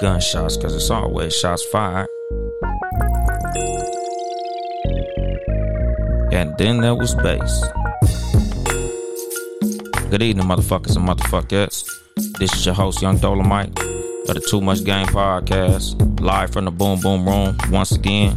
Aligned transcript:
Gunshots, 0.00 0.56
because 0.56 0.76
it's 0.76 0.90
always 0.90 1.36
shots 1.36 1.64
fired. 1.64 2.08
And 6.32 6.56
then 6.56 6.80
there 6.80 6.94
was 6.94 7.16
bass. 7.16 7.64
Good 10.10 10.22
evening, 10.22 10.46
motherfuckers 10.46 10.96
and 10.96 11.08
motherfuckers. 11.08 11.84
This 12.38 12.54
is 12.54 12.64
your 12.64 12.76
host, 12.76 13.02
Yung 13.02 13.18
Dolemite, 13.18 13.76
of 14.28 14.34
the 14.34 14.40
Too 14.40 14.60
Much 14.60 14.84
Game 14.84 15.06
Podcast, 15.06 16.20
live 16.20 16.52
from 16.52 16.66
the 16.66 16.70
Boom 16.70 17.00
Boom 17.00 17.26
Room 17.26 17.56
once 17.70 17.92
again. 17.92 18.36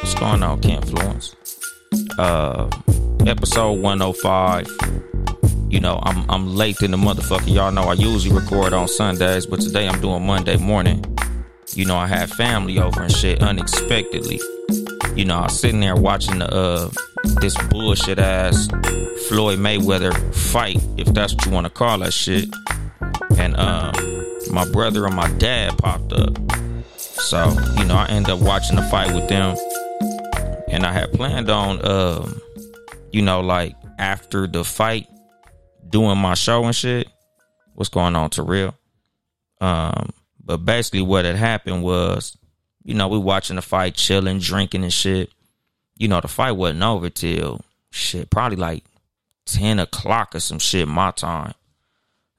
What's 0.00 0.14
going 0.14 0.42
on, 0.42 0.60
Ken 0.60 0.82
Influence? 0.82 1.34
Uh, 2.18 2.70
episode 3.26 3.80
105. 3.80 4.68
You 5.68 5.80
know, 5.80 5.98
I'm 6.02 6.30
I'm 6.30 6.54
late 6.54 6.80
in 6.82 6.92
the 6.92 6.96
motherfucker. 6.96 7.52
Y'all 7.52 7.72
know 7.72 7.82
I 7.82 7.94
usually 7.94 8.34
record 8.34 8.72
on 8.72 8.86
Sundays, 8.86 9.46
but 9.46 9.60
today 9.60 9.88
I'm 9.88 10.00
doing 10.00 10.26
Monday 10.26 10.56
morning. 10.58 11.04
You 11.74 11.84
know, 11.86 11.96
I 11.96 12.06
had 12.06 12.30
family 12.30 12.78
over 12.78 13.02
and 13.02 13.12
shit 13.12 13.42
unexpectedly. 13.42 14.40
You 15.16 15.24
know, 15.24 15.38
I 15.38 15.42
was 15.44 15.58
sitting 15.58 15.80
there 15.80 15.96
watching 15.96 16.38
the 16.38 16.52
uh 16.54 16.90
this 17.40 17.56
bullshit 17.68 18.18
ass 18.18 18.68
Floyd 19.28 19.58
Mayweather 19.58 20.34
fight, 20.34 20.82
if 20.96 21.08
that's 21.08 21.34
what 21.34 21.46
you 21.46 21.52
want 21.52 21.66
to 21.66 21.70
call 21.70 21.98
that 21.98 22.12
shit. 22.12 22.48
And 23.42 23.56
um, 23.56 24.26
my 24.52 24.64
brother 24.70 25.04
and 25.04 25.16
my 25.16 25.28
dad 25.38 25.76
popped 25.76 26.12
up. 26.12 26.38
So, 26.96 27.50
you 27.76 27.84
know, 27.84 27.96
I 27.96 28.06
end 28.08 28.30
up 28.30 28.38
watching 28.38 28.76
the 28.76 28.82
fight 28.82 29.12
with 29.12 29.28
them. 29.28 29.56
And 30.68 30.86
I 30.86 30.92
had 30.92 31.12
planned 31.12 31.50
on 31.50 31.84
um, 31.84 32.40
you 33.10 33.20
know, 33.20 33.40
like 33.40 33.74
after 33.98 34.46
the 34.46 34.62
fight, 34.62 35.08
doing 35.88 36.18
my 36.18 36.34
show 36.34 36.64
and 36.64 36.74
shit. 36.74 37.08
What's 37.74 37.90
going 37.90 38.14
on, 38.14 38.30
Terrell? 38.30 38.76
Um, 39.60 40.10
but 40.44 40.58
basically 40.58 41.02
what 41.02 41.24
had 41.24 41.34
happened 41.34 41.82
was, 41.82 42.36
you 42.84 42.94
know, 42.94 43.08
we 43.08 43.18
watching 43.18 43.56
the 43.56 43.62
fight, 43.62 43.94
chilling, 43.96 44.38
drinking 44.38 44.84
and 44.84 44.92
shit. 44.92 45.30
You 45.96 46.06
know, 46.06 46.20
the 46.20 46.28
fight 46.28 46.52
wasn't 46.52 46.84
over 46.84 47.10
till 47.10 47.60
shit, 47.90 48.30
probably 48.30 48.56
like 48.56 48.84
10 49.46 49.80
o'clock 49.80 50.36
or 50.36 50.40
some 50.40 50.60
shit 50.60 50.86
my 50.86 51.10
time. 51.10 51.54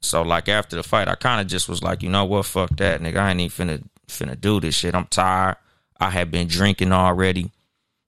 So 0.04 0.22
like 0.22 0.50
after 0.50 0.76
the 0.76 0.84
fight, 0.84 1.08
I 1.08 1.16
kind 1.16 1.42
of 1.42 1.48
just 1.48 1.70
was 1.70 1.82
like, 1.82 2.04
you 2.04 2.10
know 2.10 2.26
what, 2.26 2.46
fuck 2.46 2.70
that, 2.78 3.02
nigga. 3.02 3.18
I 3.18 3.32
ain't 3.32 3.40
even 3.40 3.68
finna 3.68 3.84
finna 4.08 4.40
do 4.40 4.60
this 4.60 4.76
shit. 4.76 4.96
I'm 4.96 5.06
tired. 5.08 5.56
I 6.00 6.10
had 6.10 6.30
been 6.30 6.48
drinking 6.48 6.92
already, 6.92 7.52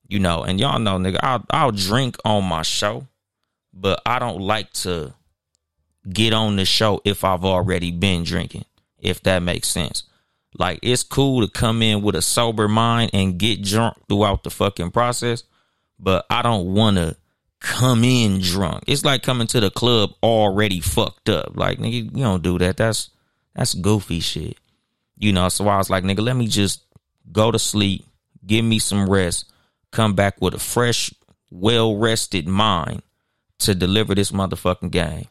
you 0.08 0.20
know, 0.20 0.44
and 0.44 0.60
y'all 0.60 0.80
know, 0.80 0.98
nigga, 0.98 1.20
I'll 1.24 1.46
I'll 1.50 1.72
drink 1.72 2.18
on 2.26 2.44
my 2.44 2.64
show, 2.64 3.08
but 3.74 4.02
I 4.06 4.20
don't 4.20 4.42
like 4.42 4.72
to 4.74 5.14
get 6.12 6.34
on 6.34 6.58
the 6.58 6.66
show 6.66 7.02
if 7.06 7.24
I've 7.24 7.46
already 7.46 7.92
been 7.92 8.24
drinking, 8.24 8.66
if 9.00 9.24
that 9.24 9.40
makes 9.40 9.68
sense. 9.68 10.04
Like 10.58 10.80
it's 10.82 11.04
cool 11.04 11.46
to 11.46 11.52
come 11.52 11.82
in 11.82 12.02
with 12.02 12.16
a 12.16 12.22
sober 12.22 12.68
mind 12.68 13.12
and 13.14 13.38
get 13.38 13.62
drunk 13.62 13.98
throughout 14.08 14.44
the 14.44 14.50
fucking 14.50 14.92
process, 14.92 15.44
but 15.98 16.26
I 16.30 16.42
don't 16.42 16.74
want 16.74 16.98
to 16.98 17.16
come 17.66 18.04
in 18.04 18.40
drunk. 18.40 18.84
It's 18.86 19.04
like 19.04 19.24
coming 19.24 19.48
to 19.48 19.60
the 19.60 19.72
club 19.72 20.12
already 20.22 20.80
fucked 20.82 21.30
up. 21.30 21.58
Like 21.58 21.80
nigga, 21.80 22.16
you 22.16 22.24
don't 22.24 22.44
do 22.44 22.60
that. 22.60 22.78
That's 22.78 23.10
that's 23.56 23.74
goofy 23.74 24.20
shit. 24.20 24.58
You 25.18 25.34
know, 25.34 25.50
so 25.50 25.68
I 25.68 25.78
was 25.78 25.90
like, 25.90 26.04
nigga, 26.04 26.20
let 26.20 26.36
me 26.36 26.48
just 26.48 26.84
go 27.32 27.52
to 27.52 27.58
sleep, 27.58 28.06
give 28.46 28.64
me 28.64 28.78
some 28.78 29.10
rest, 29.10 29.52
come 29.92 30.14
back 30.14 30.40
with 30.42 30.54
a 30.54 30.60
fresh, 30.60 31.12
well 31.50 31.98
rested 31.98 32.48
mind 32.48 33.02
to 33.60 33.74
deliver 33.74 34.14
this 34.14 34.32
motherfucking 34.32 34.92
game. 34.92 35.28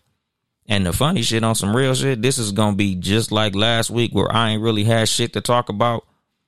And 0.66 0.86
the 0.86 0.92
funny 0.92 1.22
shit 1.22 1.44
on 1.44 1.54
some 1.54 1.76
real 1.76 1.94
shit, 1.94 2.20
this 2.20 2.38
is 2.38 2.50
gonna 2.50 2.74
be 2.74 2.96
just 2.96 3.30
like 3.30 3.54
last 3.54 3.90
week 3.90 4.12
where 4.12 4.32
I 4.32 4.50
ain't 4.50 4.62
really 4.62 4.84
had 4.84 5.08
shit 5.08 5.34
to 5.34 5.40
talk 5.40 5.68
about. 5.68 6.04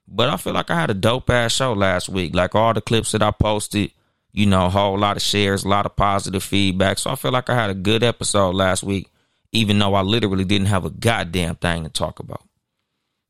But 0.08 0.30
I 0.30 0.36
feel 0.36 0.54
like 0.54 0.70
I 0.70 0.80
had 0.80 0.90
a 0.90 0.94
dope 0.94 1.30
ass 1.30 1.52
show 1.52 1.74
last 1.74 2.08
week. 2.08 2.34
Like 2.34 2.56
all 2.56 2.74
the 2.74 2.80
clips 2.80 3.12
that 3.12 3.22
I 3.22 3.30
posted, 3.30 3.92
you 4.36 4.44
know, 4.44 4.66
a 4.66 4.70
whole 4.70 4.98
lot 4.98 5.16
of 5.16 5.22
shares, 5.22 5.64
a 5.64 5.68
lot 5.68 5.86
of 5.86 5.96
positive 5.96 6.44
feedback. 6.44 6.98
So 6.98 7.10
I 7.10 7.14
feel 7.14 7.32
like 7.32 7.48
I 7.48 7.54
had 7.54 7.70
a 7.70 7.74
good 7.74 8.02
episode 8.02 8.54
last 8.54 8.82
week, 8.82 9.10
even 9.50 9.78
though 9.78 9.94
I 9.94 10.02
literally 10.02 10.44
didn't 10.44 10.66
have 10.66 10.84
a 10.84 10.90
goddamn 10.90 11.56
thing 11.56 11.84
to 11.84 11.88
talk 11.88 12.20
about. 12.20 12.42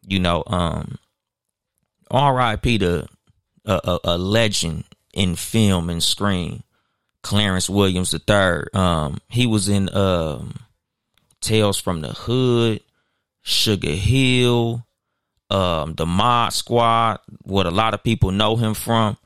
You 0.04 0.18
know, 0.18 0.42
um, 0.48 0.98
R.I.P. 2.10 2.78
to 2.78 3.06
a, 3.64 3.80
a, 3.84 4.00
a 4.02 4.18
legend 4.18 4.82
in 5.14 5.36
film 5.36 5.90
and 5.90 6.02
screen, 6.02 6.64
Clarence 7.22 7.70
Williams 7.70 8.12
III. 8.12 8.64
Um, 8.74 9.18
he 9.28 9.46
was 9.46 9.68
in 9.68 9.88
um, 9.94 10.56
Tales 11.40 11.78
from 11.78 12.00
the 12.00 12.08
Hood, 12.08 12.80
Sugar 13.42 13.90
Hill, 13.90 14.84
um, 15.50 15.94
the 15.94 16.04
Mod 16.04 16.52
Squad, 16.52 17.20
what 17.42 17.66
a 17.66 17.70
lot 17.70 17.94
of 17.94 18.02
people 18.02 18.32
know 18.32 18.56
him 18.56 18.74
from. 18.74 19.16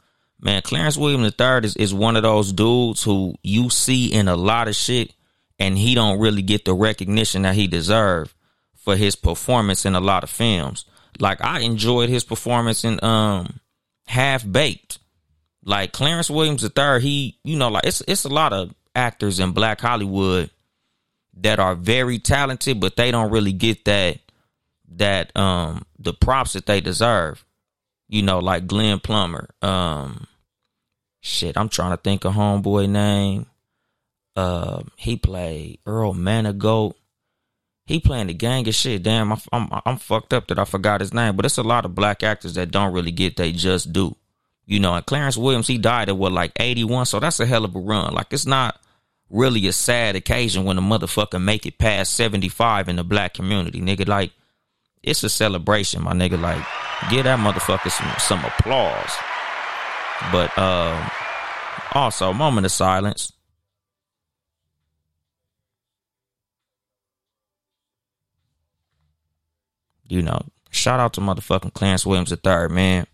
Man, 0.43 0.63
Clarence 0.63 0.97
Williams 0.97 1.35
III 1.39 1.65
is, 1.65 1.77
is 1.77 1.95
one 1.95 2.17
of 2.17 2.23
those 2.23 2.53
dudes 2.53 3.03
who 3.03 3.35
you 3.43 3.69
see 3.69 4.13
in 4.13 4.27
a 4.27 4.37
lot 4.37 4.69
of 4.69 4.77
shit 4.77 5.13
and 5.59 5.77
he 5.77 5.95
don't 5.95 6.19
really 6.19 6.43
get 6.43 6.65
the 6.65 6.75
recognition 6.75 7.43
that 7.43 7.55
he 7.55 7.67
deserved 7.67 8.33
for 8.75 8.97
his 8.97 9.15
performance 9.15 9.85
in 9.85 9.95
a 9.95 10.01
lot 10.01 10.25
of 10.25 10.31
films. 10.31 10.87
Like 11.19 11.45
I 11.45 11.61
enjoyed 11.61 12.09
his 12.09 12.25
performance 12.25 12.85
in 12.85 12.99
um 13.05 13.61
Half 14.07 14.51
Baked. 14.51 14.99
Like 15.63 15.93
Clarence 15.93 16.31
Williams 16.31 16.65
III, 16.65 17.01
he, 17.01 17.39
you 17.45 17.57
know, 17.57 17.69
like 17.69 17.85
it's 17.85 18.03
it's 18.09 18.25
a 18.25 18.31
lot 18.31 18.55
of 18.55 18.75
actors 18.95 19.39
in 19.39 19.53
black 19.53 19.81
Hollywood 19.81 20.51
that 21.35 21.59
are 21.61 21.75
very 21.75 22.19
talented, 22.19 22.81
but 22.81 22.97
they 22.97 23.11
don't 23.11 23.31
really 23.31 23.53
get 23.53 23.85
that 23.85 24.19
that 24.97 25.37
um 25.37 25.85
the 25.99 26.15
props 26.15 26.55
that 26.55 26.65
they 26.65 26.81
deserve. 26.81 27.45
You 28.09 28.23
know, 28.23 28.39
like 28.39 28.67
Glenn 28.67 28.99
Plummer. 28.99 29.51
Um 29.61 30.27
shit, 31.21 31.57
I'm 31.57 31.69
trying 31.69 31.91
to 31.91 31.97
think 31.97 32.25
of 32.25 32.35
homeboy 32.35 32.89
name. 32.89 33.47
Uh, 34.37 34.83
he 34.97 35.17
played 35.17 35.79
Earl 35.87 36.15
Manigault. 36.15 36.95
He 37.85 37.99
playing 37.99 38.29
the 38.29 38.35
gang 38.35 38.69
of 38.69 38.75
shit. 38.75 39.03
Damn, 39.03 39.33
I'm, 39.33 39.41
I'm 39.53 39.69
I'm 39.85 39.97
fucked 39.97 40.33
up 40.33 40.47
that 40.49 40.59
I 40.59 40.65
forgot 40.65 41.01
his 41.01 41.13
name. 41.13 41.35
But 41.35 41.45
it's 41.45 41.59
a 41.59 41.63
lot 41.63 41.85
of 41.85 41.95
black 41.95 42.23
actors 42.23 42.55
that 42.55 42.71
don't 42.71 42.93
really 42.93 43.11
get 43.11 43.37
they 43.37 43.53
just 43.53 43.93
do. 43.93 44.17
You 44.65 44.79
know, 44.79 44.95
and 44.95 45.05
Clarence 45.05 45.37
Williams, 45.37 45.67
he 45.67 45.79
died 45.79 46.09
at 46.09 46.17
what 46.17 46.31
like 46.31 46.53
81, 46.61 47.07
so 47.07 47.19
that's 47.19 47.41
a 47.41 47.47
hell 47.47 47.65
of 47.65 47.75
a 47.75 47.81
run. 47.81 48.15
Like 48.15 48.33
it's 48.33 48.47
not 48.47 48.81
really 49.29 49.67
a 49.67 49.73
sad 49.73 50.15
occasion 50.15 50.65
when 50.65 50.79
a 50.79 50.81
motherfucker 50.81 51.43
make 51.43 51.67
it 51.67 51.79
past 51.79 52.15
75 52.15 52.89
in 52.89 52.97
the 52.97 53.05
black 53.05 53.35
community, 53.35 53.81
nigga. 53.81 54.07
Like 54.07 54.31
it's 55.03 55.25
a 55.25 55.29
celebration, 55.29 56.03
my 56.03 56.13
nigga. 56.13 56.41
Like 56.41 56.65
give 57.11 57.25
that 57.25 57.41
motherfucker 57.41 57.91
some 57.91 58.13
some 58.19 58.45
applause. 58.45 59.11
But 60.33 60.57
um 60.59 61.11
also 61.93 62.33
moment 62.33 62.67
of 62.67 62.73
silence. 62.73 63.33
You 70.09 70.23
know, 70.23 70.41
shout 70.71 70.99
out 70.99 71.13
to 71.15 71.21
motherfucking 71.21 71.73
Clarence 71.73 72.05
Williams 72.05 72.33
III, 72.33 72.69
man. 72.69 73.07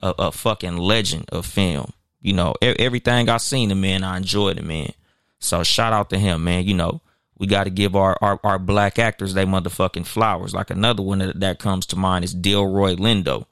A, 0.00 0.14
a 0.18 0.32
fucking 0.32 0.76
legend 0.76 1.26
of 1.30 1.44
film. 1.44 1.92
You 2.20 2.32
know, 2.32 2.54
everything 2.62 3.28
I 3.28 3.36
seen 3.36 3.70
him 3.70 3.84
in, 3.84 4.04
I 4.04 4.16
enjoyed 4.16 4.58
him 4.58 4.70
in. 4.70 4.92
So 5.40 5.62
shout 5.62 5.92
out 5.92 6.10
to 6.10 6.18
him, 6.18 6.44
man. 6.44 6.64
You 6.64 6.74
know, 6.74 7.00
we 7.36 7.46
got 7.46 7.64
to 7.64 7.70
give 7.70 7.94
our, 7.94 8.16
our, 8.20 8.40
our 8.42 8.58
black 8.58 8.98
actors 8.98 9.34
they 9.34 9.44
motherfucking 9.44 10.06
flowers. 10.06 10.54
Like 10.54 10.70
another 10.70 11.02
one 11.02 11.18
that, 11.18 11.40
that 11.40 11.58
comes 11.58 11.86
to 11.86 11.96
mind 11.96 12.24
is 12.24 12.34
Delroy 12.34 12.96
Lindo, 12.96 13.46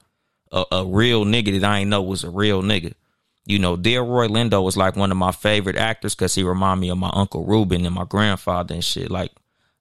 a, 0.51 0.65
a 0.71 0.85
real 0.85 1.25
nigga 1.25 1.59
that 1.59 1.67
I 1.67 1.79
ain't 1.79 1.89
know 1.89 2.01
was 2.01 2.23
a 2.23 2.29
real 2.29 2.61
nigga. 2.61 2.93
You 3.45 3.59
know, 3.59 3.77
Delroy 3.77 4.27
Lindo 4.27 4.61
was 4.61 4.75
like 4.75 4.97
one 4.97 5.09
of 5.09 5.17
my 5.17 5.31
favorite 5.31 5.77
actors 5.77 6.13
because 6.13 6.35
he 6.35 6.43
remind 6.43 6.81
me 6.81 6.89
of 6.89 6.97
my 6.97 7.09
uncle 7.13 7.45
Ruben 7.45 7.85
and 7.85 7.95
my 7.95 8.03
grandfather 8.03 8.73
and 8.73 8.83
shit. 8.83 9.09
Like, 9.09 9.31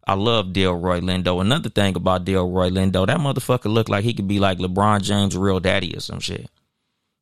I 0.06 0.14
love 0.14 0.46
Delroy 0.46 1.00
Lindo. 1.00 1.40
Another 1.40 1.68
thing 1.68 1.96
about 1.96 2.24
Delroy 2.24 2.70
Lindo, 2.70 3.06
that 3.06 3.18
motherfucker 3.18 3.72
looked 3.72 3.90
like 3.90 4.04
he 4.04 4.14
could 4.14 4.28
be 4.28 4.38
like 4.38 4.58
LeBron 4.58 5.02
James' 5.02 5.36
real 5.36 5.58
daddy 5.58 5.96
or 5.96 6.00
some 6.00 6.20
shit. 6.20 6.48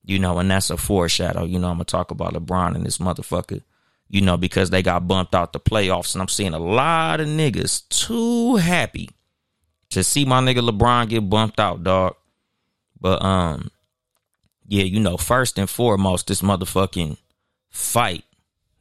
You 0.05 0.19
know, 0.19 0.39
and 0.39 0.51
that's 0.51 0.69
a 0.69 0.77
foreshadow. 0.77 1.45
You 1.45 1.59
know, 1.59 1.69
I'm 1.69 1.77
gonna 1.77 1.85
talk 1.85 2.11
about 2.11 2.35
LeBron 2.35 2.75
and 2.75 2.85
this 2.85 2.99
motherfucker. 2.99 3.63
You 4.11 4.21
know, 4.21 4.37
because 4.37 4.69
they 4.69 4.83
got 4.83 5.09
bumped 5.09 5.35
out 5.35 5.55
the 5.55 5.61
playoffs, 5.61 6.15
and 6.15 6.21
I'm 6.21 6.29
seeing 6.29 6.53
a 6.53 6.59
lot 6.59 7.21
of 7.21 7.27
niggas 7.27 7.89
too 7.89 8.57
happy 8.57 9.09
to 9.91 10.05
see 10.05 10.27
my 10.27 10.43
nigga 10.43 10.69
LeBron 10.69 11.09
get 11.09 11.31
bumped 11.31 11.59
out, 11.59 11.83
dog. 11.83 12.17
But 13.05 13.23
um, 13.23 13.71
yeah, 14.67 14.85
you 14.85 14.99
know, 14.99 15.19
first 15.19 15.59
and 15.59 15.69
foremost, 15.69 16.29
this 16.29 16.41
motherfucking 16.41 17.19
fight 17.69 18.25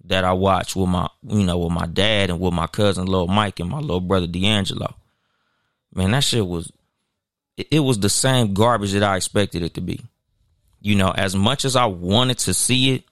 that 0.05 0.23
I 0.23 0.31
watched 0.31 0.77
with 0.77 0.87
my, 0.87 1.09
you 1.27 1.43
know, 1.43 1.57
with 1.57 1.73
my 1.73 1.87
dad 1.87 2.29
and 2.29 2.39
with 2.39 2.53
my 2.53 2.67
cousin 2.67 3.05
little 3.05 3.27
Mike 3.27 3.59
and 3.59 3.69
my 3.69 3.79
little 3.79 3.99
brother 3.99 4.25
D'Angelo. 4.25 4.95
Man, 5.93 6.11
that 6.11 6.23
shit 6.23 6.47
was, 6.47 6.71
it, 7.57 7.67
it 7.69 7.79
was 7.81 7.99
the 7.99 8.07
same 8.07 8.53
garbage 8.53 8.93
that 8.93 9.03
I 9.03 9.17
expected 9.17 9.61
it 9.61 9.73
to 9.73 9.81
be. 9.81 9.99
You 10.79 10.95
know, 10.95 11.11
as 11.11 11.35
much 11.35 11.65
as 11.65 11.75
I 11.75 11.87
wanted 11.87 12.37
to 12.39 12.53
see 12.53 12.93
it, 12.93 13.03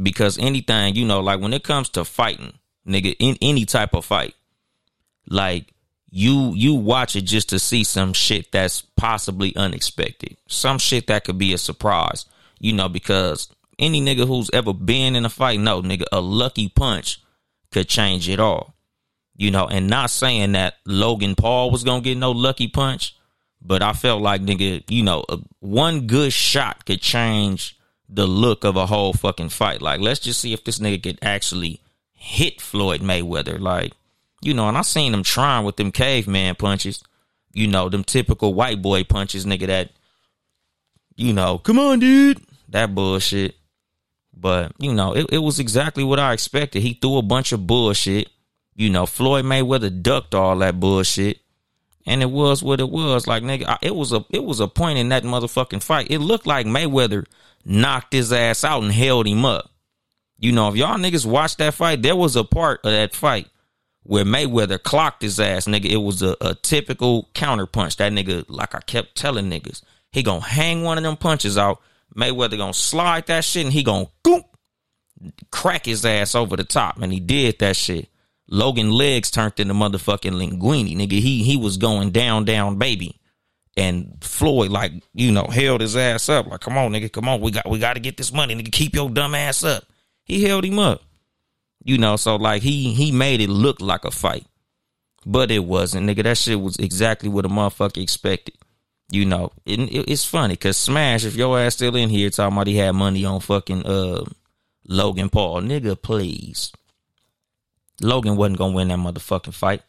because 0.00 0.38
anything, 0.38 0.94
you 0.94 1.04
know, 1.04 1.18
like 1.18 1.40
when 1.40 1.54
it 1.54 1.64
comes 1.64 1.88
to 1.90 2.04
fighting, 2.04 2.52
nigga, 2.86 3.16
in 3.18 3.36
any 3.42 3.64
type 3.64 3.94
of 3.94 4.04
fight, 4.04 4.36
like 5.26 5.71
you 6.14 6.52
you 6.54 6.74
watch 6.74 7.16
it 7.16 7.22
just 7.22 7.48
to 7.48 7.58
see 7.58 7.84
some 7.84 8.12
shit 8.12 8.52
that's 8.52 8.82
possibly 8.82 9.56
unexpected. 9.56 10.36
Some 10.46 10.78
shit 10.78 11.06
that 11.06 11.24
could 11.24 11.38
be 11.38 11.54
a 11.54 11.58
surprise. 11.58 12.26
You 12.60 12.74
know, 12.74 12.90
because 12.90 13.48
any 13.78 14.02
nigga 14.02 14.26
who's 14.26 14.50
ever 14.52 14.74
been 14.74 15.16
in 15.16 15.24
a 15.24 15.30
fight, 15.30 15.58
no, 15.58 15.80
nigga, 15.80 16.04
a 16.12 16.20
lucky 16.20 16.68
punch 16.68 17.20
could 17.72 17.88
change 17.88 18.28
it 18.28 18.38
all. 18.38 18.74
You 19.36 19.50
know, 19.50 19.66
and 19.66 19.88
not 19.88 20.10
saying 20.10 20.52
that 20.52 20.74
Logan 20.84 21.34
Paul 21.34 21.70
was 21.70 21.82
gonna 21.82 22.02
get 22.02 22.18
no 22.18 22.32
lucky 22.32 22.68
punch, 22.68 23.16
but 23.62 23.82
I 23.82 23.94
felt 23.94 24.20
like 24.20 24.42
nigga, 24.42 24.84
you 24.90 25.02
know, 25.02 25.24
one 25.60 26.06
good 26.06 26.34
shot 26.34 26.84
could 26.84 27.00
change 27.00 27.78
the 28.06 28.26
look 28.26 28.64
of 28.64 28.76
a 28.76 28.84
whole 28.84 29.14
fucking 29.14 29.48
fight. 29.48 29.80
Like, 29.80 30.00
let's 30.00 30.20
just 30.20 30.40
see 30.40 30.52
if 30.52 30.62
this 30.62 30.78
nigga 30.78 31.02
could 31.02 31.18
actually 31.22 31.80
hit 32.12 32.60
Floyd 32.60 33.00
Mayweather. 33.00 33.58
Like, 33.58 33.94
you 34.42 34.54
know, 34.54 34.68
and 34.68 34.76
I 34.76 34.82
seen 34.82 35.14
him 35.14 35.22
trying 35.22 35.64
with 35.64 35.76
them 35.76 35.92
caveman 35.92 36.56
punches. 36.56 37.02
You 37.54 37.68
know, 37.68 37.88
them 37.88 38.04
typical 38.04 38.54
white 38.54 38.82
boy 38.82 39.04
punches, 39.04 39.46
nigga. 39.46 39.66
That, 39.68 39.90
you 41.16 41.32
know, 41.32 41.58
come 41.58 41.78
on, 41.78 42.00
dude. 42.00 42.42
That 42.68 42.94
bullshit. 42.94 43.54
But, 44.34 44.72
you 44.78 44.92
know, 44.92 45.14
it, 45.14 45.26
it 45.30 45.38
was 45.38 45.60
exactly 45.60 46.02
what 46.02 46.18
I 46.18 46.32
expected. 46.32 46.82
He 46.82 46.94
threw 46.94 47.18
a 47.18 47.22
bunch 47.22 47.52
of 47.52 47.66
bullshit. 47.66 48.28
You 48.74 48.90
know, 48.90 49.06
Floyd 49.06 49.44
Mayweather 49.44 50.02
ducked 50.02 50.34
all 50.34 50.56
that 50.58 50.80
bullshit. 50.80 51.38
And 52.04 52.20
it 52.22 52.30
was 52.30 52.62
what 52.62 52.80
it 52.80 52.88
was. 52.88 53.28
Like, 53.28 53.44
nigga, 53.44 53.78
it 53.80 53.94
was 53.94 54.12
a 54.12 54.24
it 54.30 54.42
was 54.42 54.58
a 54.58 54.66
point 54.66 54.98
in 54.98 55.10
that 55.10 55.22
motherfucking 55.22 55.84
fight. 55.84 56.10
It 56.10 56.18
looked 56.18 56.48
like 56.48 56.66
Mayweather 56.66 57.26
knocked 57.64 58.12
his 58.12 58.32
ass 58.32 58.64
out 58.64 58.82
and 58.82 58.90
held 58.90 59.28
him 59.28 59.44
up. 59.44 59.70
You 60.36 60.50
know, 60.50 60.68
if 60.68 60.74
y'all 60.74 60.98
niggas 60.98 61.24
watched 61.24 61.58
that 61.58 61.74
fight, 61.74 62.02
there 62.02 62.16
was 62.16 62.34
a 62.34 62.42
part 62.42 62.80
of 62.82 62.90
that 62.90 63.14
fight 63.14 63.51
where 64.04 64.24
Mayweather 64.24 64.82
clocked 64.82 65.22
his 65.22 65.38
ass, 65.38 65.66
nigga. 65.66 65.86
It 65.86 65.98
was 65.98 66.22
a, 66.22 66.36
a 66.40 66.54
typical 66.54 67.28
counter 67.34 67.66
punch. 67.66 67.96
That 67.96 68.12
nigga, 68.12 68.44
like 68.48 68.74
I 68.74 68.80
kept 68.80 69.16
telling 69.16 69.50
niggas, 69.50 69.82
he 70.10 70.22
gonna 70.22 70.40
hang 70.40 70.82
one 70.82 70.98
of 70.98 71.04
them 71.04 71.16
punches 71.16 71.56
out 71.56 71.80
Mayweather 72.16 72.56
gonna 72.56 72.74
slide 72.74 73.26
that 73.26 73.44
shit 73.44 73.64
and 73.64 73.72
he 73.72 73.82
gonna 73.82 74.06
goop, 74.22 74.44
crack 75.50 75.86
his 75.86 76.04
ass 76.04 76.34
over 76.34 76.56
the 76.56 76.64
top. 76.64 77.00
And 77.00 77.12
he 77.12 77.20
did 77.20 77.58
that 77.60 77.76
shit. 77.76 78.08
Logan 78.48 78.90
legs 78.90 79.30
turned 79.30 79.58
into 79.58 79.74
motherfucking 79.74 80.32
linguini, 80.32 80.96
nigga. 80.96 81.12
He 81.12 81.42
he 81.42 81.56
was 81.56 81.76
going 81.76 82.10
down, 82.10 82.44
down, 82.44 82.76
baby. 82.76 83.18
And 83.76 84.18
Floyd, 84.20 84.70
like, 84.70 84.92
you 85.14 85.32
know, 85.32 85.44
held 85.44 85.80
his 85.80 85.96
ass 85.96 86.28
up. 86.28 86.46
Like, 86.46 86.60
come 86.60 86.76
on, 86.76 86.92
nigga, 86.92 87.10
come 87.10 87.28
on. 87.28 87.40
We 87.40 87.50
got 87.50 87.68
we 87.68 87.78
gotta 87.78 88.00
get 88.00 88.16
this 88.16 88.32
money, 88.32 88.54
nigga. 88.54 88.70
Keep 88.72 88.94
your 88.94 89.08
dumb 89.08 89.34
ass 89.34 89.64
up. 89.64 89.84
He 90.24 90.44
held 90.44 90.64
him 90.64 90.78
up. 90.78 91.02
You 91.84 91.98
know, 91.98 92.16
so 92.16 92.36
like 92.36 92.62
he 92.62 92.94
he 92.94 93.10
made 93.12 93.40
it 93.40 93.50
look 93.50 93.80
like 93.80 94.04
a 94.04 94.10
fight. 94.10 94.46
But 95.24 95.50
it 95.50 95.64
wasn't, 95.64 96.08
nigga. 96.08 96.24
That 96.24 96.38
shit 96.38 96.60
was 96.60 96.76
exactly 96.76 97.28
what 97.28 97.46
a 97.46 97.48
motherfucker 97.48 98.02
expected. 98.02 98.54
You 99.10 99.26
know, 99.26 99.52
it, 99.66 99.78
it, 99.78 100.10
it's 100.10 100.24
funny 100.24 100.54
because 100.54 100.76
Smash, 100.76 101.24
if 101.24 101.36
your 101.36 101.58
ass 101.58 101.74
still 101.74 101.94
in 101.96 102.08
here 102.08 102.30
talking 102.30 102.56
about 102.56 102.66
he 102.66 102.76
had 102.76 102.92
money 102.92 103.24
on 103.24 103.40
fucking 103.40 103.84
uh, 103.86 104.24
Logan 104.88 105.28
Paul, 105.28 105.62
nigga, 105.62 106.00
please. 106.00 106.72
Logan 108.00 108.36
wasn't 108.36 108.58
gonna 108.58 108.74
win 108.74 108.88
that 108.88 108.98
motherfucking 108.98 109.54
fight. 109.54 109.82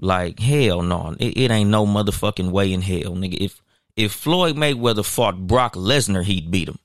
Like 0.00 0.38
hell 0.38 0.82
no, 0.82 1.14
it, 1.18 1.36
it 1.36 1.50
ain't 1.50 1.70
no 1.70 1.86
motherfucking 1.86 2.50
way 2.50 2.72
in 2.72 2.82
hell, 2.82 3.14
nigga. 3.14 3.38
If 3.40 3.62
if 3.96 4.12
Floyd 4.12 4.56
Mayweather 4.56 5.04
fought 5.04 5.46
Brock 5.46 5.74
Lesnar, 5.74 6.24
he'd 6.24 6.50
beat 6.50 6.68
him. 6.68 6.78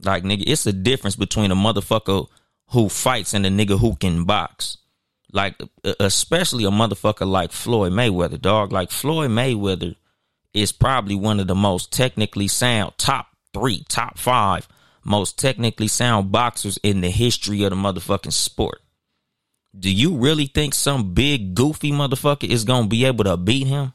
Like 0.00 0.24
nigga, 0.24 0.44
it's 0.46 0.66
a 0.66 0.72
difference 0.72 1.16
between 1.16 1.50
a 1.50 1.56
motherfucker 1.56 2.28
who 2.72 2.88
fights 2.88 3.34
and 3.34 3.46
a 3.46 3.50
nigga 3.50 3.78
who 3.78 3.96
can 3.96 4.24
box. 4.24 4.78
Like 5.32 5.60
especially 6.00 6.64
a 6.64 6.70
motherfucker 6.70 7.26
like 7.26 7.52
Floyd 7.52 7.92
Mayweather, 7.92 8.40
dog. 8.40 8.72
Like 8.72 8.90
Floyd 8.90 9.30
Mayweather 9.30 9.96
is 10.52 10.72
probably 10.72 11.14
one 11.14 11.40
of 11.40 11.46
the 11.46 11.54
most 11.54 11.92
technically 11.92 12.48
sound 12.48 12.92
top 12.98 13.28
three, 13.54 13.84
top 13.88 14.18
five 14.18 14.68
most 15.04 15.38
technically 15.38 15.88
sound 15.88 16.30
boxers 16.30 16.78
in 16.82 17.00
the 17.00 17.10
history 17.10 17.64
of 17.64 17.70
the 17.70 17.76
motherfucking 17.76 18.32
sport. 18.32 18.80
Do 19.76 19.90
you 19.90 20.16
really 20.16 20.46
think 20.46 20.74
some 20.74 21.14
big 21.14 21.54
goofy 21.54 21.92
motherfucker 21.92 22.48
is 22.48 22.64
gonna 22.64 22.88
be 22.88 23.04
able 23.04 23.24
to 23.24 23.36
beat 23.36 23.66
him? 23.66 23.94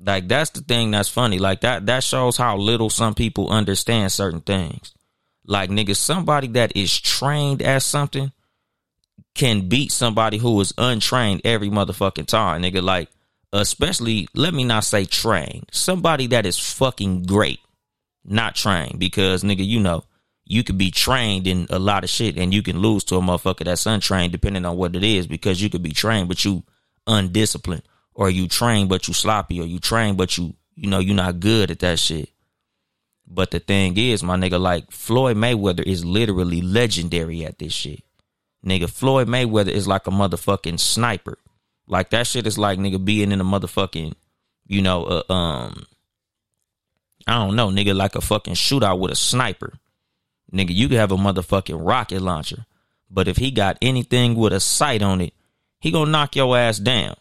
Like 0.00 0.28
that's 0.28 0.50
the 0.50 0.60
thing 0.60 0.90
that's 0.90 1.08
funny. 1.08 1.38
Like 1.38 1.60
that 1.60 1.86
that 1.86 2.02
shows 2.02 2.36
how 2.36 2.56
little 2.56 2.90
some 2.90 3.14
people 3.14 3.50
understand 3.50 4.12
certain 4.12 4.40
things. 4.40 4.93
Like 5.46 5.70
nigga, 5.70 5.94
somebody 5.96 6.48
that 6.48 6.76
is 6.76 6.98
trained 6.98 7.62
at 7.62 7.82
something 7.82 8.32
can 9.34 9.68
beat 9.68 9.92
somebody 9.92 10.38
who 10.38 10.60
is 10.60 10.72
untrained 10.78 11.42
every 11.44 11.68
motherfucking 11.68 12.26
time. 12.26 12.62
Nigga, 12.62 12.82
like 12.82 13.08
especially 13.52 14.28
let 14.34 14.54
me 14.54 14.64
not 14.64 14.84
say 14.84 15.04
trained, 15.04 15.66
somebody 15.72 16.28
that 16.28 16.46
is 16.46 16.58
fucking 16.58 17.24
great, 17.24 17.60
not 18.24 18.54
trained, 18.54 18.98
because 18.98 19.44
nigga, 19.44 19.64
you 19.64 19.80
know, 19.80 20.04
you 20.46 20.64
could 20.64 20.76
be 20.78 20.90
trained 20.90 21.46
in 21.46 21.66
a 21.70 21.78
lot 21.78 22.04
of 22.04 22.10
shit 22.10 22.36
and 22.36 22.52
you 22.52 22.62
can 22.62 22.78
lose 22.78 23.04
to 23.04 23.16
a 23.16 23.20
motherfucker 23.20 23.64
that's 23.64 23.86
untrained 23.86 24.32
depending 24.32 24.64
on 24.64 24.76
what 24.76 24.94
it 24.96 25.04
is, 25.04 25.26
because 25.26 25.62
you 25.62 25.70
could 25.70 25.82
be 25.82 25.92
trained 25.92 26.28
but 26.28 26.44
you 26.44 26.62
undisciplined, 27.06 27.82
or 28.14 28.30
you 28.30 28.48
trained 28.48 28.88
but 28.88 29.08
you 29.08 29.14
sloppy, 29.14 29.60
or 29.60 29.66
you 29.66 29.78
trained 29.78 30.16
but 30.16 30.38
you 30.38 30.54
you 30.74 30.88
know 30.88 30.98
you're 30.98 31.14
not 31.14 31.38
good 31.38 31.70
at 31.70 31.80
that 31.80 31.98
shit. 31.98 32.30
But 33.26 33.50
the 33.50 33.58
thing 33.58 33.96
is, 33.96 34.22
my 34.22 34.36
nigga, 34.36 34.60
like 34.60 34.90
Floyd 34.90 35.36
Mayweather 35.36 35.82
is 35.82 36.04
literally 36.04 36.60
legendary 36.60 37.44
at 37.44 37.58
this 37.58 37.72
shit. 37.72 38.02
Nigga, 38.64 38.88
Floyd 38.88 39.28
Mayweather 39.28 39.68
is 39.68 39.88
like 39.88 40.06
a 40.06 40.10
motherfucking 40.10 40.78
sniper. 40.80 41.38
Like 41.86 42.10
that 42.10 42.26
shit 42.26 42.46
is 42.46 42.58
like 42.58 42.78
nigga 42.78 43.02
being 43.02 43.32
in 43.32 43.40
a 43.40 43.44
motherfucking, 43.44 44.14
you 44.66 44.82
know, 44.82 45.04
uh, 45.04 45.32
um, 45.32 45.86
I 47.26 47.34
don't 47.44 47.56
know, 47.56 47.68
nigga, 47.68 47.94
like 47.94 48.14
a 48.14 48.20
fucking 48.20 48.54
shootout 48.54 48.98
with 48.98 49.12
a 49.12 49.16
sniper. 49.16 49.74
Nigga, 50.52 50.74
you 50.74 50.88
could 50.88 50.98
have 50.98 51.12
a 51.12 51.16
motherfucking 51.16 51.78
rocket 51.78 52.22
launcher, 52.22 52.64
but 53.10 53.28
if 53.28 53.36
he 53.36 53.50
got 53.50 53.78
anything 53.82 54.34
with 54.34 54.52
a 54.52 54.60
sight 54.60 55.02
on 55.02 55.20
it, 55.20 55.34
he 55.80 55.90
gonna 55.90 56.10
knock 56.10 56.36
your 56.36 56.56
ass 56.56 56.78
down. 56.78 57.16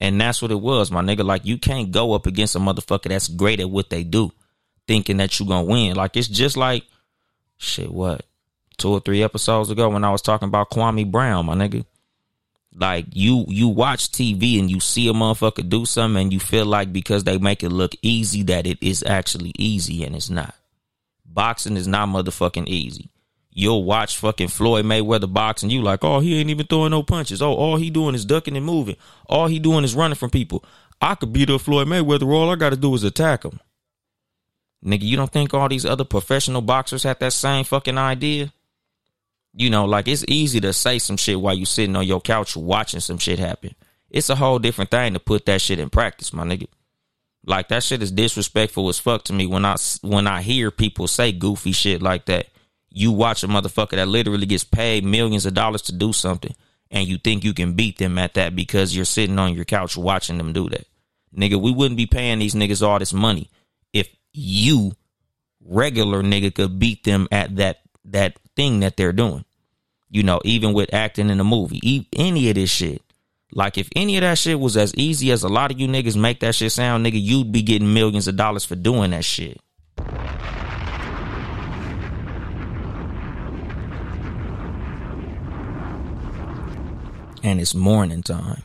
And 0.00 0.20
that's 0.20 0.42
what 0.42 0.50
it 0.50 0.60
was, 0.60 0.90
my 0.90 1.02
nigga. 1.02 1.24
Like 1.24 1.44
you 1.44 1.58
can't 1.58 1.92
go 1.92 2.12
up 2.14 2.26
against 2.26 2.56
a 2.56 2.58
motherfucker 2.58 3.08
that's 3.08 3.28
great 3.28 3.60
at 3.60 3.70
what 3.70 3.90
they 3.90 4.02
do, 4.02 4.32
thinking 4.86 5.18
that 5.18 5.38
you're 5.38 5.48
gonna 5.48 5.64
win. 5.64 5.96
Like 5.96 6.16
it's 6.16 6.28
just 6.28 6.56
like 6.56 6.84
shit. 7.56 7.90
What 7.90 8.24
two 8.76 8.90
or 8.90 9.00
three 9.00 9.22
episodes 9.22 9.70
ago 9.70 9.88
when 9.88 10.04
I 10.04 10.10
was 10.10 10.22
talking 10.22 10.48
about 10.48 10.70
Kwame 10.70 11.10
Brown, 11.10 11.46
my 11.46 11.54
nigga. 11.54 11.84
Like 12.76 13.06
you 13.12 13.44
you 13.48 13.68
watch 13.68 14.10
TV 14.10 14.58
and 14.58 14.68
you 14.70 14.80
see 14.80 15.08
a 15.08 15.12
motherfucker 15.12 15.68
do 15.68 15.86
something 15.86 16.20
and 16.22 16.32
you 16.32 16.40
feel 16.40 16.66
like 16.66 16.92
because 16.92 17.22
they 17.22 17.38
make 17.38 17.62
it 17.62 17.70
look 17.70 17.94
easy 18.02 18.42
that 18.44 18.66
it 18.66 18.78
is 18.82 19.04
actually 19.06 19.52
easy 19.56 20.04
and 20.04 20.16
it's 20.16 20.30
not. 20.30 20.54
Boxing 21.24 21.76
is 21.76 21.86
not 21.86 22.08
motherfucking 22.08 22.66
easy. 22.66 23.10
You'll 23.56 23.84
watch 23.84 24.16
fucking 24.16 24.48
Floyd 24.48 24.84
Mayweather 24.84 25.32
box 25.32 25.62
and 25.62 25.70
you 25.70 25.82
like, 25.82 26.02
oh, 26.02 26.18
he 26.18 26.40
ain't 26.40 26.50
even 26.50 26.66
throwing 26.66 26.90
no 26.90 27.04
punches. 27.04 27.40
Oh, 27.40 27.52
all 27.52 27.76
he 27.76 27.88
doing 27.88 28.16
is 28.16 28.24
ducking 28.24 28.56
and 28.56 28.66
moving. 28.66 28.96
All 29.26 29.46
he 29.46 29.60
doing 29.60 29.84
is 29.84 29.94
running 29.94 30.16
from 30.16 30.30
people. 30.30 30.64
I 31.00 31.14
could 31.14 31.32
beat 31.32 31.50
up 31.50 31.60
Floyd 31.60 31.86
Mayweather. 31.86 32.26
All 32.26 32.50
I 32.50 32.56
got 32.56 32.70
to 32.70 32.76
do 32.76 32.92
is 32.94 33.04
attack 33.04 33.44
him. 33.44 33.60
Nigga, 34.84 35.02
you 35.02 35.16
don't 35.16 35.32
think 35.32 35.54
all 35.54 35.68
these 35.68 35.86
other 35.86 36.04
professional 36.04 36.60
boxers 36.60 37.04
have 37.04 37.18
that 37.20 37.32
same 37.32 37.64
fucking 37.64 37.96
idea? 37.96 38.52
You 39.54 39.70
know, 39.70 39.86
like 39.86 40.08
it's 40.08 40.24
easy 40.28 40.60
to 40.60 40.72
say 40.72 40.98
some 40.98 41.16
shit 41.16 41.40
while 41.40 41.54
you 41.54 41.64
sitting 41.64 41.96
on 41.96 42.06
your 42.06 42.20
couch 42.20 42.56
watching 42.56 43.00
some 43.00 43.18
shit 43.18 43.38
happen. 43.38 43.74
It's 44.10 44.28
a 44.28 44.34
whole 44.34 44.58
different 44.58 44.90
thing 44.90 45.14
to 45.14 45.20
put 45.20 45.46
that 45.46 45.62
shit 45.62 45.78
in 45.78 45.90
practice, 45.90 46.32
my 46.32 46.44
nigga. 46.44 46.66
Like 47.46 47.68
that 47.68 47.82
shit 47.82 48.02
is 48.02 48.12
disrespectful 48.12 48.88
as 48.88 48.98
fuck 48.98 49.24
to 49.24 49.32
me 49.32 49.46
when 49.46 49.64
I 49.64 49.76
when 50.02 50.26
I 50.26 50.42
hear 50.42 50.70
people 50.70 51.08
say 51.08 51.32
goofy 51.32 51.72
shit 51.72 52.02
like 52.02 52.26
that. 52.26 52.48
You 52.90 53.12
watch 53.12 53.42
a 53.42 53.48
motherfucker 53.48 53.92
that 53.92 54.08
literally 54.08 54.46
gets 54.46 54.64
paid 54.64 55.04
millions 55.04 55.46
of 55.46 55.54
dollars 55.54 55.82
to 55.82 55.92
do 55.92 56.12
something, 56.12 56.54
and 56.90 57.08
you 57.08 57.18
think 57.18 57.42
you 57.42 57.54
can 57.54 57.74
beat 57.74 57.98
them 57.98 58.18
at 58.18 58.34
that 58.34 58.54
because 58.54 58.94
you're 58.94 59.04
sitting 59.04 59.38
on 59.38 59.54
your 59.54 59.64
couch 59.64 59.96
watching 59.96 60.38
them 60.38 60.52
do 60.52 60.68
that. 60.68 60.86
Nigga, 61.36 61.60
we 61.60 61.72
wouldn't 61.72 61.96
be 61.96 62.06
paying 62.06 62.38
these 62.38 62.54
niggas 62.54 62.86
all 62.86 62.98
this 62.98 63.12
money 63.12 63.50
you 64.34 64.92
regular 65.64 66.22
nigga 66.22 66.54
could 66.54 66.78
beat 66.78 67.04
them 67.04 67.26
at 67.32 67.56
that 67.56 67.80
that 68.04 68.38
thing 68.54 68.80
that 68.80 68.96
they're 68.96 69.12
doing. 69.12 69.44
You 70.10 70.22
know, 70.22 70.40
even 70.44 70.74
with 70.74 70.92
acting 70.92 71.30
in 71.30 71.40
a 71.40 71.44
movie, 71.44 72.06
any 72.12 72.50
of 72.50 72.56
this 72.56 72.70
shit. 72.70 73.02
Like 73.52 73.78
if 73.78 73.88
any 73.94 74.16
of 74.16 74.22
that 74.22 74.38
shit 74.38 74.58
was 74.58 74.76
as 74.76 74.94
easy 74.96 75.30
as 75.30 75.44
a 75.44 75.48
lot 75.48 75.70
of 75.70 75.78
you 75.78 75.86
niggas 75.86 76.16
make 76.20 76.40
that 76.40 76.56
shit 76.56 76.72
sound, 76.72 77.06
nigga, 77.06 77.20
you'd 77.22 77.52
be 77.52 77.62
getting 77.62 77.94
millions 77.94 78.26
of 78.26 78.36
dollars 78.36 78.64
for 78.64 78.74
doing 78.74 79.12
that 79.12 79.24
shit. 79.24 79.60
And 87.44 87.60
it's 87.60 87.74
morning 87.74 88.22
time. 88.22 88.63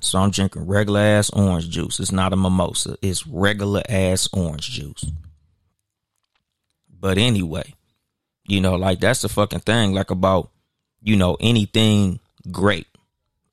So 0.00 0.18
I'm 0.18 0.30
drinking 0.30 0.66
regular 0.66 1.00
ass 1.00 1.30
orange 1.30 1.68
juice. 1.68 2.00
It's 2.00 2.12
not 2.12 2.32
a 2.32 2.36
mimosa. 2.36 2.96
It's 3.02 3.26
regular 3.26 3.82
ass 3.88 4.28
orange 4.32 4.70
juice. 4.70 5.04
But 6.98 7.18
anyway, 7.18 7.74
you 8.46 8.60
know, 8.60 8.76
like 8.76 9.00
that's 9.00 9.22
the 9.22 9.28
fucking 9.28 9.60
thing, 9.60 9.92
like 9.92 10.10
about, 10.10 10.50
you 11.02 11.16
know, 11.16 11.36
anything 11.40 12.20
great. 12.50 12.86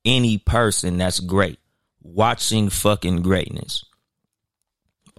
Any 0.05 0.37
person 0.37 0.97
that's 0.97 1.19
great. 1.19 1.59
Watching 2.01 2.69
fucking 2.69 3.21
greatness. 3.21 3.85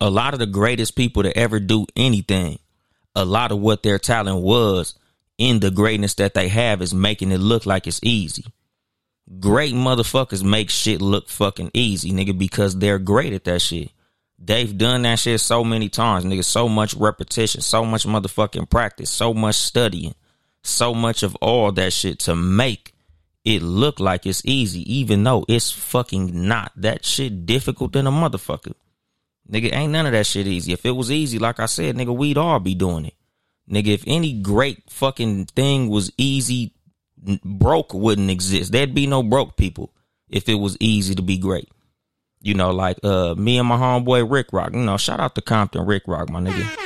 A 0.01 0.11
lot 0.11 0.35
of 0.35 0.41
the 0.41 0.47
greatest 0.47 0.97
people 0.97 1.23
to 1.23 1.37
ever 1.37 1.61
do 1.61 1.87
anything, 1.97 2.59
a 3.15 3.25
lot 3.25 3.53
of 3.53 3.61
what 3.61 3.83
their 3.83 3.99
talent 3.99 4.43
was 4.43 4.95
in 5.39 5.61
the 5.61 5.71
greatness 5.71 6.15
that 6.15 6.35
they 6.35 6.49
have 6.49 6.83
is 6.83 6.95
making 6.95 7.33
it 7.33 7.39
look 7.39 7.67
like 7.67 7.87
it's 7.87 8.01
easy. 8.03 8.45
Great 9.41 9.75
motherfuckers 9.75 10.45
make 10.45 10.69
shit 10.69 11.01
look 11.01 11.29
fucking 11.29 11.71
easy, 11.73 12.13
nigga, 12.13 12.37
because 12.37 12.79
they're 12.79 12.99
great 12.99 13.33
at 13.33 13.45
that 13.45 13.63
shit. 13.63 13.91
They've 14.39 14.77
done 14.77 15.03
that 15.03 15.19
shit 15.19 15.41
so 15.41 15.65
many 15.65 15.89
times, 15.89 16.25
nigga. 16.25 16.45
So 16.45 16.69
much 16.69 16.95
repetition, 16.95 17.63
so 17.63 17.85
much 17.85 18.05
motherfucking 18.05 18.69
practice, 18.69 19.09
so 19.09 19.33
much 19.33 19.55
studying, 19.55 20.15
so 20.63 20.93
much 20.93 21.23
of 21.23 21.35
all 21.37 21.73
that 21.73 21.93
shit 21.95 22.19
to 22.21 22.37
make 22.37 22.95
it 23.45 23.63
look 23.63 24.01
like 24.01 24.27
it's 24.27 24.45
easy, 24.45 24.81
even 24.93 25.25
though 25.25 25.47
it's 25.49 25.71
fucking 25.71 26.47
not. 26.47 26.73
That 26.77 27.05
shit 27.05 27.47
difficult 27.47 27.93
than 27.93 28.07
a 28.07 28.11
motherfucker. 28.11 28.75
Nigga, 29.51 29.75
ain't 29.75 29.93
none 29.93 30.07
of 30.07 30.13
that 30.13 30.27
shit 30.27 30.47
easy. 30.47 30.73
If 30.73 30.85
it 30.85 30.93
was 30.93 31.11
easy, 31.11 31.39
like 31.39 31.61
I 31.61 31.67
said, 31.67 31.97
nigga, 31.97 32.15
we'd 32.15 32.39
all 32.39 32.61
be 32.61 32.75
doing 32.75 33.07
it. 33.07 33.15
Nigga, 33.71 33.89
if 33.89 34.05
any 34.07 34.35
great 34.35 34.83
fucking 34.91 35.47
thing 35.47 35.89
was 35.89 36.11
easy, 36.19 36.74
broke 37.45 37.95
wouldn't 37.95 38.31
exist. 38.31 38.73
There'd 38.73 38.95
be 38.95 39.07
no 39.07 39.23
broke 39.23 39.57
people 39.57 39.93
if 40.29 40.49
it 40.49 40.57
was 40.57 40.77
easy 40.81 41.15
to 41.15 41.23
be 41.23 41.39
great. 41.39 41.69
You 42.41 42.55
know, 42.55 42.71
like 42.71 42.99
uh 43.03 43.35
me 43.37 43.59
and 43.59 43.69
my 43.69 43.77
homeboy 43.77 44.31
Rick 44.31 44.53
Rock. 44.53 44.73
You 44.75 44.81
know, 44.81 44.97
shout 44.97 45.21
out 45.21 45.35
to 45.35 45.41
Compton 45.41 45.87
Rick 45.87 46.05
Rock, 46.07 46.29
my 46.29 46.41
nigga. 46.41 46.81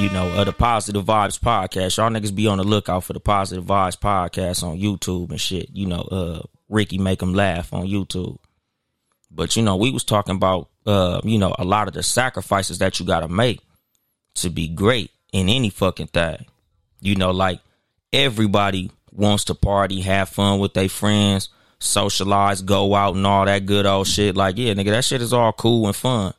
You 0.00 0.10
know, 0.10 0.28
uh, 0.30 0.42
the 0.42 0.52
Positive 0.52 1.04
Vibes 1.04 1.38
podcast. 1.38 1.96
Y'all 1.96 2.10
niggas 2.10 2.34
be 2.34 2.48
on 2.48 2.58
the 2.58 2.64
lookout 2.64 3.04
for 3.04 3.12
the 3.12 3.20
Positive 3.20 3.64
Vibes 3.64 3.96
podcast 3.96 4.64
on 4.64 4.78
YouTube 4.78 5.30
and 5.30 5.40
shit. 5.40 5.70
You 5.72 5.86
know, 5.86 6.02
uh 6.02 6.42
Ricky 6.68 6.98
make 6.98 7.20
them 7.20 7.34
laugh 7.34 7.72
on 7.72 7.86
YouTube. 7.86 8.38
But 9.30 9.56
you 9.56 9.62
know, 9.62 9.76
we 9.76 9.90
was 9.90 10.04
talking 10.04 10.36
about 10.36 10.68
uh, 10.86 11.20
you 11.24 11.38
know, 11.38 11.54
a 11.58 11.64
lot 11.64 11.88
of 11.88 11.94
the 11.94 12.02
sacrifices 12.02 12.78
that 12.78 13.00
you 13.00 13.06
gotta 13.06 13.28
make 13.28 13.60
to 14.36 14.50
be 14.50 14.68
great 14.68 15.10
in 15.32 15.48
any 15.48 15.70
fucking 15.70 16.08
thing. 16.08 16.44
You 17.00 17.16
know, 17.16 17.30
like 17.30 17.60
everybody 18.14 18.90
wants 19.12 19.44
to 19.44 19.54
party, 19.54 20.00
have 20.00 20.28
fun 20.28 20.58
with 20.58 20.74
their 20.74 20.88
friends, 20.88 21.48
socialize, 21.78 22.62
go 22.62 22.94
out 22.94 23.16
and 23.16 23.26
all 23.26 23.44
that 23.44 23.66
good 23.66 23.86
old 23.86 24.06
shit. 24.06 24.36
Like, 24.36 24.56
yeah, 24.56 24.72
nigga, 24.74 24.90
that 24.90 25.04
shit 25.04 25.22
is 25.22 25.32
all 25.32 25.52
cool 25.52 25.86
and 25.86 25.96
fun. 25.96 26.34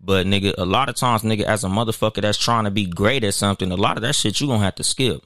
But 0.00 0.26
nigga, 0.26 0.54
a 0.56 0.64
lot 0.64 0.88
of 0.88 0.94
times, 0.94 1.22
nigga, 1.22 1.42
as 1.42 1.62
a 1.62 1.68
motherfucker 1.68 2.22
that's 2.22 2.38
trying 2.38 2.64
to 2.64 2.70
be 2.70 2.86
great 2.86 3.22
at 3.22 3.34
something, 3.34 3.70
a 3.70 3.76
lot 3.76 3.96
of 3.96 4.02
that 4.02 4.14
shit 4.14 4.40
you 4.40 4.46
gonna 4.46 4.64
have 4.64 4.76
to 4.76 4.84
skip. 4.84 5.22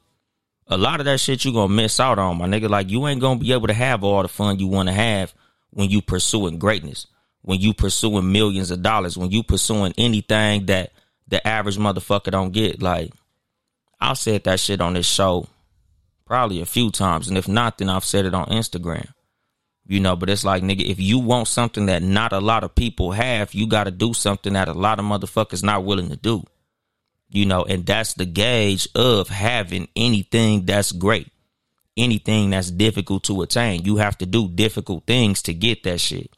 A 0.66 0.76
lot 0.76 1.00
of 1.00 1.06
that 1.06 1.20
shit 1.20 1.44
you 1.44 1.52
gonna 1.52 1.72
miss 1.72 2.00
out 2.00 2.18
on, 2.18 2.38
my 2.38 2.46
nigga. 2.46 2.68
Like 2.68 2.90
you 2.90 3.06
ain't 3.06 3.20
gonna 3.20 3.38
be 3.38 3.52
able 3.52 3.68
to 3.68 3.74
have 3.74 4.02
all 4.02 4.22
the 4.22 4.28
fun 4.28 4.58
you 4.58 4.66
wanna 4.66 4.92
have 4.92 5.32
when 5.70 5.90
you 5.90 6.02
pursuing 6.02 6.58
greatness, 6.58 7.06
when 7.42 7.60
you 7.60 7.72
pursuing 7.72 8.32
millions 8.32 8.70
of 8.70 8.82
dollars, 8.82 9.16
when 9.16 9.30
you 9.30 9.42
pursuing 9.42 9.94
anything 9.96 10.66
that 10.66 10.92
the 11.28 11.46
average 11.46 11.76
motherfucker 11.76 12.32
don't 12.32 12.52
get. 12.52 12.82
Like 12.82 13.12
I've 14.00 14.18
said 14.18 14.44
that 14.44 14.58
shit 14.58 14.80
on 14.80 14.94
this 14.94 15.06
show 15.06 15.46
probably 16.26 16.60
a 16.60 16.66
few 16.66 16.90
times, 16.90 17.28
and 17.28 17.38
if 17.38 17.48
not, 17.48 17.78
then 17.78 17.88
I've 17.88 18.04
said 18.04 18.26
it 18.26 18.34
on 18.34 18.46
Instagram. 18.46 19.08
You 19.86 20.00
know, 20.00 20.16
but 20.16 20.30
it's 20.30 20.44
like, 20.44 20.62
nigga, 20.62 20.82
if 20.82 20.98
you 20.98 21.18
want 21.18 21.46
something 21.46 21.86
that 21.86 22.02
not 22.02 22.32
a 22.32 22.40
lot 22.40 22.64
of 22.64 22.74
people 22.74 23.12
have, 23.12 23.52
you 23.52 23.66
got 23.66 23.84
to 23.84 23.90
do 23.90 24.14
something 24.14 24.54
that 24.54 24.68
a 24.68 24.72
lot 24.72 24.98
of 24.98 25.04
motherfuckers 25.04 25.62
not 25.62 25.84
willing 25.84 26.08
to 26.08 26.16
do. 26.16 26.42
You 27.28 27.44
know, 27.44 27.64
and 27.64 27.84
that's 27.84 28.14
the 28.14 28.24
gauge 28.24 28.88
of 28.94 29.28
having 29.28 29.88
anything 29.94 30.64
that's 30.64 30.92
great, 30.92 31.28
anything 31.96 32.50
that's 32.50 32.70
difficult 32.70 33.24
to 33.24 33.42
attain. 33.42 33.84
You 33.84 33.96
have 33.96 34.16
to 34.18 34.26
do 34.26 34.48
difficult 34.48 35.04
things 35.06 35.42
to 35.42 35.52
get 35.52 35.82
that 35.82 36.00
shit. 36.00 36.30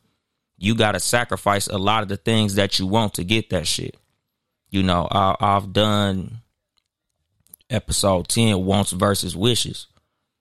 You 0.58 0.74
got 0.74 0.92
to 0.92 1.00
sacrifice 1.00 1.68
a 1.68 1.78
lot 1.78 2.02
of 2.02 2.08
the 2.08 2.16
things 2.16 2.54
that 2.54 2.78
you 2.78 2.86
want 2.86 3.14
to 3.14 3.24
get 3.24 3.50
that 3.50 3.66
shit. 3.66 3.96
You 4.70 4.82
know, 4.82 5.06
I, 5.08 5.36
I've 5.38 5.72
done 5.72 6.40
episode 7.70 8.28
10 8.28 8.64
wants 8.64 8.92
versus 8.92 9.36
wishes. 9.36 9.86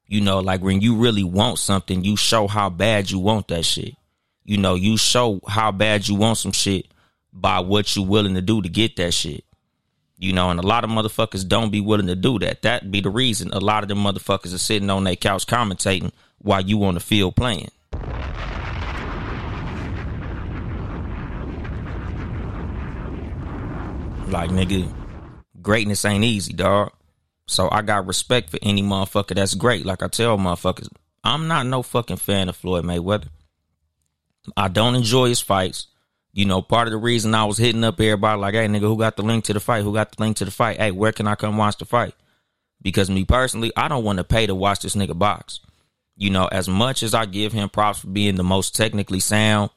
You 0.08 0.22
know, 0.22 0.40
like 0.40 0.62
when 0.62 0.82
you 0.82 0.96
really 0.96 1.24
want 1.24 1.60
something, 1.60 2.04
you 2.04 2.16
show 2.16 2.48
how 2.48 2.70
bad 2.70 3.10
you 3.10 3.20
want 3.20 3.48
that 3.48 3.66
shit. 3.66 3.96
You 4.44 4.58
know, 4.58 4.76
you 4.76 4.98
show 4.98 5.40
how 5.48 5.72
bad 5.72 6.08
you 6.08 6.16
want 6.16 6.38
some 6.38 6.52
shit 6.52 6.88
by 7.34 7.60
what 7.60 7.96
you're 7.96 8.06
willing 8.06 8.36
to 8.36 8.42
do 8.42 8.62
to 8.62 8.70
get 8.70 8.96
that 8.98 9.14
shit. 9.14 9.44
You 10.18 10.32
know, 10.32 10.50
and 10.50 10.60
a 10.60 10.66
lot 10.66 10.84
of 10.84 10.90
motherfuckers 10.92 11.48
don't 11.48 11.72
be 11.72 11.82
willing 11.82 12.08
to 12.08 12.16
do 12.16 12.40
that. 12.40 12.62
That 12.62 12.90
be 12.90 13.02
the 13.02 13.10
reason 13.10 13.50
a 13.52 13.60
lot 13.60 13.84
of 13.84 13.90
them 13.90 13.98
motherfuckers 13.98 14.54
are 14.54 14.60
sitting 14.60 14.90
on 14.90 15.04
their 15.04 15.16
couch 15.16 15.46
commentating 15.48 16.12
while 16.38 16.62
you 16.62 16.84
on 16.86 16.94
the 16.94 17.00
field 17.00 17.36
playing. 17.36 17.72
Like 24.28 24.52
nigga, 24.52 24.92
greatness 25.62 26.06
ain't 26.06 26.24
easy, 26.24 26.54
dog. 26.54 26.92
So 27.48 27.70
I 27.72 27.82
got 27.82 28.08
respect 28.08 28.50
for 28.50 28.60
any 28.62 28.82
motherfucker 28.82 29.36
that's 29.36 29.54
great. 29.54 29.86
Like 29.86 30.02
I 30.02 30.08
tell 30.08 30.38
motherfuckers, 30.38 30.90
I'm 31.24 31.48
not 31.48 31.66
no 31.66 31.84
fucking 31.84 32.18
fan 32.18 32.50
of 32.50 32.56
Floyd 32.56 32.86
Mayweather. 32.86 33.28
I 34.56 34.68
don't 34.68 34.96
enjoy 34.96 35.30
his 35.30 35.42
fights. 35.42 35.88
You 36.34 36.46
know, 36.46 36.62
part 36.62 36.88
of 36.88 36.92
the 36.92 36.98
reason 36.98 37.34
I 37.34 37.46
was 37.46 37.58
hitting 37.58 37.84
up 37.84 38.00
everybody 38.00 38.40
like, 38.40 38.54
hey 38.56 38.68
nigga, 38.68 38.82
who 38.82 38.98
got 38.98 39.16
the 39.16 39.24
link 39.24 39.46
to 39.46 39.54
the 39.54 39.60
fight? 39.60 39.84
Who 39.84 39.94
got 39.94 40.12
the 40.12 40.22
link 40.22 40.38
to 40.38 40.46
the 40.46 40.52
fight? 40.52 40.78
Hey, 40.78 40.92
where 40.92 41.12
can 41.12 41.28
I 41.28 41.36
come 41.36 41.58
watch 41.58 41.78
the 41.78 41.86
fight? 41.86 42.14
Because 42.82 43.10
me 43.10 43.26
personally, 43.26 43.72
I 43.76 43.88
don't 43.88 44.04
want 44.04 44.18
to 44.18 44.24
pay 44.24 44.46
to 44.46 44.54
watch 44.54 44.82
this 44.82 44.96
nigga 44.96 45.18
box. 45.18 45.62
You 46.18 46.30
know, 46.30 46.48
as 46.48 46.68
much 46.68 47.04
as 47.04 47.14
I 47.14 47.26
give 47.26 47.54
him 47.54 47.70
props 47.70 48.00
for 48.00 48.08
being 48.08 48.36
the 48.36 48.44
most 48.44 48.76
technically 48.76 49.20
sound, 49.20 49.70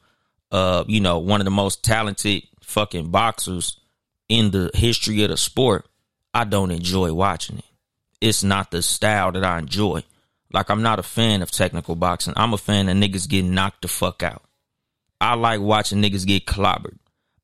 uh, 0.51 0.83
you 0.87 0.99
know, 0.99 1.19
one 1.19 1.41
of 1.41 1.45
the 1.45 1.51
most 1.51 1.83
talented 1.83 2.43
fucking 2.61 3.09
boxers 3.09 3.79
in 4.27 4.51
the 4.51 4.69
history 4.73 5.23
of 5.23 5.29
the 5.29 5.37
sport, 5.37 5.87
I 6.33 6.43
don't 6.43 6.71
enjoy 6.71 7.13
watching 7.13 7.59
it. 7.59 7.65
It's 8.21 8.43
not 8.43 8.71
the 8.71 8.81
style 8.81 9.31
that 9.31 9.43
I 9.43 9.59
enjoy. 9.59 10.03
Like 10.51 10.69
I'm 10.69 10.81
not 10.81 10.99
a 10.99 11.03
fan 11.03 11.41
of 11.41 11.51
technical 11.51 11.95
boxing. 11.95 12.33
I'm 12.35 12.53
a 12.53 12.57
fan 12.57 12.89
of 12.89 12.97
niggas 12.97 13.29
getting 13.29 13.53
knocked 13.53 13.83
the 13.83 13.87
fuck 13.87 14.23
out. 14.23 14.43
I 15.21 15.35
like 15.35 15.61
watching 15.61 16.01
niggas 16.01 16.25
get 16.25 16.45
clobbered. 16.45 16.97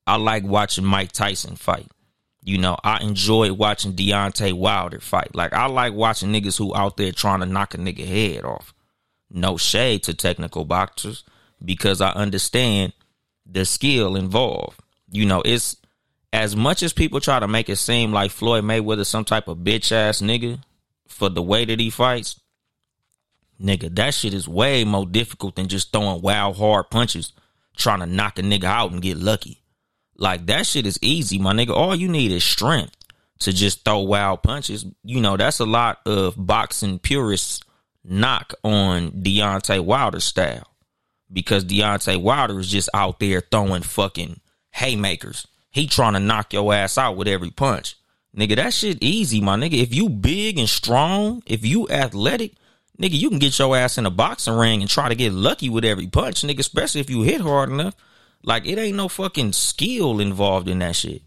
I 0.08 0.18
like 0.18 0.44
watching 0.44 0.86
Mike 0.86 1.12
Tyson 1.12 1.56
fight. 1.56 1.88
You 2.42 2.60
know, 2.60 2.78
I 2.84 3.02
enjoy 3.02 3.54
watching 3.54 3.94
Deontay 3.94 4.54
Wilder 4.54 5.00
fight. 5.00 5.34
Like 5.34 5.54
I 5.54 5.66
like 5.66 5.94
watching 5.94 6.32
niggas 6.32 6.58
who 6.58 6.76
out 6.76 6.98
there 6.98 7.12
trying 7.12 7.40
to 7.40 7.46
knock 7.46 7.74
a 7.74 7.78
nigga 7.78 8.06
head 8.06 8.46
off. 8.46 8.74
No 9.32 9.58
shade 9.58 10.04
to 10.04 10.14
technical 10.14 10.64
boxers 10.64 11.24
because 11.64 12.02
I 12.02 12.12
understand 12.12 12.94
the 13.46 13.66
skill 13.66 14.16
involved. 14.16 14.80
You 15.10 15.26
know, 15.26 15.42
it's 15.44 15.76
as 16.36 16.54
much 16.54 16.84
as 16.84 16.92
people 16.92 17.22
try 17.22 17.40
to 17.40 17.48
make 17.48 17.70
it 17.70 17.78
seem 17.78 18.12
like 18.12 18.30
Floyd 18.30 18.66
Mayweather 18.66 19.06
some 19.06 19.24
type 19.24 19.48
of 19.48 19.60
bitch 19.60 19.94
ass 19.94 20.20
nigga 20.20 20.62
for 21.08 21.30
the 21.30 21.42
way 21.42 21.64
that 21.64 21.80
he 21.80 21.90
fights, 21.90 22.42
nigga, 23.62 23.96
that 23.96 24.14
shit 24.14 24.34
is 24.34 24.46
way 24.46 24.84
more 24.84 25.06
difficult 25.06 25.56
than 25.56 25.70
just 25.70 25.94
throwing 25.94 26.22
wild 26.22 26.58
hard 26.58 26.90
punches, 26.90 27.32
trying 27.78 28.02
to 28.02 28.06
knock 28.06 28.38
a 28.38 28.42
nigga 28.42 28.66
out 28.66 28.92
and 28.92 29.02
get 29.02 29.18
lucky. 29.18 29.64
Like 30.18 30.46
that 30.48 30.66
shit 30.66 30.86
is 30.86 31.00
easy, 31.02 31.40
my 31.40 31.54
nigga. 31.54 31.70
All 31.70 31.96
you 31.96 32.10
need 32.10 32.32
is 32.32 32.44
strength 32.44 32.98
to 33.40 33.54
just 33.54 33.86
throw 33.86 34.00
wild 34.00 34.44
punches. 34.44 34.86
You 35.04 35.22
know, 35.22 35.38
that's 35.38 35.62
a 35.62 35.66
lot 35.66 36.00
of 36.06 36.36
boxing 36.38 37.00
purists 37.00 37.62
knock 38.04 38.54
on 38.62 39.12
Deontay 39.12 39.80
Wilder 39.80 40.20
style. 40.20 40.68
Because 41.32 41.64
Deontay 41.64 42.22
Wilder 42.22 42.60
is 42.60 42.70
just 42.70 42.90
out 42.94 43.22
there 43.22 43.40
throwing 43.40 43.84
fucking 43.84 44.42
haymakers 44.72 45.48
he 45.76 45.88
trying 45.88 46.14
to 46.14 46.22
knock 46.22 46.54
your 46.54 46.74
ass 46.74 46.98
out 46.98 47.18
with 47.18 47.28
every 47.28 47.52
punch. 47.52 47.98
Nigga, 48.34 48.56
that 48.56 48.74
shit 48.74 48.98
easy, 49.02 49.42
my 49.42 49.58
nigga. 49.58 49.74
If 49.74 49.94
you 49.94 50.08
big 50.08 50.58
and 50.58 50.70
strong, 50.70 51.44
if 51.46 51.66
you 51.66 51.90
athletic, 51.90 52.54
nigga, 52.98 53.12
you 53.12 53.28
can 53.28 53.40
get 53.40 53.60
your 53.60 53.76
ass 53.76 53.98
in 53.98 54.06
a 54.06 54.10
boxing 54.10 54.54
ring 54.54 54.80
and 54.80 54.90
try 54.90 55.10
to 55.10 55.16
get 55.16 55.34
lucky 55.34 55.70
with 55.70 55.84
every 55.84 56.08
punch, 56.08 56.44
nigga, 56.44 56.60
especially 56.60 57.02
if 57.02 57.10
you 57.10 57.24
hit 57.24 57.42
hard 57.42 57.70
enough. 57.70 57.94
Like 58.42 58.66
it 58.66 58.78
ain't 58.78 58.96
no 58.96 59.10
fucking 59.10 59.52
skill 59.52 60.22
involved 60.22 60.70
in 60.70 60.80
that 60.80 60.96
shit. 60.96 61.24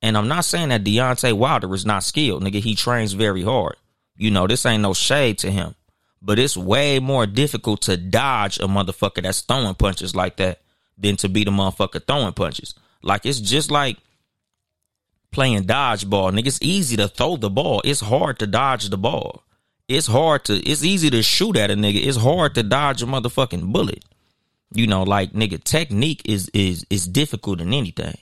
And 0.00 0.16
I'm 0.16 0.28
not 0.28 0.44
saying 0.44 0.68
that 0.68 0.84
Deontay 0.84 1.32
Wilder 1.32 1.74
is 1.74 1.84
not 1.84 2.04
skilled, 2.04 2.44
nigga. 2.44 2.60
He 2.60 2.76
trains 2.76 3.12
very 3.12 3.42
hard. 3.42 3.74
You 4.16 4.30
know, 4.30 4.46
this 4.46 4.64
ain't 4.66 4.82
no 4.82 4.94
shade 4.94 5.38
to 5.38 5.50
him. 5.50 5.74
But 6.22 6.38
it's 6.38 6.56
way 6.56 7.00
more 7.00 7.26
difficult 7.26 7.82
to 7.82 7.96
dodge 7.96 8.60
a 8.60 8.68
motherfucker 8.68 9.24
that's 9.24 9.40
throwing 9.40 9.74
punches 9.74 10.14
like 10.14 10.36
that 10.36 10.60
than 10.96 11.16
to 11.16 11.28
be 11.28 11.42
the 11.42 11.50
motherfucker 11.50 12.06
throwing 12.06 12.34
punches. 12.34 12.76
Like 13.02 13.26
it's 13.26 13.40
just 13.40 13.70
like 13.70 13.98
playing 15.30 15.64
dodgeball, 15.64 16.32
nigga. 16.32 16.48
It's 16.48 16.62
easy 16.62 16.96
to 16.96 17.08
throw 17.08 17.36
the 17.36 17.50
ball. 17.50 17.80
It's 17.84 18.00
hard 18.00 18.38
to 18.40 18.46
dodge 18.46 18.88
the 18.88 18.98
ball. 18.98 19.44
It's 19.88 20.06
hard 20.06 20.44
to 20.44 20.54
it's 20.56 20.84
easy 20.84 21.10
to 21.10 21.22
shoot 21.22 21.56
at 21.56 21.70
a 21.70 21.74
nigga. 21.74 22.04
It's 22.06 22.16
hard 22.16 22.54
to 22.54 22.62
dodge 22.62 23.02
a 23.02 23.06
motherfucking 23.06 23.72
bullet. 23.72 24.04
You 24.72 24.86
know, 24.86 25.02
like 25.02 25.32
nigga, 25.32 25.62
technique 25.62 26.22
is 26.24 26.48
is 26.54 26.86
is 26.90 27.08
difficult 27.08 27.60
in 27.60 27.72
anything. 27.72 28.18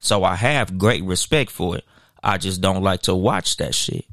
So 0.00 0.24
I 0.24 0.36
have 0.36 0.78
great 0.78 1.02
respect 1.04 1.50
for 1.50 1.76
it. 1.76 1.84
I 2.22 2.38
just 2.38 2.60
don't 2.60 2.82
like 2.82 3.02
to 3.02 3.14
watch 3.14 3.56
that 3.56 3.74
shit. 3.74 4.04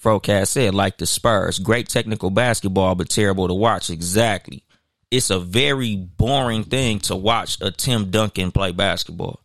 Frocast 0.00 0.48
said, 0.48 0.74
like 0.74 0.98
the 0.98 1.06
Spurs, 1.06 1.58
great 1.58 1.88
technical 1.88 2.30
basketball, 2.30 2.94
but 2.94 3.08
terrible 3.08 3.48
to 3.48 3.54
watch. 3.54 3.90
Exactly. 3.90 4.62
It's 5.10 5.30
a 5.30 5.38
very 5.38 5.96
boring 5.96 6.64
thing 6.64 6.98
to 7.00 7.16
watch 7.16 7.58
a 7.60 7.70
Tim 7.70 8.10
Duncan 8.10 8.52
play 8.52 8.72
basketball. 8.72 9.40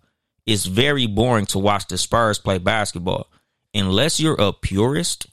It's 0.45 0.65
very 0.65 1.07
boring 1.07 1.45
to 1.47 1.59
watch 1.59 1.87
the 1.87 1.97
Spurs 1.97 2.37
play 2.37 2.57
basketball. 2.57 3.27
Unless 3.73 4.19
you're 4.19 4.39
a 4.39 4.51
purist, 4.51 5.27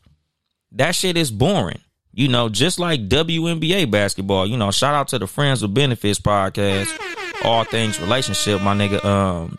that 0.73 0.95
shit 0.95 1.17
is 1.17 1.31
boring. 1.31 1.81
You 2.13 2.29
know, 2.29 2.49
just 2.49 2.79
like 2.79 3.09
WNBA 3.09 3.91
basketball. 3.91 4.47
You 4.47 4.57
know, 4.57 4.71
shout 4.71 4.95
out 4.95 5.09
to 5.09 5.19
the 5.19 5.27
Friends 5.27 5.63
with 5.63 5.75
Benefits 5.75 6.21
podcast. 6.21 6.89
All 7.45 7.65
things 7.65 8.01
relationship, 8.01 8.61
my 8.63 8.75
nigga. 8.75 9.05
Um, 9.05 9.59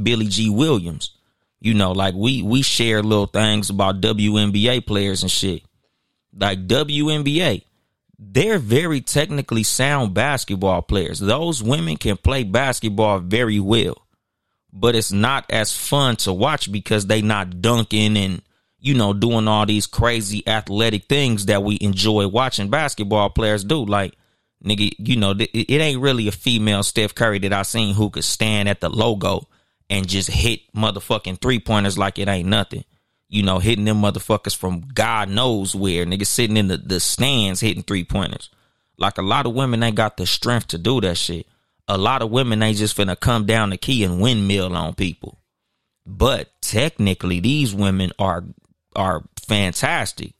Billy 0.00 0.26
G. 0.26 0.50
Williams. 0.50 1.16
You 1.60 1.74
know, 1.74 1.92
like 1.92 2.14
we 2.14 2.42
we 2.42 2.62
share 2.62 3.02
little 3.02 3.26
things 3.26 3.68
about 3.68 4.00
WNBA 4.00 4.86
players 4.86 5.22
and 5.22 5.30
shit. 5.30 5.62
Like 6.34 6.66
WNBA, 6.66 7.64
they're 8.22 8.58
very 8.58 9.00
technically 9.00 9.62
sound 9.62 10.12
basketball 10.12 10.82
players. 10.82 11.18
Those 11.18 11.62
women 11.62 11.96
can 11.96 12.18
play 12.18 12.44
basketball 12.44 13.18
very 13.20 13.58
well. 13.58 14.06
But 14.72 14.94
it's 14.94 15.10
not 15.10 15.46
as 15.50 15.76
fun 15.76 16.16
to 16.16 16.32
watch 16.32 16.70
because 16.70 17.06
they 17.06 17.22
not 17.22 17.60
dunking 17.62 18.16
and 18.16 18.42
you 18.78 18.94
know 18.94 19.12
doing 19.12 19.48
all 19.48 19.66
these 19.66 19.86
crazy 19.86 20.46
athletic 20.46 21.06
things 21.06 21.46
that 21.46 21.64
we 21.64 21.78
enjoy 21.80 22.28
watching 22.28 22.68
basketball 22.68 23.30
players 23.30 23.64
do. 23.64 23.84
Like 23.84 24.14
nigga, 24.64 24.92
you 24.98 25.16
know, 25.16 25.34
it 25.36 25.70
ain't 25.70 26.00
really 26.00 26.28
a 26.28 26.32
female 26.32 26.82
Steph 26.82 27.14
Curry 27.14 27.40
that 27.40 27.52
I 27.52 27.62
seen 27.62 27.94
who 27.94 28.10
could 28.10 28.22
stand 28.22 28.68
at 28.68 28.80
the 28.80 28.90
logo 28.90 29.48
and 29.88 30.08
just 30.08 30.30
hit 30.30 30.60
motherfucking 30.72 31.40
three 31.40 31.58
pointers 31.58 31.98
like 31.98 32.18
it 32.18 32.28
ain't 32.28 32.48
nothing. 32.48 32.84
You 33.30 33.44
know, 33.44 33.60
hitting 33.60 33.84
them 33.84 34.02
motherfuckers 34.02 34.56
from 34.56 34.80
God 34.92 35.28
knows 35.28 35.72
where. 35.74 36.04
Niggas 36.04 36.26
sitting 36.26 36.56
in 36.56 36.66
the, 36.66 36.76
the 36.76 36.98
stands 36.98 37.60
hitting 37.60 37.84
three 37.84 38.02
pointers. 38.02 38.50
Like 38.98 39.18
a 39.18 39.22
lot 39.22 39.46
of 39.46 39.54
women 39.54 39.84
ain't 39.84 39.94
got 39.94 40.16
the 40.16 40.26
strength 40.26 40.68
to 40.68 40.78
do 40.78 41.00
that 41.00 41.16
shit. 41.16 41.46
A 41.86 41.96
lot 41.96 42.22
of 42.22 42.30
women 42.30 42.60
ain't 42.60 42.76
just 42.76 42.96
finna 42.96 43.18
come 43.18 43.46
down 43.46 43.70
the 43.70 43.76
key 43.76 44.02
and 44.02 44.20
windmill 44.20 44.76
on 44.76 44.94
people. 44.94 45.38
But 46.04 46.50
technically, 46.60 47.38
these 47.38 47.72
women 47.72 48.10
are 48.18 48.44
are 48.96 49.22
fantastic. 49.46 50.34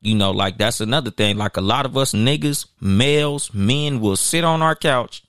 You 0.00 0.16
know, 0.16 0.32
like 0.32 0.58
that's 0.58 0.80
another 0.80 1.12
thing. 1.12 1.36
Like 1.36 1.56
a 1.56 1.60
lot 1.60 1.86
of 1.86 1.96
us 1.96 2.12
niggas, 2.12 2.66
males, 2.80 3.54
men 3.54 4.00
will 4.00 4.16
sit 4.16 4.42
on 4.42 4.62
our 4.62 4.74
couch 4.74 5.22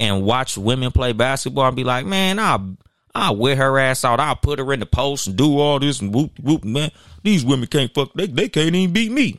and 0.00 0.24
watch 0.24 0.58
women 0.58 0.90
play 0.90 1.12
basketball 1.12 1.68
and 1.68 1.76
be 1.76 1.84
like, 1.84 2.06
man, 2.06 2.40
I'll 2.40 2.76
I'll 3.14 3.36
wear 3.36 3.56
her 3.56 3.78
ass 3.78 4.04
out. 4.04 4.20
I'll 4.20 4.36
put 4.36 4.58
her 4.58 4.72
in 4.72 4.80
the 4.80 4.86
post 4.86 5.26
and 5.26 5.36
do 5.36 5.58
all 5.58 5.78
this 5.78 6.00
and 6.00 6.14
whoop 6.14 6.38
whoop 6.40 6.64
man. 6.64 6.90
These 7.22 7.44
women 7.44 7.66
can't 7.66 7.92
fuck 7.92 8.12
they 8.14 8.26
they 8.26 8.48
can't 8.48 8.74
even 8.74 8.92
beat 8.92 9.12
me. 9.12 9.38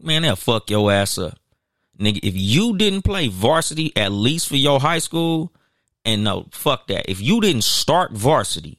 Man, 0.00 0.22
they'll 0.22 0.36
fuck 0.36 0.70
your 0.70 0.92
ass 0.92 1.18
up. 1.18 1.38
Nigga, 1.98 2.20
if 2.22 2.34
you 2.36 2.76
didn't 2.76 3.02
play 3.02 3.28
varsity 3.28 3.92
at 3.96 4.12
least 4.12 4.48
for 4.48 4.56
your 4.56 4.78
high 4.78 5.00
school, 5.00 5.52
and 6.04 6.22
no, 6.22 6.46
fuck 6.52 6.86
that. 6.86 7.10
If 7.10 7.20
you 7.20 7.40
didn't 7.40 7.64
start 7.64 8.12
varsity 8.12 8.78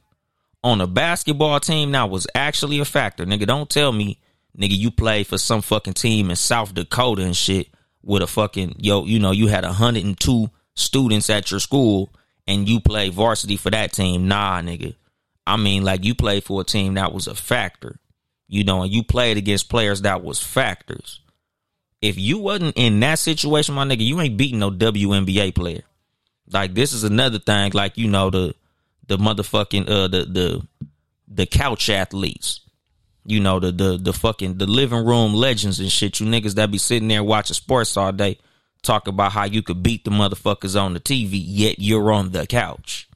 on 0.64 0.80
a 0.80 0.88
basketball 0.88 1.60
team 1.60 1.92
that 1.92 2.10
was 2.10 2.28
actually 2.34 2.80
a 2.80 2.86
factor, 2.86 3.26
nigga, 3.26 3.46
don't 3.46 3.70
tell 3.70 3.92
me, 3.92 4.20
nigga, 4.58 4.78
you 4.78 4.90
played 4.90 5.28
for 5.28 5.38
some 5.38 5.62
fucking 5.62 5.94
team 5.94 6.30
in 6.30 6.38
South 6.38 6.74
Dakota 6.74 7.24
and 7.24 7.36
shit 7.36 7.68
with 8.02 8.22
a 8.22 8.28
fucking, 8.28 8.76
yo, 8.80 9.04
you 9.04 9.20
know, 9.20 9.32
you 9.32 9.48
had 9.48 9.66
102 9.66 10.50
students 10.76 11.30
at 11.30 11.52
your 11.52 11.60
school 11.60 12.10
and 12.48 12.70
you 12.70 12.80
play 12.80 13.10
varsity 13.10 13.58
for 13.58 13.70
that 13.70 13.92
team. 13.92 14.30
Nah, 14.30 14.62
nigga. 14.62 14.96
I 15.46 15.58
mean, 15.58 15.84
like 15.84 16.06
you 16.06 16.16
played 16.16 16.46
for 16.46 16.62
a 16.62 16.64
team 16.64 16.94
that 16.94 17.14
was 17.14 17.28
a 17.28 17.36
factor 17.36 18.00
you 18.50 18.64
know, 18.64 18.82
and 18.82 18.92
you 18.92 19.04
played 19.04 19.38
against 19.38 19.70
players 19.70 20.02
that 20.02 20.24
was 20.24 20.42
factors. 20.42 21.22
If 22.02 22.18
you 22.18 22.40
wasn't 22.40 22.76
in 22.78 23.00
that 23.02 23.20
situation, 23.20 23.76
my 23.76 23.86
nigga, 23.86 24.06
you 24.06 24.20
ain't 24.20 24.38
beating 24.38 24.60
no 24.60 24.72
WNBA 24.72 25.54
player. 25.54 25.84
Like 26.52 26.74
this 26.74 26.92
is 26.92 27.04
another 27.04 27.40
thing, 27.40 27.72
like 27.74 27.98
you 27.98 28.10
know 28.10 28.30
the 28.32 28.56
the 29.08 29.18
motherfucking 29.18 29.88
uh 29.88 30.08
the 30.08 30.26
the 30.26 30.68
the 31.28 31.46
couch 31.46 31.90
athletes. 31.90 32.62
You 33.26 33.40
know 33.40 33.60
the 33.60 33.72
the 33.72 33.98
the 33.98 34.14
fucking 34.14 34.58
the 34.58 34.66
living 34.66 35.06
room 35.06 35.34
legends 35.34 35.80
and 35.80 35.92
shit. 35.92 36.20
You 36.20 36.26
niggas 36.26 36.56
that 36.56 36.72
be 36.72 36.80
sitting 36.80 37.08
there 37.08 37.24
watching 37.24 37.54
sports 37.54 37.96
all 37.98 38.12
day, 38.12 38.40
talk 38.82 39.08
about 39.08 39.34
how 39.34 39.44
you 39.44 39.62
could 39.62 39.84
beat 39.84 40.06
the 40.06 40.12
motherfuckers 40.12 40.80
on 40.82 40.94
the 40.94 41.00
TV, 41.00 41.40
yet 41.46 41.76
you're 41.78 42.12
on 42.12 42.32
the 42.32 42.48
couch. 42.48 43.09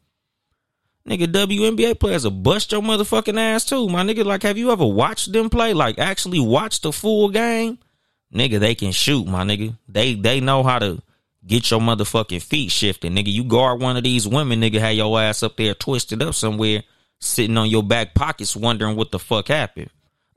Nigga, 1.08 1.26
WNBA 1.26 2.00
players 2.00 2.24
will 2.24 2.32
bust 2.32 2.72
your 2.72 2.82
motherfucking 2.82 3.38
ass 3.38 3.66
too, 3.66 3.90
my 3.90 4.04
nigga. 4.04 4.24
Like, 4.24 4.44
have 4.44 4.58
you 4.58 4.72
ever 4.72 4.86
watched 4.86 5.34
them 5.34 5.50
play? 5.50 5.74
Like, 5.74 6.00
actually 6.00 6.40
watch 6.40 6.80
the 6.80 6.94
full 6.94 7.30
game? 7.30 7.78
Nigga, 8.34 8.60
they 8.60 8.74
can 8.74 8.94
shoot, 8.94 9.28
my 9.28 9.44
nigga. 9.44 9.78
They 9.88 10.16
they 10.16 10.40
know 10.40 10.64
how 10.64 10.80
to 10.80 11.02
get 11.46 11.70
your 11.70 11.82
motherfucking 11.82 12.42
feet 12.42 12.72
shifted, 12.72 13.12
nigga. 13.12 13.32
You 13.32 13.44
guard 13.44 13.82
one 13.82 13.98
of 13.98 14.04
these 14.04 14.28
women, 14.28 14.62
nigga, 14.62 14.80
have 14.80 14.94
your 14.94 15.20
ass 15.20 15.44
up 15.44 15.58
there 15.58 15.74
twisted 15.74 16.24
up 16.24 16.36
somewhere, 16.36 16.84
sitting 17.20 17.58
on 17.58 17.70
your 17.70 17.84
back 17.84 18.14
pockets, 18.14 18.56
wondering 18.56 18.96
what 18.96 19.12
the 19.12 19.20
fuck 19.20 19.50
happened. 19.50 19.90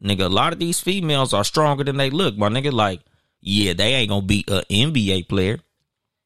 Nigga, 0.02 0.26
a 0.26 0.28
lot 0.28 0.52
of 0.52 0.58
these 0.58 0.80
females 0.80 1.32
are 1.32 1.44
stronger 1.44 1.84
than 1.84 1.96
they 1.96 2.10
look, 2.10 2.36
my 2.36 2.48
nigga. 2.48 2.72
Like, 2.72 3.00
yeah, 3.40 3.72
they 3.72 3.94
ain't 3.94 4.08
gonna 4.08 4.22
beat 4.22 4.50
an 4.50 4.64
NBA 4.68 5.28
player. 5.28 5.60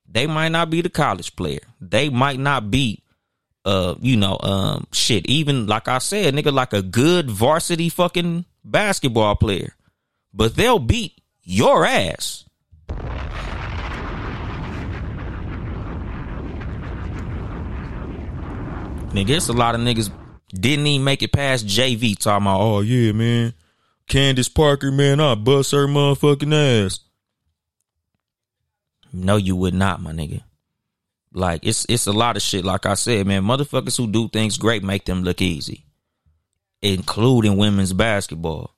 They 0.08 0.26
might 0.26 0.48
not 0.48 0.70
be 0.70 0.80
the 0.80 0.88
college 0.90 1.36
player. 1.36 1.60
They 1.80 2.08
might 2.08 2.40
not 2.40 2.70
beat 2.70 3.04
uh, 3.64 3.94
you 4.00 4.16
know, 4.16 4.38
um, 4.40 4.86
shit, 4.92 5.26
even 5.26 5.66
like 5.66 5.88
I 5.88 5.98
said, 5.98 6.34
nigga, 6.34 6.52
like 6.52 6.72
a 6.72 6.82
good 6.82 7.30
varsity 7.30 7.88
fucking 7.88 8.44
basketball 8.64 9.36
player, 9.36 9.74
but 10.32 10.56
they'll 10.56 10.78
beat 10.78 11.20
your 11.42 11.84
ass. 11.84 12.44
Nigga, 19.10 19.30
it's 19.30 19.48
a 19.48 19.52
lot 19.52 19.74
of 19.74 19.80
niggas 19.80 20.10
didn't 20.52 20.86
even 20.86 21.04
make 21.04 21.22
it 21.22 21.32
past 21.32 21.66
JV 21.66 22.16
talking 22.16 22.46
about, 22.46 22.60
oh 22.60 22.80
yeah, 22.80 23.12
man, 23.12 23.54
Candace 24.08 24.48
Parker, 24.48 24.90
man, 24.90 25.20
I 25.20 25.34
bust 25.34 25.72
her 25.72 25.86
motherfucking 25.86 26.86
ass. 26.86 27.00
No, 29.12 29.36
you 29.36 29.56
would 29.56 29.74
not, 29.74 30.00
my 30.00 30.12
nigga. 30.12 30.42
Like 31.32 31.64
it's 31.64 31.86
it's 31.88 32.06
a 32.06 32.12
lot 32.12 32.36
of 32.36 32.42
shit. 32.42 32.64
Like 32.64 32.86
I 32.86 32.94
said, 32.94 33.26
man, 33.26 33.42
motherfuckers 33.44 33.96
who 33.96 34.06
do 34.06 34.28
things 34.28 34.58
great 34.58 34.82
make 34.82 35.04
them 35.04 35.22
look 35.22 35.40
easy, 35.40 35.84
including 36.82 37.56
women's 37.56 37.92
basketball. 37.92 38.74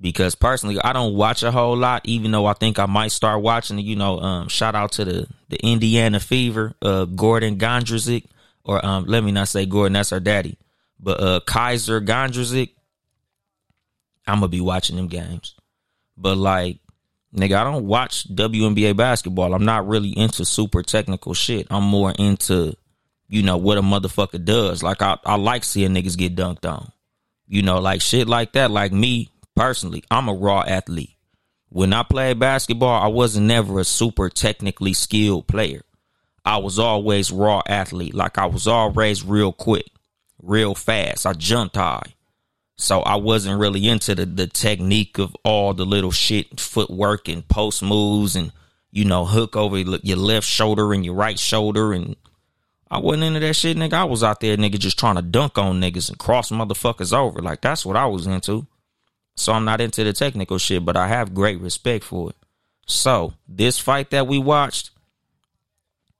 Because 0.00 0.34
personally, 0.34 0.80
I 0.82 0.94
don't 0.94 1.14
watch 1.14 1.42
a 1.42 1.50
whole 1.50 1.76
lot, 1.76 2.00
even 2.06 2.30
though 2.30 2.46
I 2.46 2.54
think 2.54 2.78
I 2.78 2.86
might 2.86 3.12
start 3.12 3.42
watching. 3.42 3.78
You 3.78 3.96
know, 3.96 4.18
um, 4.18 4.48
shout 4.48 4.74
out 4.74 4.92
to 4.92 5.04
the 5.04 5.26
the 5.50 5.58
Indiana 5.58 6.20
Fever, 6.20 6.74
uh, 6.80 7.04
Gordon 7.04 7.58
Gondrezick, 7.58 8.24
or 8.64 8.84
um, 8.84 9.04
let 9.04 9.22
me 9.22 9.30
not 9.30 9.48
say 9.48 9.66
Gordon, 9.66 9.92
that's 9.92 10.08
her 10.08 10.20
daddy, 10.20 10.56
but 10.98 11.20
uh, 11.20 11.40
Kysre 11.46 12.04
Gondrezick. 12.06 12.70
I'm 14.26 14.36
gonna 14.36 14.48
be 14.48 14.62
watching 14.62 14.96
them 14.96 15.08
games, 15.08 15.54
but 16.16 16.38
like 16.38 16.78
Nigga, 17.34 17.56
I 17.56 17.64
don't 17.64 17.86
watch 17.86 18.28
WNBA 18.34 18.96
basketball. 18.96 19.54
I'm 19.54 19.64
not 19.64 19.86
really 19.86 20.10
into 20.10 20.44
super 20.44 20.82
technical 20.82 21.32
shit. 21.32 21.68
I'm 21.70 21.84
more 21.84 22.12
into, 22.18 22.74
you 23.28 23.42
know, 23.42 23.56
what 23.56 23.78
a 23.78 23.82
motherfucker 23.82 24.44
does. 24.44 24.82
Like 24.82 25.00
I, 25.00 25.16
I 25.24 25.36
like 25.36 25.62
seeing 25.62 25.94
niggas 25.94 26.18
get 26.18 26.34
dunked 26.34 26.68
on. 26.68 26.90
You 27.46 27.62
know, 27.62 27.78
like 27.78 28.00
shit 28.00 28.28
like 28.28 28.52
that. 28.52 28.70
Like 28.70 28.92
me 28.92 29.28
personally, 29.54 30.02
I'm 30.10 30.28
a 30.28 30.34
raw 30.34 30.62
athlete. 30.66 31.14
When 31.68 31.92
I 31.92 32.02
played 32.02 32.40
basketball, 32.40 33.00
I 33.00 33.06
wasn't 33.06 33.46
never 33.46 33.78
a 33.78 33.84
super 33.84 34.28
technically 34.28 34.92
skilled 34.92 35.46
player. 35.46 35.82
I 36.44 36.56
was 36.56 36.80
always 36.80 37.30
raw 37.30 37.62
athlete. 37.64 38.14
Like 38.14 38.38
I 38.38 38.46
was 38.46 38.66
always 38.66 39.24
real 39.24 39.52
quick, 39.52 39.86
real 40.42 40.74
fast. 40.74 41.26
I 41.26 41.32
jumped 41.32 41.76
high. 41.76 42.14
So 42.80 43.00
I 43.00 43.16
wasn't 43.16 43.60
really 43.60 43.86
into 43.86 44.14
the, 44.14 44.24
the 44.24 44.46
technique 44.46 45.18
of 45.18 45.36
all 45.44 45.74
the 45.74 45.84
little 45.84 46.10
shit, 46.10 46.58
footwork 46.58 47.28
and 47.28 47.46
post 47.46 47.82
moves 47.82 48.36
and, 48.36 48.52
you 48.90 49.04
know, 49.04 49.26
hook 49.26 49.54
over 49.54 49.76
your 49.76 50.16
left 50.16 50.46
shoulder 50.46 50.94
and 50.94 51.04
your 51.04 51.14
right 51.14 51.38
shoulder. 51.38 51.92
And 51.92 52.16
I 52.90 52.98
wasn't 52.98 53.24
into 53.24 53.40
that 53.40 53.52
shit, 53.52 53.76
nigga. 53.76 53.92
I 53.92 54.04
was 54.04 54.24
out 54.24 54.40
there, 54.40 54.56
nigga, 54.56 54.78
just 54.78 54.98
trying 54.98 55.16
to 55.16 55.22
dunk 55.22 55.58
on 55.58 55.78
niggas 55.78 56.08
and 56.08 56.18
cross 56.18 56.50
motherfuckers 56.50 57.12
over. 57.12 57.40
Like, 57.42 57.60
that's 57.60 57.84
what 57.84 57.96
I 57.96 58.06
was 58.06 58.26
into. 58.26 58.66
So 59.36 59.52
I'm 59.52 59.66
not 59.66 59.82
into 59.82 60.02
the 60.02 60.14
technical 60.14 60.56
shit, 60.56 60.82
but 60.82 60.96
I 60.96 61.06
have 61.06 61.34
great 61.34 61.60
respect 61.60 62.02
for 62.02 62.30
it. 62.30 62.36
So 62.86 63.34
this 63.46 63.78
fight 63.78 64.08
that 64.08 64.26
we 64.26 64.38
watched, 64.38 64.90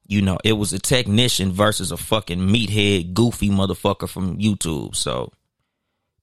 you 0.06 0.20
know, 0.20 0.36
it 0.44 0.52
was 0.52 0.74
a 0.74 0.78
technician 0.78 1.52
versus 1.52 1.90
a 1.90 1.96
fucking 1.96 2.38
meathead, 2.38 3.14
goofy 3.14 3.48
motherfucker 3.48 4.08
from 4.10 4.36
YouTube. 4.36 4.94
So 4.94 5.32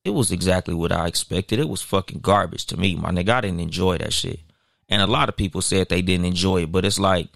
it 0.07 0.13
was 0.13 0.31
exactly 0.31 0.73
what 0.73 0.93
I 0.93 1.07
expected. 1.07 1.59
It 1.59 1.67
was 1.67 1.81
fucking 1.81 2.19
garbage 2.21 2.65
to 2.67 2.77
me, 2.77 2.95
my 2.95 3.11
nigga. 3.11 3.29
I 3.29 3.41
didn't 3.41 3.59
enjoy 3.59 3.97
that 3.97 4.13
shit. 4.13 4.39
And 4.87 5.01
a 5.01 5.07
lot 5.07 5.27
of 5.27 5.35
people 5.35 5.61
said 5.61 5.89
they 5.89 6.01
didn't 6.01 6.25
enjoy 6.25 6.63
it, 6.63 6.71
but 6.71 6.85
it's 6.85 6.97
like 6.97 7.27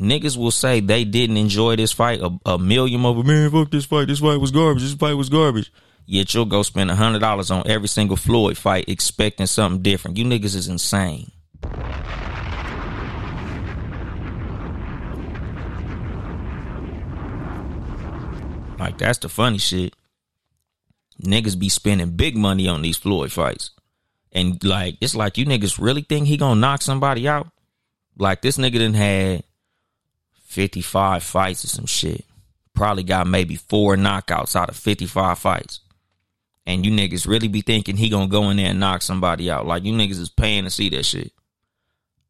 niggas 0.00 0.36
will 0.36 0.52
say 0.52 0.78
they 0.78 1.04
didn't 1.04 1.36
enjoy 1.36 1.74
this 1.74 1.92
fight 1.92 2.20
a, 2.20 2.30
a 2.46 2.58
million 2.58 3.04
of 3.04 3.16
them, 3.16 3.26
man, 3.26 3.50
fuck 3.50 3.72
this 3.72 3.86
fight. 3.86 4.06
This 4.06 4.20
fight 4.20 4.36
was 4.36 4.52
garbage. 4.52 4.84
This 4.84 4.94
fight 4.94 5.14
was 5.14 5.28
garbage. 5.28 5.72
Yet 6.06 6.32
you'll 6.32 6.44
go 6.44 6.62
spend 6.62 6.90
a 6.92 6.94
hundred 6.94 7.18
dollars 7.18 7.50
on 7.50 7.68
every 7.68 7.88
single 7.88 8.16
Floyd 8.16 8.56
fight 8.56 8.88
expecting 8.88 9.46
something 9.46 9.82
different. 9.82 10.16
You 10.16 10.24
niggas 10.24 10.54
is 10.54 10.68
insane. 10.68 11.32
Like 18.78 18.98
that's 18.98 19.18
the 19.18 19.28
funny 19.28 19.58
shit 19.58 19.94
niggas 21.22 21.58
be 21.58 21.68
spending 21.68 22.10
big 22.10 22.36
money 22.36 22.68
on 22.68 22.82
these 22.82 22.96
Floyd 22.96 23.32
fights. 23.32 23.70
And 24.32 24.62
like, 24.64 24.96
it's 25.00 25.14
like 25.14 25.38
you 25.38 25.44
niggas 25.44 25.80
really 25.80 26.02
think 26.02 26.26
he 26.26 26.36
gonna 26.36 26.60
knock 26.60 26.82
somebody 26.82 27.28
out? 27.28 27.48
Like 28.16 28.42
this 28.42 28.58
nigga 28.58 28.78
done 28.78 28.94
had 28.94 29.44
55 30.46 31.22
fights 31.22 31.64
or 31.64 31.68
some 31.68 31.86
shit. 31.86 32.24
Probably 32.74 33.02
got 33.02 33.26
maybe 33.26 33.56
four 33.56 33.96
knockouts 33.96 34.56
out 34.56 34.68
of 34.68 34.76
55 34.76 35.38
fights. 35.38 35.80
And 36.64 36.86
you 36.86 36.92
niggas 36.92 37.26
really 37.26 37.48
be 37.48 37.60
thinking 37.60 37.96
he 37.96 38.08
gonna 38.08 38.28
go 38.28 38.50
in 38.50 38.56
there 38.56 38.70
and 38.70 38.80
knock 38.80 39.02
somebody 39.02 39.50
out. 39.50 39.66
Like 39.66 39.84
you 39.84 39.92
niggas 39.92 40.20
is 40.20 40.28
paying 40.30 40.64
to 40.64 40.70
see 40.70 40.88
that 40.90 41.04
shit. 41.04 41.32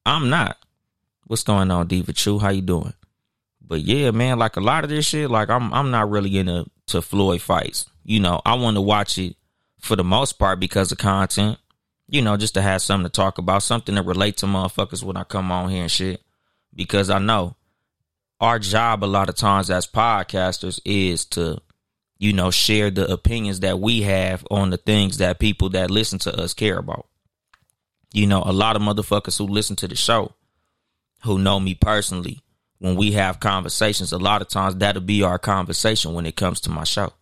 I'm 0.04 0.30
not. 0.30 0.56
What's 1.26 1.44
going 1.44 1.70
on, 1.70 1.86
Diva 1.86 2.12
Chu? 2.12 2.38
How 2.38 2.50
you 2.50 2.62
doing? 2.62 2.94
But 3.60 3.82
yeah, 3.82 4.10
man, 4.10 4.38
like 4.38 4.56
a 4.56 4.60
lot 4.60 4.84
of 4.84 4.90
this 4.90 5.06
shit, 5.06 5.30
like 5.30 5.48
I'm 5.48 5.72
I'm 5.72 5.90
not 5.90 6.10
really 6.10 6.36
into 6.36 6.66
to 6.92 7.02
Floyd 7.02 7.42
fights. 7.42 7.86
You 8.04 8.20
know, 8.20 8.40
I 8.44 8.54
want 8.54 8.76
to 8.76 8.80
watch 8.80 9.18
it 9.18 9.36
for 9.80 9.96
the 9.96 10.04
most 10.04 10.38
part 10.38 10.60
because 10.60 10.92
of 10.92 10.98
content. 10.98 11.58
You 12.08 12.22
know, 12.22 12.36
just 12.36 12.54
to 12.54 12.62
have 12.62 12.82
something 12.82 13.04
to 13.04 13.10
talk 13.10 13.38
about, 13.38 13.62
something 13.62 13.94
to 13.94 14.02
relate 14.02 14.36
to 14.38 14.46
motherfuckers 14.46 15.02
when 15.02 15.16
I 15.16 15.24
come 15.24 15.50
on 15.50 15.70
here 15.70 15.82
and 15.82 15.90
shit. 15.90 16.22
Because 16.74 17.10
I 17.10 17.18
know 17.18 17.56
our 18.40 18.58
job 18.58 19.04
a 19.04 19.06
lot 19.06 19.28
of 19.28 19.34
times 19.34 19.70
as 19.70 19.86
podcasters 19.86 20.80
is 20.84 21.24
to, 21.26 21.58
you 22.18 22.32
know, 22.32 22.50
share 22.50 22.90
the 22.90 23.10
opinions 23.10 23.60
that 23.60 23.78
we 23.80 24.02
have 24.02 24.46
on 24.50 24.70
the 24.70 24.76
things 24.76 25.18
that 25.18 25.38
people 25.38 25.70
that 25.70 25.90
listen 25.90 26.18
to 26.20 26.34
us 26.38 26.52
care 26.54 26.78
about. 26.78 27.06
You 28.12 28.26
know, 28.26 28.42
a 28.44 28.52
lot 28.52 28.76
of 28.76 28.82
motherfuckers 28.82 29.38
who 29.38 29.46
listen 29.46 29.76
to 29.76 29.88
the 29.88 29.96
show, 29.96 30.32
who 31.24 31.38
know 31.38 31.60
me 31.60 31.74
personally, 31.74 32.40
when 32.82 32.96
we 32.96 33.12
have 33.12 33.40
conversations, 33.40 34.12
a 34.12 34.18
lot 34.18 34.42
of 34.42 34.48
times 34.48 34.76
that'll 34.76 35.02
be 35.02 35.22
our 35.22 35.38
conversation 35.38 36.14
when 36.14 36.26
it 36.26 36.36
comes 36.36 36.60
to 36.60 36.70
my 36.70 36.84
show 36.84 37.12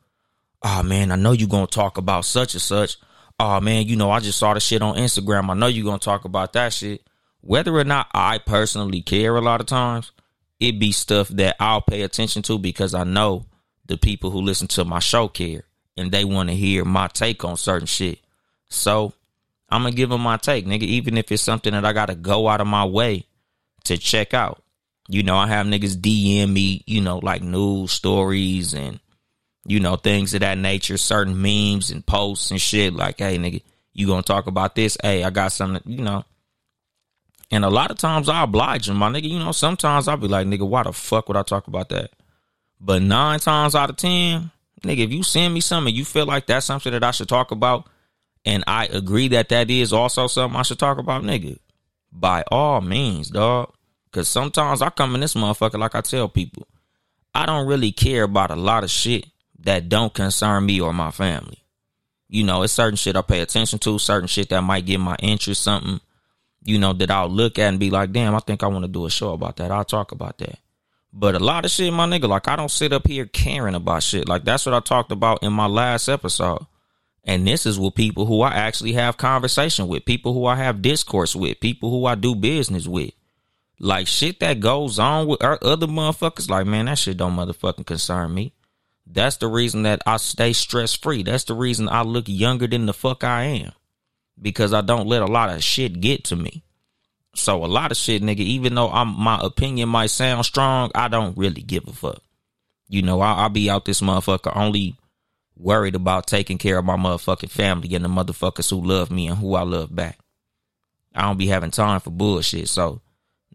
oh 0.63 0.83
man, 0.83 1.11
I 1.11 1.17
know 1.17 1.33
you're 1.33 1.49
gonna 1.49 1.67
talk 1.67 1.99
about 1.99 2.25
such 2.25 2.55
and 2.55 2.63
such. 2.63 2.97
Oh 3.39 3.61
man, 3.61 3.87
you 3.87 3.97
know, 3.97 4.11
I 4.11 4.21
just 4.21 4.39
saw 4.39 4.55
the 4.55 4.61
shit 4.61 4.83
on 4.83 4.97
Instagram. 4.97 5.51
I 5.51 5.55
know 5.55 5.67
you're 5.67 5.85
gonna 5.85 5.99
talk 5.99 6.25
about 6.25 6.53
that 6.55 6.73
shit. 6.73 7.03
Whether 7.41 7.75
or 7.75 7.85
not 7.85 8.09
I 8.13 8.39
personally 8.39 9.01
care 9.01 9.35
a 9.37 9.41
lot 9.41 9.61
of 9.61 9.67
times, 9.67 10.13
it 10.59 10.79
be 10.79 10.93
stuff 10.93 11.29
that 11.29 11.57
I'll 11.59 11.81
pay 11.81 12.03
attention 12.03 12.43
to 12.43 12.59
because 12.59 12.93
I 12.95 13.05
know 13.05 13.47
the 13.87 13.97
people 13.97 14.31
who 14.31 14.43
listen 14.43 14.69
to 14.69 14.85
my 14.85 14.99
show 14.99 15.29
care 15.29 15.65
and 15.97 16.13
they 16.13 16.25
want 16.25 16.51
to 16.51 16.55
hear 16.55 16.85
my 16.85 17.09
take 17.09 17.45
on 17.45 17.57
certain 17.57 17.87
shit. 17.87 18.19
So 18.69 19.15
I'm 19.71 19.83
gonna 19.83 19.95
give 19.95 20.11
them 20.11 20.21
my 20.21 20.37
take, 20.37 20.67
nigga, 20.67 20.83
even 20.83 21.17
if 21.17 21.33
it's 21.33 21.43
something 21.43 21.73
that 21.73 21.85
I 21.87 21.93
gotta 21.93 22.15
go 22.15 22.47
out 22.47 22.61
of 22.61 22.67
my 22.67 22.85
way 22.85 23.25
to 23.85 23.97
check 23.97 24.35
out. 24.35 24.63
You 25.11 25.25
know, 25.25 25.37
I 25.37 25.49
have 25.49 25.67
niggas 25.67 25.97
DM 25.97 26.53
me, 26.53 26.85
you 26.87 27.01
know, 27.01 27.19
like 27.19 27.43
news 27.43 27.91
stories 27.91 28.75
and 28.75 29.01
you 29.67 29.81
know, 29.81 29.97
things 29.97 30.35
of 30.35 30.41
that 30.41 30.57
nature, 30.57 30.97
certain 30.97 31.41
memes 31.41 31.91
and 31.91 32.07
posts 32.07 32.51
and 32.51 32.61
shit. 32.61 32.95
Like, 32.95 33.19
hey, 33.19 33.39
nigga, 33.39 33.63
you 33.93 34.07
gonna 34.07 34.23
talk 34.23 34.47
about 34.47 34.75
this? 34.75 34.97
Hey, 35.03 35.25
I 35.25 35.31
got 35.31 35.53
something, 35.53 35.83
you 35.85 36.03
know. 36.03 36.25
And 37.51 37.65
a 37.65 37.71
lot 37.71 37.91
of 37.91 37.99
times 37.99 38.29
I 38.29 38.45
oblige 38.45 38.87
them, 38.87 38.97
my 38.97 39.11
nigga. 39.11 39.29
You 39.29 39.41
know, 39.41 39.53
sometimes 39.53 40.07
I'll 40.07 40.17
be 40.17 40.29
like, 40.29 40.47
nigga, 40.47 40.67
why 40.67 40.85
the 40.85 40.93
fuck 40.93 41.29
would 41.29 41.37
I 41.37 41.43
talk 41.43 41.67
about 41.67 41.89
that? 41.89 42.13
But 42.81 43.03
nine 43.03 43.41
times 43.41 43.75
out 43.75 43.91
of 43.91 43.97
ten, 43.97 44.51
nigga, 44.83 45.05
if 45.05 45.11
you 45.11 45.23
send 45.23 45.53
me 45.53 45.61
something, 45.61 45.95
you 45.95 46.05
feel 46.05 46.27
like 46.27 46.47
that's 46.47 46.67
something 46.67 46.93
that 46.93 47.05
I 47.05 47.11
should 47.11 47.29
talk 47.29 47.51
about, 47.51 47.89
and 48.45 48.63
I 48.67 48.87
agree 48.87 49.29
that 49.29 49.49
that 49.51 49.69
is 49.69 49.93
also 49.93 50.29
something 50.29 50.59
I 50.59 50.63
should 50.63 50.79
talk 50.79 50.99
about, 50.99 51.23
nigga. 51.23 51.59
By 52.13 52.45
all 52.51 52.81
means, 52.81 53.31
dog. 53.31 53.75
Cause 54.13 54.29
sometimes 54.29 54.83
I 54.83 54.91
come 54.91 55.15
in 55.15 55.21
this 55.21 55.35
motherfucker 55.35 55.79
like 55.79 55.95
I 55.95 56.01
tell 56.01 56.29
people, 56.29 56.67
I 57.35 57.47
don't 57.47 57.67
really 57.67 57.93
care 57.93 58.25
about 58.25 58.51
a 58.51 58.57
lot 58.57 58.83
of 58.83 58.91
shit 58.91 59.27
that 59.61 59.89
don't 59.89 60.13
concern 60.13 60.67
me 60.67 60.81
or 60.81 60.93
my 60.93 61.11
family. 61.11 61.65
You 62.29 62.45
know, 62.45 62.63
it's 62.63 62.73
certain 62.73 62.97
shit 62.97 63.17
I 63.17 63.23
pay 63.23 63.41
attention 63.41 63.79
to, 63.81 63.99
certain 63.99 64.29
shit 64.29 64.49
that 64.51 64.63
might 64.63 64.87
get 64.87 64.99
my 64.99 65.17
interest, 65.21 65.63
something, 65.63 66.01
you 66.65 66.79
know, 66.79 66.93
that 66.93 67.11
I'll 67.11 67.29
look 67.29 67.59
at 67.59 67.69
and 67.69 67.81
be 67.81 67.91
like, 67.91 68.13
damn, 68.13 68.35
I 68.35 68.41
think 68.41 68.63
I 68.63 68.69
want 68.69 68.85
to 68.85 68.91
do 68.91 69.07
a 69.07 69.11
show 69.11 69.33
about 69.33 69.57
that. 69.57 69.71
I'll 69.71 69.85
talk 69.85 70.13
about 70.13 70.39
that. 70.39 70.59
But 71.13 71.35
a 71.35 71.41
lot 71.41 71.65
of 71.65 71.71
shit, 71.71 71.93
my 71.93 72.07
nigga, 72.07 72.29
like 72.29 72.49
I 72.49 72.57
don't 72.57 72.71
sit 72.71 72.93
up 72.93 73.07
here 73.07 73.27
caring 73.27 73.75
about 73.75 74.03
shit. 74.03 74.29
Like 74.29 74.45
that's 74.45 74.65
what 74.65 74.75
I 74.75 74.81
talked 74.81 75.11
about 75.11 75.43
in 75.43 75.53
my 75.53 75.67
last 75.67 76.09
episode. 76.09 76.67
And 77.25 77.47
this 77.47 77.67
is 77.67 77.79
with 77.79 77.95
people 77.95 78.27
who 78.27 78.43
I 78.43 78.55
actually 78.55 78.95
have 78.95 79.17
conversation 79.17 79.89
with, 79.89 80.05
people 80.05 80.33
who 80.33 80.47
I 80.47 80.57
have 80.57 80.83
discourse 80.83 81.37
with, 81.37 81.61
people 81.61 81.91
who 81.91 82.07
I 82.07 82.15
do 82.15 82.35
business 82.35 82.87
with. 82.87 83.13
Like 83.83 84.07
shit 84.07 84.41
that 84.41 84.61
goes 84.61 84.99
on 84.99 85.27
with 85.27 85.43
other 85.43 85.87
motherfuckers, 85.87 86.51
like 86.51 86.67
man, 86.67 86.85
that 86.85 86.99
shit 86.99 87.17
don't 87.17 87.35
motherfucking 87.35 87.87
concern 87.87 88.35
me. 88.35 88.53
That's 89.07 89.39
the 89.39 89.49
reason 89.49 89.85
that 89.85 90.03
I 90.07 90.19
stay 90.19 90.53
stress 90.53 90.95
free. 90.95 91.23
That's 91.23 91.45
the 91.45 91.55
reason 91.55 91.89
I 91.89 92.03
look 92.03 92.27
younger 92.29 92.67
than 92.67 92.85
the 92.85 92.93
fuck 92.93 93.25
I 93.25 93.45
am. 93.45 93.73
Because 94.41 94.75
I 94.75 94.83
don't 94.83 95.09
let 95.09 95.23
a 95.23 95.27
lot 95.27 95.49
of 95.51 95.65
shit 95.65 96.01
get 96.01 96.25
to 96.25 96.37
me. 96.37 96.63
So 97.35 97.65
a 97.65 97.67
lot 97.67 97.91
of 97.91 97.97
shit, 97.97 98.23
nigga, 98.23 98.41
even 98.41 98.75
though 98.75 98.91
I'm 98.91 99.19
my 99.19 99.41
opinion 99.43 99.89
might 99.89 100.11
sound 100.11 100.45
strong, 100.45 100.91
I 100.95 101.09
don't 101.09 101.37
really 101.39 101.63
give 101.63 101.89
a 101.89 101.93
fuck. 101.93 102.23
You 102.89 103.03
know, 103.03 103.21
I, 103.21 103.43
will 103.43 103.51
be 103.51 103.71
out 103.71 103.87
this 103.87 104.03
motherfucker 104.03 104.55
only 104.55 104.97
worried 105.57 105.95
about 105.95 106.27
taking 106.27 106.59
care 106.59 106.79
of 106.79 106.85
my 106.85 106.97
motherfucking 106.97 107.51
family 107.51 107.95
and 107.95 108.05
the 108.05 108.09
motherfuckers 108.09 108.69
who 108.69 108.85
love 108.85 109.11
me 109.11 109.29
and 109.29 109.39
who 109.39 109.55
I 109.55 109.63
love 109.63 109.95
back. 109.95 110.19
I 111.15 111.23
don't 111.23 111.39
be 111.39 111.47
having 111.47 111.71
time 111.71 112.01
for 112.01 112.11
bullshit. 112.11 112.69
So, 112.69 113.01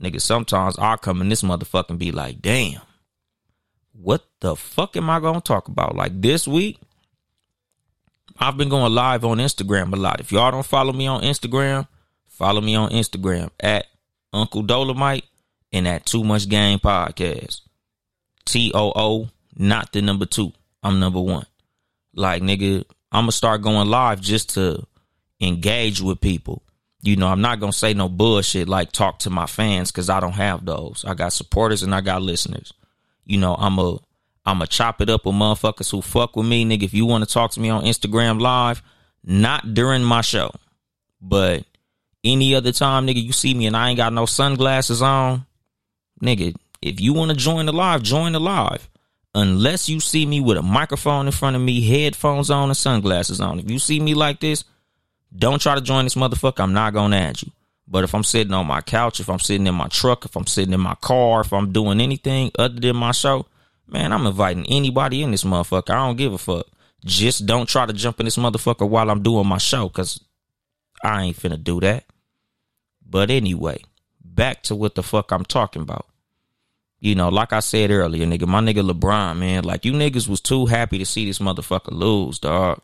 nigga, 0.02 0.22
sometimes 0.22 0.78
I'll 0.78 0.98
come 0.98 1.22
in 1.22 1.30
this 1.30 1.42
motherfucker 1.44 1.92
and 1.92 2.00
be 2.00 2.12
like, 2.12 2.42
damn 2.42 2.82
what 4.02 4.26
the 4.42 4.56
fuck 4.56 4.98
am 4.98 5.10
I 5.10 5.20
gonna 5.20 5.42
talk 5.42 5.68
about? 5.68 5.96
Like 5.96 6.22
this 6.22 6.48
week, 6.48 6.80
I've 8.38 8.58
been 8.58 8.70
going 8.70 8.94
live 8.94 9.24
on 9.24 9.38
Instagram 9.38 9.94
a 9.94 9.96
lot. 9.96 10.20
If 10.20 10.32
y'all 10.32 10.52
don't 10.52 10.66
follow 10.66 10.94
me 10.94 11.08
on 11.08 11.22
Instagram, 11.22 11.88
follow 12.28 12.62
me 12.62 12.76
on 12.76 12.90
Instagram 12.92 13.50
at 13.60 13.86
Uncle 14.34 14.64
Dolemite 14.64 15.24
and 15.72 15.88
at 15.88 16.06
Too 16.06 16.24
Much 16.24 16.50
Game 16.50 16.80
Podcast. 16.80 17.62
T 18.46 18.72
O 18.76 18.92
O, 18.96 19.30
not 19.56 19.92
the 19.94 20.02
number 20.02 20.26
two. 20.26 20.52
I'm 20.84 21.00
number 21.00 21.22
one. 21.22 21.46
Like 22.14 22.42
nigga, 22.42 22.84
I'm 23.12 23.24
gonna 23.24 23.32
start 23.32 23.62
going 23.62 23.90
live 23.90 24.22
just 24.22 24.54
to 24.56 24.86
engage 25.42 26.02
with 26.02 26.22
people. 26.22 26.62
You 27.06 27.16
know, 27.18 27.28
I'm 27.28 27.42
not 27.42 27.60
gonna 27.60 27.72
say 27.72 27.94
no 27.94 28.10
bullshit 28.10 28.68
like 28.68 28.92
talk 28.92 29.20
to 29.20 29.30
my 29.30 29.46
fans 29.46 29.92
because 29.92 30.10
I 30.10 30.20
don't 30.20 30.34
have 30.34 30.66
those. 30.66 31.06
I 31.08 31.14
got 31.14 31.34
supporters 31.34 31.84
and 31.84 31.94
I 31.94 32.02
got 32.02 32.24
listeners. 32.24 32.74
You 33.26 33.38
know, 33.38 33.56
I'm 33.56 33.78
a 33.78 34.00
I'm 34.46 34.62
a 34.62 34.68
chop 34.68 35.02
it 35.02 35.10
up 35.10 35.26
with 35.26 35.36
motherfuckers 35.36 35.92
who 35.92 36.02
fuck 36.02 36.36
with 36.36 36.48
me, 36.48 36.66
nigga. 36.66 36.84
If 36.84 36.94
you 36.96 37.06
want 37.06 37.24
to 37.24 37.32
talk 37.32 37.52
to 37.52 37.60
me 37.60 37.70
on 37.70 37.84
Instagram 37.84 38.42
live, 38.42 38.82
not 39.24 39.76
during 39.76 40.04
my 40.04 40.22
show, 40.22 40.52
but 41.22 41.64
any 42.24 42.56
other 42.56 42.72
time, 42.72 43.06
nigga, 43.06 43.24
you 43.24 43.34
see 43.34 43.54
me 43.54 43.68
and 43.68 43.78
I 43.78 43.90
ain't 43.90 43.98
got 43.98 44.14
no 44.14 44.26
sunglasses 44.26 45.02
on, 45.02 45.46
nigga. 46.24 46.56
If 46.82 47.00
you 47.00 47.14
want 47.14 47.32
to 47.32 47.38
join 47.38 47.68
the 47.68 47.74
live, 47.74 48.02
join 48.02 48.34
the 48.34 48.40
live. 48.40 48.90
Unless 49.36 49.90
you 49.90 50.00
see 50.00 50.26
me 50.26 50.40
with 50.40 50.58
a 50.58 50.62
microphone 50.62 51.26
in 51.26 51.32
front 51.34 51.56
of 51.56 51.62
me, 51.62 51.82
headphones 51.82 52.50
on, 52.50 52.70
and 52.70 52.78
sunglasses 52.78 53.42
on. 53.42 53.60
If 53.60 53.70
you 53.70 53.80
see 53.80 54.00
me 54.00 54.14
like 54.14 54.40
this, 54.40 54.64
don't 55.38 55.62
try 55.62 55.76
to 55.76 55.82
join 55.82 56.06
this 56.06 56.16
motherfucker. 56.16 56.62
I'm 56.62 56.74
not 56.74 56.94
gonna 56.94 57.18
add 57.18 57.42
you. 57.42 57.52
But 57.88 58.04
if 58.04 58.16
I'm 58.16 58.24
sitting 58.24 58.54
on 58.54 58.66
my 58.66 58.82
couch, 58.82 59.20
if 59.20 59.30
I'm 59.30 59.40
sitting 59.40 59.68
in 59.68 59.76
my 59.76 59.88
truck, 59.88 60.26
if 60.26 60.36
I'm 60.36 60.48
sitting 60.48 60.74
in 60.74 60.80
my 60.80 60.96
car, 60.96 61.42
if 61.42 61.54
I'm 61.54 61.72
doing 61.72 62.02
anything 62.02 62.52
other 62.58 62.80
than 62.80 62.96
my 62.96 63.12
show, 63.12 63.46
man, 63.88 64.12
I'm 64.12 64.26
inviting 64.26 64.66
anybody 64.68 65.22
in 65.22 65.32
this 65.32 65.44
motherfucker. 65.44 65.92
I 65.92 66.06
don't 66.06 66.18
give 66.18 66.34
a 66.34 66.38
fuck. 66.38 66.68
Just 67.04 67.46
don't 67.46 67.70
try 67.70 67.86
to 67.86 67.94
jump 67.94 68.20
in 68.20 68.26
this 68.26 68.38
motherfucker 68.38 68.90
while 68.90 69.12
I'm 69.12 69.22
doing 69.22 69.48
my 69.48 69.60
show, 69.60 69.88
cause 69.90 70.20
I 71.04 71.24
ain't 71.24 71.38
finna 71.38 71.64
do 71.64 71.80
that. 71.82 72.06
But 73.08 73.30
anyway, 73.30 73.84
back 74.24 74.64
to 74.64 74.76
what 74.76 74.96
the 74.96 75.04
fuck 75.04 75.32
I'm 75.32 75.46
talking 75.46 75.84
about. 75.84 76.08
You 77.00 77.14
know, 77.14 77.30
like 77.30 77.54
I 77.54 77.60
said 77.60 77.92
earlier, 77.92 78.26
nigga, 78.26 78.48
my 78.48 78.62
nigga 78.62 78.90
LeBron, 78.90 79.38
man, 79.38 79.64
like 79.64 79.86
you 79.86 79.94
niggas 79.94 80.28
was 80.28 80.42
too 80.42 80.66
happy 80.66 80.98
to 80.98 81.06
see 81.06 81.26
this 81.26 81.38
motherfucker 81.38 81.92
lose, 81.92 82.40
dog. 82.40 82.82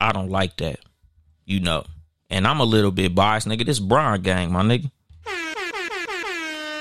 I 0.00 0.10
don't 0.10 0.30
like 0.30 0.56
that. 0.56 0.80
You 1.46 1.60
know. 1.60 1.84
And 2.28 2.46
I'm 2.46 2.60
a 2.60 2.64
little 2.64 2.90
bit 2.90 3.14
biased, 3.14 3.46
nigga. 3.46 3.64
This 3.64 3.78
Bron 3.78 4.20
gang, 4.20 4.52
my 4.52 4.62
nigga. 4.62 4.90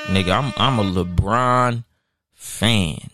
Nigga, 0.07 0.31
I'm 0.31 0.53
I'm 0.57 0.79
a 0.79 1.03
LeBron 1.03 1.83
fan. 2.33 3.09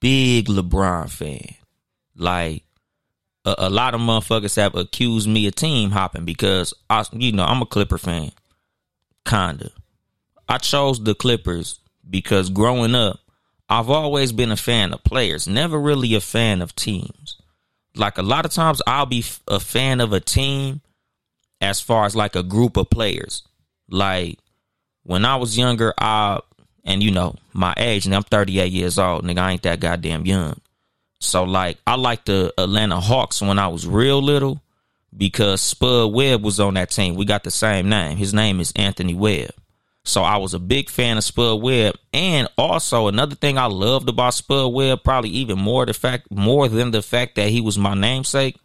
Big 0.00 0.46
LeBron 0.46 1.10
fan. 1.10 1.54
Like 2.16 2.64
a, 3.44 3.54
a, 3.58 3.70
lot 3.70 3.94
of 3.94 4.00
motherfuckers 4.00 4.56
have 4.56 4.74
accused 4.74 5.28
me 5.28 5.46
of 5.46 5.54
team 5.54 5.90
hopping 5.90 6.24
because 6.24 6.74
I 6.88 7.04
you 7.12 7.32
know, 7.32 7.44
I'm 7.44 7.62
a 7.62 7.66
Clipper 7.66 7.98
fan. 7.98 8.32
Kinda. 9.24 9.70
I 10.48 10.58
chose 10.58 11.02
the 11.02 11.14
Clippers 11.14 11.78
because 12.08 12.50
growing 12.50 12.94
up, 12.94 13.20
I've 13.68 13.88
always 13.88 14.32
been 14.32 14.50
a 14.50 14.56
fan 14.56 14.92
of 14.92 15.04
players, 15.04 15.46
never 15.46 15.78
really 15.78 16.14
a 16.16 16.20
fan 16.20 16.60
of 16.60 16.74
teams. 16.74 17.39
Like 17.94 18.18
a 18.18 18.22
lot 18.22 18.44
of 18.44 18.52
times 18.52 18.80
I'll 18.86 19.06
be 19.06 19.24
a 19.48 19.60
fan 19.60 20.00
of 20.00 20.12
a 20.12 20.20
team 20.20 20.80
as 21.60 21.80
far 21.80 22.06
as 22.06 22.16
like 22.16 22.36
a 22.36 22.42
group 22.42 22.76
of 22.76 22.90
players. 22.90 23.42
Like 23.88 24.38
when 25.02 25.24
I 25.24 25.36
was 25.36 25.58
younger, 25.58 25.92
I 25.98 26.40
and 26.84 27.02
you 27.02 27.10
know 27.10 27.34
my 27.52 27.74
age, 27.76 28.06
and 28.06 28.14
I'm 28.14 28.22
38 28.22 28.72
years 28.72 28.98
old, 28.98 29.24
nigga. 29.24 29.38
I 29.38 29.52
ain't 29.52 29.62
that 29.62 29.80
goddamn 29.80 30.26
young. 30.26 30.60
So 31.20 31.44
like 31.44 31.78
I 31.86 31.96
like 31.96 32.24
the 32.24 32.52
Atlanta 32.56 33.00
Hawks 33.00 33.42
when 33.42 33.58
I 33.58 33.68
was 33.68 33.86
real 33.86 34.22
little 34.22 34.62
because 35.16 35.60
Spud 35.60 36.12
Webb 36.12 36.42
was 36.42 36.60
on 36.60 36.74
that 36.74 36.90
team. 36.90 37.16
We 37.16 37.24
got 37.24 37.44
the 37.44 37.50
same 37.50 37.88
name. 37.88 38.16
His 38.16 38.32
name 38.32 38.60
is 38.60 38.72
Anthony 38.76 39.14
Webb. 39.14 39.50
So 40.04 40.22
I 40.22 40.38
was 40.38 40.54
a 40.54 40.58
big 40.58 40.88
fan 40.88 41.18
of 41.18 41.24
Spud 41.24 41.60
Webb. 41.62 41.94
And 42.12 42.48
also 42.56 43.08
another 43.08 43.34
thing 43.34 43.58
I 43.58 43.66
loved 43.66 44.08
about 44.08 44.34
Spud 44.34 44.72
Webb, 44.72 45.04
probably 45.04 45.30
even 45.30 45.58
more 45.58 45.86
the 45.86 45.94
fact 45.94 46.30
more 46.30 46.68
than 46.68 46.90
the 46.90 47.02
fact 47.02 47.36
that 47.36 47.50
he 47.50 47.60
was 47.60 47.78
my 47.78 47.94
namesake, 47.94 48.56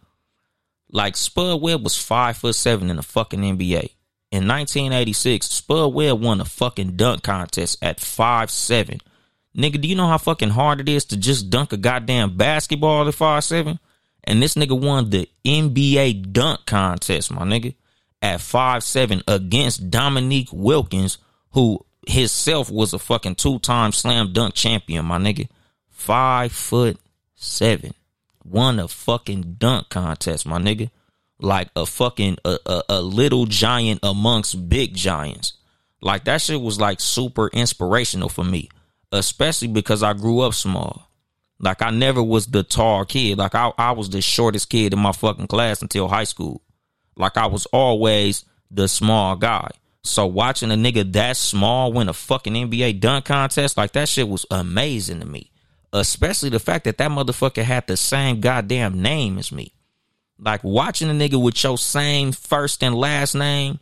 like 0.90 1.16
Spud 1.16 1.60
Webb 1.60 1.82
was 1.84 1.96
five 1.96 2.36
foot 2.36 2.54
seven 2.54 2.90
in 2.90 2.96
the 2.96 3.02
fucking 3.02 3.40
NBA. 3.40 3.90
In 4.32 4.48
1986, 4.48 5.46
Spud 5.46 5.94
Webb 5.94 6.20
won 6.20 6.40
a 6.40 6.44
fucking 6.44 6.96
dunk 6.96 7.22
contest 7.22 7.78
at 7.82 8.00
five 8.00 8.50
seven. 8.50 9.00
Nigga, 9.56 9.80
do 9.80 9.88
you 9.88 9.94
know 9.94 10.08
how 10.08 10.18
fucking 10.18 10.50
hard 10.50 10.80
it 10.80 10.88
is 10.88 11.04
to 11.06 11.16
just 11.16 11.48
dunk 11.48 11.72
a 11.72 11.76
goddamn 11.76 12.36
basketball 12.36 13.06
at 13.06 13.14
five 13.14 13.44
seven? 13.44 13.78
And 14.24 14.42
this 14.42 14.54
nigga 14.54 14.78
won 14.78 15.10
the 15.10 15.28
NBA 15.44 16.32
dunk 16.32 16.66
contest, 16.66 17.32
my 17.32 17.42
nigga, 17.42 17.74
at 18.20 18.40
five 18.40 18.82
seven 18.82 19.22
against 19.28 19.90
Dominique 19.90 20.48
Wilkins, 20.52 21.18
who 21.56 21.80
himself 22.06 22.70
was 22.70 22.92
a 22.92 22.98
fucking 22.98 23.34
two 23.34 23.58
time 23.60 23.90
slam 23.90 24.34
dunk 24.34 24.54
champion, 24.54 25.06
my 25.06 25.16
nigga. 25.16 25.48
Five 25.88 26.52
foot 26.52 26.98
seven 27.34 27.94
won 28.44 28.78
a 28.78 28.86
fucking 28.86 29.56
dunk 29.58 29.88
contest, 29.88 30.46
my 30.46 30.58
nigga. 30.58 30.90
Like 31.38 31.70
a 31.74 31.86
fucking 31.86 32.36
a, 32.44 32.58
a, 32.66 32.82
a 32.90 33.00
little 33.00 33.46
giant 33.46 34.00
amongst 34.02 34.68
big 34.68 34.94
giants. 34.94 35.54
Like 36.02 36.24
that 36.24 36.42
shit 36.42 36.60
was 36.60 36.78
like 36.78 37.00
super 37.00 37.48
inspirational 37.48 38.28
for 38.28 38.44
me, 38.44 38.68
especially 39.10 39.68
because 39.68 40.02
I 40.02 40.12
grew 40.12 40.40
up 40.40 40.52
small. 40.52 41.10
Like 41.58 41.80
I 41.80 41.88
never 41.88 42.22
was 42.22 42.48
the 42.48 42.64
tall 42.64 43.06
kid. 43.06 43.38
Like 43.38 43.54
I, 43.54 43.72
I 43.78 43.92
was 43.92 44.10
the 44.10 44.20
shortest 44.20 44.68
kid 44.68 44.92
in 44.92 44.98
my 44.98 45.12
fucking 45.12 45.46
class 45.46 45.80
until 45.80 46.06
high 46.06 46.24
school. 46.24 46.60
Like 47.16 47.38
I 47.38 47.46
was 47.46 47.64
always 47.66 48.44
the 48.70 48.88
small 48.88 49.36
guy. 49.36 49.70
So 50.06 50.26
watching 50.26 50.70
a 50.70 50.74
nigga 50.74 51.12
that 51.12 51.36
small 51.36 51.92
win 51.92 52.08
a 52.08 52.12
fucking 52.12 52.54
NBA 52.54 53.00
dunk 53.00 53.24
contest, 53.26 53.76
like 53.76 53.92
that 53.92 54.08
shit 54.08 54.28
was 54.28 54.46
amazing 54.50 55.20
to 55.20 55.26
me 55.26 55.50
especially 55.92 56.50
the 56.50 56.58
fact 56.58 56.84
that 56.84 56.98
that 56.98 57.10
motherfucker 57.10 57.62
had 57.62 57.86
the 57.86 57.96
same 57.96 58.40
goddamn 58.40 59.00
name 59.00 59.38
as 59.38 59.52
me. 59.52 59.72
Like 60.38 60.62
watching 60.62 61.08
a 61.08 61.12
nigga 61.12 61.42
with 61.42 61.62
your 61.62 61.78
same 61.78 62.32
first 62.32 62.82
and 62.82 62.94
last 62.94 63.34
name 63.34 63.80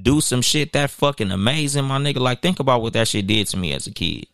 do 0.00 0.20
some 0.20 0.42
shit 0.42 0.72
that 0.74 0.90
fucking 0.90 1.30
amazing, 1.30 1.84
my 1.84 1.98
nigga. 1.98 2.20
Like 2.20 2.42
think 2.42 2.60
about 2.60 2.82
what 2.82 2.92
that 2.92 3.08
shit 3.08 3.26
did 3.26 3.46
to 3.48 3.56
me 3.56 3.72
as 3.72 3.86
a 3.86 3.90
kid. 3.90 4.26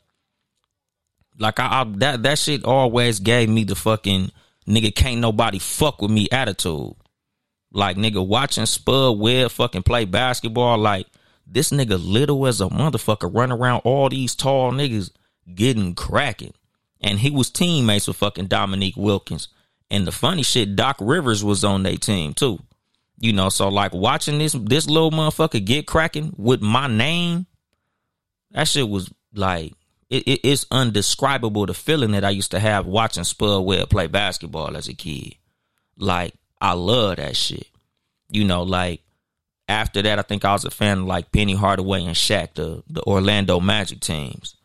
Like 1.38 1.58
I, 1.60 1.80
I 1.80 1.84
that 1.98 2.22
that 2.24 2.38
shit 2.38 2.64
always 2.64 3.20
gave 3.20 3.48
me 3.48 3.64
the 3.64 3.74
fucking 3.74 4.30
nigga 4.68 4.94
can't 4.94 5.20
nobody 5.20 5.58
fuck 5.58 6.02
with 6.02 6.10
me 6.10 6.28
attitude. 6.30 6.94
Like 7.72 7.96
nigga 7.96 8.26
watching 8.26 8.66
Spud 8.66 9.18
Webb 9.18 9.50
fucking 9.50 9.84
play 9.84 10.04
basketball, 10.04 10.76
like 10.76 11.06
this 11.46 11.70
nigga 11.70 12.02
little 12.02 12.46
as 12.46 12.60
a 12.60 12.68
motherfucker 12.68 13.32
run 13.32 13.52
around 13.52 13.80
all 13.84 14.08
these 14.08 14.34
tall 14.34 14.72
niggas 14.72 15.10
getting 15.54 15.94
cracking 15.94 16.54
and 17.02 17.18
he 17.18 17.30
was 17.30 17.50
teammates 17.50 18.06
with 18.06 18.16
fucking 18.16 18.46
Dominique 18.46 18.96
Wilkins. 18.96 19.48
And 19.90 20.06
the 20.06 20.12
funny 20.12 20.42
shit, 20.42 20.76
Doc 20.76 20.96
Rivers 21.00 21.44
was 21.44 21.64
on 21.64 21.82
their 21.82 21.96
team 21.96 22.32
too. 22.32 22.60
You 23.18 23.32
know, 23.32 23.50
so 23.50 23.68
like 23.68 23.92
watching 23.92 24.38
this 24.38 24.52
this 24.52 24.88
little 24.88 25.10
motherfucker 25.10 25.64
get 25.64 25.86
cracking 25.86 26.34
with 26.36 26.60
my 26.60 26.86
name, 26.86 27.46
that 28.52 28.66
shit 28.66 28.88
was 28.88 29.12
like 29.34 29.74
it, 30.10 30.24
it, 30.26 30.40
it's 30.44 30.66
undescribable 30.70 31.66
the 31.66 31.74
feeling 31.74 32.12
that 32.12 32.24
I 32.24 32.30
used 32.30 32.50
to 32.52 32.60
have 32.60 32.86
watching 32.86 33.24
Spud 33.24 33.64
Webb 33.64 33.90
play 33.90 34.06
basketball 34.06 34.76
as 34.76 34.88
a 34.88 34.94
kid. 34.94 35.34
Like 35.96 36.34
I 36.60 36.72
love 36.72 37.16
that 37.16 37.36
shit. 37.36 37.66
You 38.28 38.44
know, 38.44 38.62
like 38.62 39.02
after 39.72 40.02
that, 40.02 40.18
I 40.18 40.22
think 40.22 40.44
I 40.44 40.52
was 40.52 40.64
a 40.64 40.70
fan 40.70 40.98
of 40.98 41.04
like 41.04 41.32
Penny 41.32 41.54
Hardaway 41.54 42.04
and 42.04 42.14
Shaq, 42.14 42.54
the 42.54 42.82
the 42.88 43.02
Orlando 43.02 43.58
Magic 43.58 44.00
teams. 44.00 44.56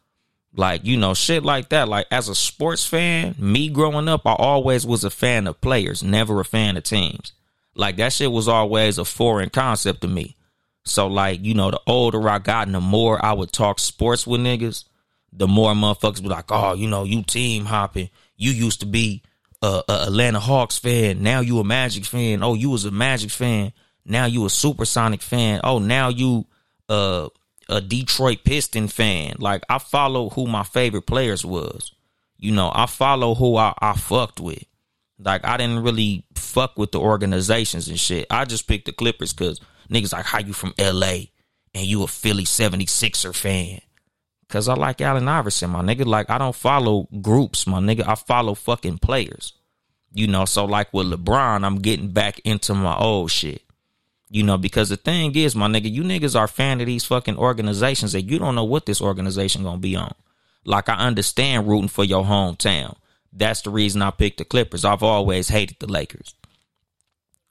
Like, 0.54 0.86
you 0.86 0.98
know, 0.98 1.14
shit 1.14 1.44
like 1.44 1.70
that. 1.70 1.88
Like, 1.88 2.08
as 2.10 2.30
a 2.30 2.36
sports 2.36 2.86
fan, 2.86 3.36
me 3.38 3.70
growing 3.70 4.08
up, 4.08 4.26
I 4.26 4.34
always 4.34 4.88
was 4.88 5.04
a 5.04 5.12
fan 5.12 5.46
of 5.46 5.62
players, 5.62 6.02
never 6.02 6.40
a 6.40 6.46
fan 6.46 6.78
of 6.78 6.84
teams. 6.84 7.32
Like, 7.76 7.98
that 7.98 8.12
shit 8.12 8.32
was 8.32 8.48
always 8.48 8.98
a 8.98 9.06
foreign 9.06 9.52
concept 9.52 10.02
to 10.02 10.08
me. 10.08 10.36
So, 10.84 11.06
like, 11.06 11.44
you 11.44 11.54
know, 11.54 11.70
the 11.70 11.82
older 11.86 12.28
I 12.28 12.40
got 12.40 12.66
and 12.66 12.74
the 12.74 12.82
more 12.82 13.24
I 13.24 13.34
would 13.34 13.52
talk 13.52 13.78
sports 13.78 14.26
with 14.26 14.42
niggas, 14.42 14.86
the 15.32 15.48
more 15.48 15.74
motherfuckers 15.74 16.24
be 16.24 16.30
like, 16.30 16.52
oh, 16.52 16.74
you 16.74 16.88
know, 16.88 17.04
you 17.04 17.22
team 17.22 17.66
hopping. 17.66 18.10
You 18.36 18.50
used 18.50 18.80
to 18.80 18.88
be 18.88 19.22
a, 19.62 19.84
a 19.88 20.06
Atlanta 20.08 20.40
Hawks 20.40 20.80
fan. 20.80 21.22
Now 21.22 21.42
you 21.42 21.60
a 21.60 21.64
Magic 21.64 22.06
fan. 22.06 22.42
Oh, 22.42 22.56
you 22.56 22.72
was 22.72 22.86
a 22.86 22.92
Magic 22.92 23.30
fan. 23.30 23.74
Now 24.08 24.26
you 24.26 24.46
a 24.46 24.50
Supersonic 24.50 25.22
fan. 25.22 25.60
Oh, 25.64 25.80
now 25.80 26.10
you 26.10 26.46
uh 26.90 27.28
a 27.70 27.82
Detroit 27.82 28.40
Piston 28.46 28.88
fan. 28.88 29.36
Like 29.40 29.64
I 29.70 29.78
follow 29.78 30.30
who 30.30 30.48
my 30.48 30.64
favorite 30.64 31.06
players 31.06 31.46
was. 31.46 31.92
You 32.38 32.52
know, 32.54 32.72
I 32.74 32.86
follow 32.86 33.36
who 33.36 33.58
I, 33.58 33.74
I 33.80 33.94
fucked 33.94 34.40
with. 34.40 34.64
Like 35.20 35.46
I 35.46 35.58
didn't 35.58 35.84
really 35.84 36.24
fuck 36.36 36.78
with 36.78 36.92
the 36.92 37.00
organizations 37.00 37.90
and 37.90 38.00
shit. 38.00 38.28
I 38.30 38.46
just 38.46 38.68
picked 38.68 38.86
the 38.86 38.94
Clippers 38.94 39.34
because 39.34 39.60
niggas 39.90 40.14
like 40.14 40.26
how 40.26 40.40
you 40.40 40.54
from 40.54 40.74
LA 40.80 41.26
and 41.74 41.86
you 41.86 42.04
a 42.04 42.08
Philly 42.08 42.46
76er 42.46 43.36
fan. 43.36 43.82
Cause 44.50 44.70
I 44.70 44.76
like 44.76 45.02
Allen 45.02 45.28
Iverson, 45.28 45.72
my 45.72 45.82
nigga. 45.82 46.06
Like 46.06 46.30
I 46.30 46.38
don't 46.38 46.56
follow 46.56 47.10
groups, 47.22 47.68
my 47.68 47.80
nigga. 47.80 48.08
I 48.08 48.16
follow 48.16 48.54
fucking 48.54 49.00
players. 49.00 49.52
You 50.14 50.28
know, 50.28 50.46
so 50.46 50.64
like 50.64 50.94
with 50.94 51.08
LeBron, 51.08 51.66
I'm 51.66 51.80
getting 51.80 52.12
back 52.12 52.40
into 52.46 52.74
my 52.74 52.96
old 52.96 53.30
shit. 53.30 53.62
You 54.30 54.44
know, 54.44 54.58
because 54.58 54.90
the 54.90 54.98
thing 54.98 55.36
is, 55.36 55.56
my 55.56 55.68
nigga, 55.68 55.92
you 55.92 56.04
niggas 56.04 56.38
are 56.38 56.48
fan 56.48 56.82
of 56.82 56.88
these 56.88 57.06
fucking 57.06 57.38
organizations 57.38 58.12
that 58.12 58.24
you 58.24 58.40
don't 58.40 58.56
know 58.56 58.66
what 58.66 58.86
this 58.86 59.02
organization 59.02 59.64
gonna 59.64 59.78
be 59.78 59.96
on. 59.96 60.14
Like 60.66 60.90
I 60.90 60.96
understand 60.96 61.68
rooting 61.68 61.88
for 61.88 62.04
your 62.04 62.26
hometown. 62.26 62.98
That's 63.32 63.62
the 63.62 63.70
reason 63.70 64.02
I 64.02 64.12
picked 64.12 64.40
the 64.40 64.46
Clippers. 64.46 64.84
I've 64.84 65.04
always 65.04 65.48
hated 65.48 65.78
the 65.80 65.88
Lakers. 65.88 66.34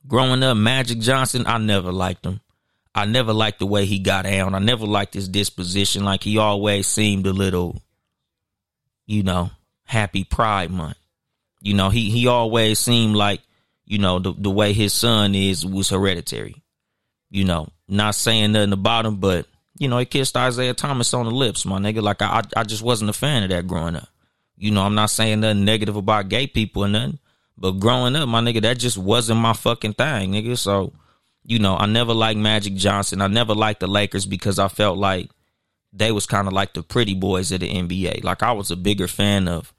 Growing 0.07 0.43
up, 0.43 0.57
Magic 0.57 0.99
Johnson, 0.99 1.47
I 1.47 1.59
never 1.59 1.93
liked 1.93 2.27
him. 2.27 2.41
I 2.95 3.05
never 3.05 3.33
liked 3.33 3.59
the 3.59 3.67
way 3.67 3.85
he 3.85 3.99
got 3.99 4.25
down. 4.25 4.55
I 4.55 4.59
never 4.59 4.87
liked 4.87 5.15
his 5.15 5.29
disposition. 5.29 6.05
Like 6.05 6.23
he 6.23 6.39
always 6.39 6.87
seemed 6.87 7.27
a 7.27 7.33
little, 7.33 7.83
you 9.07 9.23
know, 9.23 9.51
happy 9.85 10.25
Pride 10.25 10.71
Month. 10.71 10.97
You 11.61 11.75
know, 11.75 11.91
he 11.91 12.11
he 12.11 12.27
always 12.27 12.79
seemed 12.79 13.17
like, 13.17 13.41
you 13.85 13.99
know, 13.99 14.19
the 14.19 14.33
the 14.37 14.51
way 14.51 14.73
his 14.73 14.93
son 14.93 15.35
is 15.35 15.65
was 15.65 15.91
hereditary. 15.91 16.63
You 17.37 17.45
know, 17.45 17.69
not 17.87 18.15
saying 18.15 18.53
nothing 18.53 18.73
about 18.73 19.05
him, 19.05 19.17
but 19.17 19.47
you 19.79 19.89
know, 19.89 19.99
he 19.99 20.07
kissed 20.07 20.39
Isiah 20.39 20.73
Thomas 20.73 21.13
on 21.13 21.27
the 21.27 21.31
lips, 21.31 21.67
my 21.67 21.79
nigga. 21.79 22.01
Like 22.01 22.23
I 22.23 22.43
I 22.57 22.65
just 22.65 22.83
wasn't 22.83 23.11
a 23.11 23.13
fan 23.13 23.43
of 23.43 23.51
that 23.51 23.67
growing 23.67 23.95
up. 23.95 24.09
You 24.57 24.71
know, 24.71 24.81
I'm 24.81 24.95
not 24.95 25.11
saying 25.11 25.41
nothing 25.41 25.67
negative 25.67 25.97
about 25.97 26.31
gay 26.31 26.47
people 26.47 26.87
or 26.87 26.89
nothing. 26.89 27.19
But 27.59 27.73
growing 27.73 28.17
up, 28.17 28.27
my 28.27 28.41
nigga, 28.41 28.63
that 28.63 28.79
just 28.79 28.97
wasn't 28.97 29.41
my 29.41 29.53
fucking 29.53 29.93
thing, 29.93 30.33
nigga. 30.33 30.57
So 30.57 30.95
you 31.45 31.59
know, 31.59 31.77
I 31.77 31.85
never 31.85 32.15
liked 32.15 32.41
Magic 32.41 32.75
Johnson. 32.75 33.21
I 33.21 33.27
never 33.27 33.55
liked 33.55 33.81
the 33.81 33.87
Lakers 33.87 34.25
because 34.25 34.59
I 34.59 34.69
felt 34.69 34.97
like 34.97 35.31
they 35.93 36.13
was 36.13 36.25
kind 36.25 36.47
of 36.47 36.55
like 36.55 36.73
the 36.73 36.83
pretty 36.83 37.15
boys 37.15 37.53
of 37.53 37.61
the 37.61 37.69
NBA. 37.69 38.25
Like 38.25 38.43
I 38.43 38.53
was 38.53 38.71
a 38.71 38.77
bigger 38.77 39.09
fan 39.09 39.47
of 39.47 39.75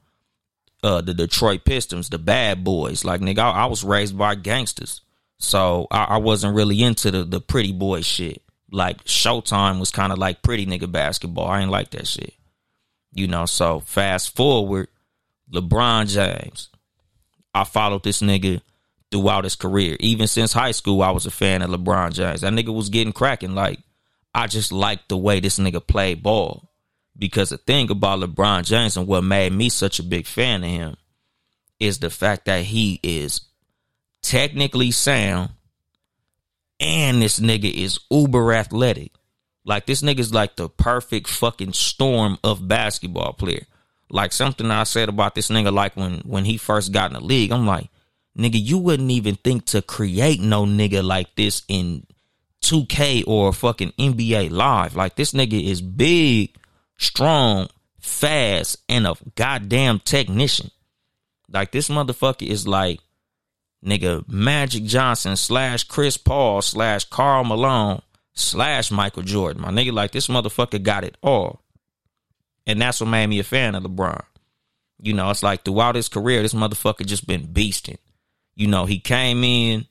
uh, 0.83 1.01
the 1.01 1.15
Detroit 1.15 1.65
Pistons, 1.65 2.09
the 2.09 2.19
bad 2.19 2.63
boys. 2.63 3.03
Like 3.03 3.21
nigga, 3.21 3.39
I, 3.39 3.63
I 3.63 3.65
was 3.65 3.83
raised 3.83 4.15
by 4.15 4.35
gangsters, 4.35 5.01
so 5.39 5.87
I, 5.91 6.03
I, 6.03 6.17
wasn't 6.17 6.55
really 6.55 6.81
into 6.81 7.11
the 7.11 7.23
the 7.23 7.39
pretty 7.39 7.71
boy 7.71 8.01
shit. 8.01 8.41
Like 8.71 9.03
Showtime 9.03 9.79
was 9.79 9.91
kind 9.91 10.11
of 10.11 10.17
like 10.17 10.41
pretty 10.41 10.65
nigga 10.65 10.91
basketball. 10.91 11.47
I 11.47 11.61
ain't 11.61 11.71
like 11.71 11.91
that 11.91 12.07
shit, 12.07 12.33
you 13.13 13.27
know. 13.27 13.45
So 13.45 13.81
fast 13.81 14.35
forward, 14.35 14.87
LeBron 15.53 16.09
James. 16.09 16.69
I 17.53 17.63
followed 17.63 18.03
this 18.03 18.21
nigga 18.21 18.61
throughout 19.11 19.43
his 19.43 19.55
career. 19.55 19.97
Even 19.99 20.27
since 20.27 20.53
high 20.53 20.71
school, 20.71 21.01
I 21.01 21.11
was 21.11 21.25
a 21.25 21.31
fan 21.31 21.61
of 21.61 21.69
LeBron 21.69 22.13
James. 22.13 22.41
That 22.41 22.53
nigga 22.53 22.73
was 22.73 22.89
getting 22.89 23.13
cracking. 23.13 23.55
Like, 23.55 23.79
I 24.33 24.47
just 24.47 24.71
liked 24.71 25.09
the 25.09 25.17
way 25.17 25.39
this 25.39 25.59
nigga 25.59 25.85
played 25.85 26.21
ball. 26.21 26.69
Because 27.17 27.49
the 27.49 27.57
thing 27.57 27.89
about 27.89 28.19
LeBron 28.19 28.63
James 28.63 28.95
and 28.95 29.07
what 29.07 29.23
made 29.23 29.51
me 29.51 29.69
such 29.69 29.97
a 29.97 30.03
big 30.03 30.27
fan 30.27 30.63
of 30.63 30.69
him 30.69 30.97
is 31.79 31.97
the 31.97 32.11
fact 32.11 32.45
that 32.45 32.63
he 32.63 32.99
is 33.01 33.41
technically 34.27 34.91
sound 34.91 35.51
and 36.79 37.21
this 37.21 37.39
nigga 37.39 37.71
is 37.71 37.99
uber 38.11 38.53
athletic. 38.53 39.11
Like 39.65 39.85
this 39.85 40.01
nigga's 40.01 40.33
like 40.33 40.55
the 40.55 40.69
perfect 40.69 41.27
fucking 41.27 41.73
storm 41.73 42.37
of 42.43 42.67
basketball 42.67 43.33
player. 43.33 43.65
Like 44.09 44.31
something 44.31 44.71
I 44.71 44.83
said 44.83 45.09
about 45.09 45.35
this 45.35 45.49
nigga 45.49 45.73
like 45.73 45.95
when 45.95 46.19
when 46.19 46.45
he 46.45 46.57
first 46.57 46.91
got 46.91 47.11
in 47.11 47.15
the 47.15 47.23
league, 47.23 47.51
I'm 47.51 47.65
like, 47.65 47.89
Nigga, 48.37 48.63
you 48.63 48.77
wouldn't 48.77 49.09
even 49.09 49.35
think 49.35 49.65
to 49.65 49.81
create 49.81 50.39
no 50.39 50.65
nigga 50.65 51.03
like 51.03 51.35
this 51.35 51.63
in 51.67 52.05
2K 52.61 53.23
or 53.25 53.51
fucking 53.51 53.93
NBA 53.93 54.51
Live. 54.51 54.95
Like 54.95 55.15
this 55.15 55.31
nigga 55.31 55.61
is 55.61 55.81
big, 55.81 56.55
strong, 56.97 57.67
fast, 57.99 58.77
and 58.87 59.07
a 59.07 59.15
goddamn 59.35 59.99
technician. 59.99 60.69
Like 61.51 61.71
this 61.71 61.89
motherfucker 61.89 62.47
is 62.47 62.67
like 62.67 62.99
nigga 63.85 64.27
Magic 64.27 64.83
Johnson 64.83 65.35
slash 65.35 65.83
Chris 65.83 66.17
Paul 66.17 66.61
slash 66.61 67.05
Karl 67.05 67.43
Malone 67.43 68.01
slash 68.33 68.91
Michael 68.91 69.23
Jordan. 69.23 69.61
My 69.61 69.69
nigga, 69.69 69.93
like 69.93 70.11
this 70.11 70.27
motherfucker 70.27 70.81
got 70.81 71.03
it 71.03 71.17
all. 71.21 71.61
And 72.65 72.81
that's 72.81 72.99
what 72.99 73.07
made 73.07 73.27
me 73.27 73.39
a 73.39 73.43
fan 73.43 73.75
of 73.75 73.83
LeBron. 73.83 74.23
You 74.99 75.13
know, 75.13 75.29
it's 75.29 75.43
like 75.43 75.63
throughout 75.63 75.95
his 75.95 76.09
career, 76.09 76.41
this 76.41 76.53
motherfucker 76.53 77.05
just 77.05 77.27
been 77.27 77.47
beasting. 77.47 77.97
You 78.55 78.67
know, 78.67 78.85
he 78.85 78.99
came 78.99 79.43
in 79.43 79.85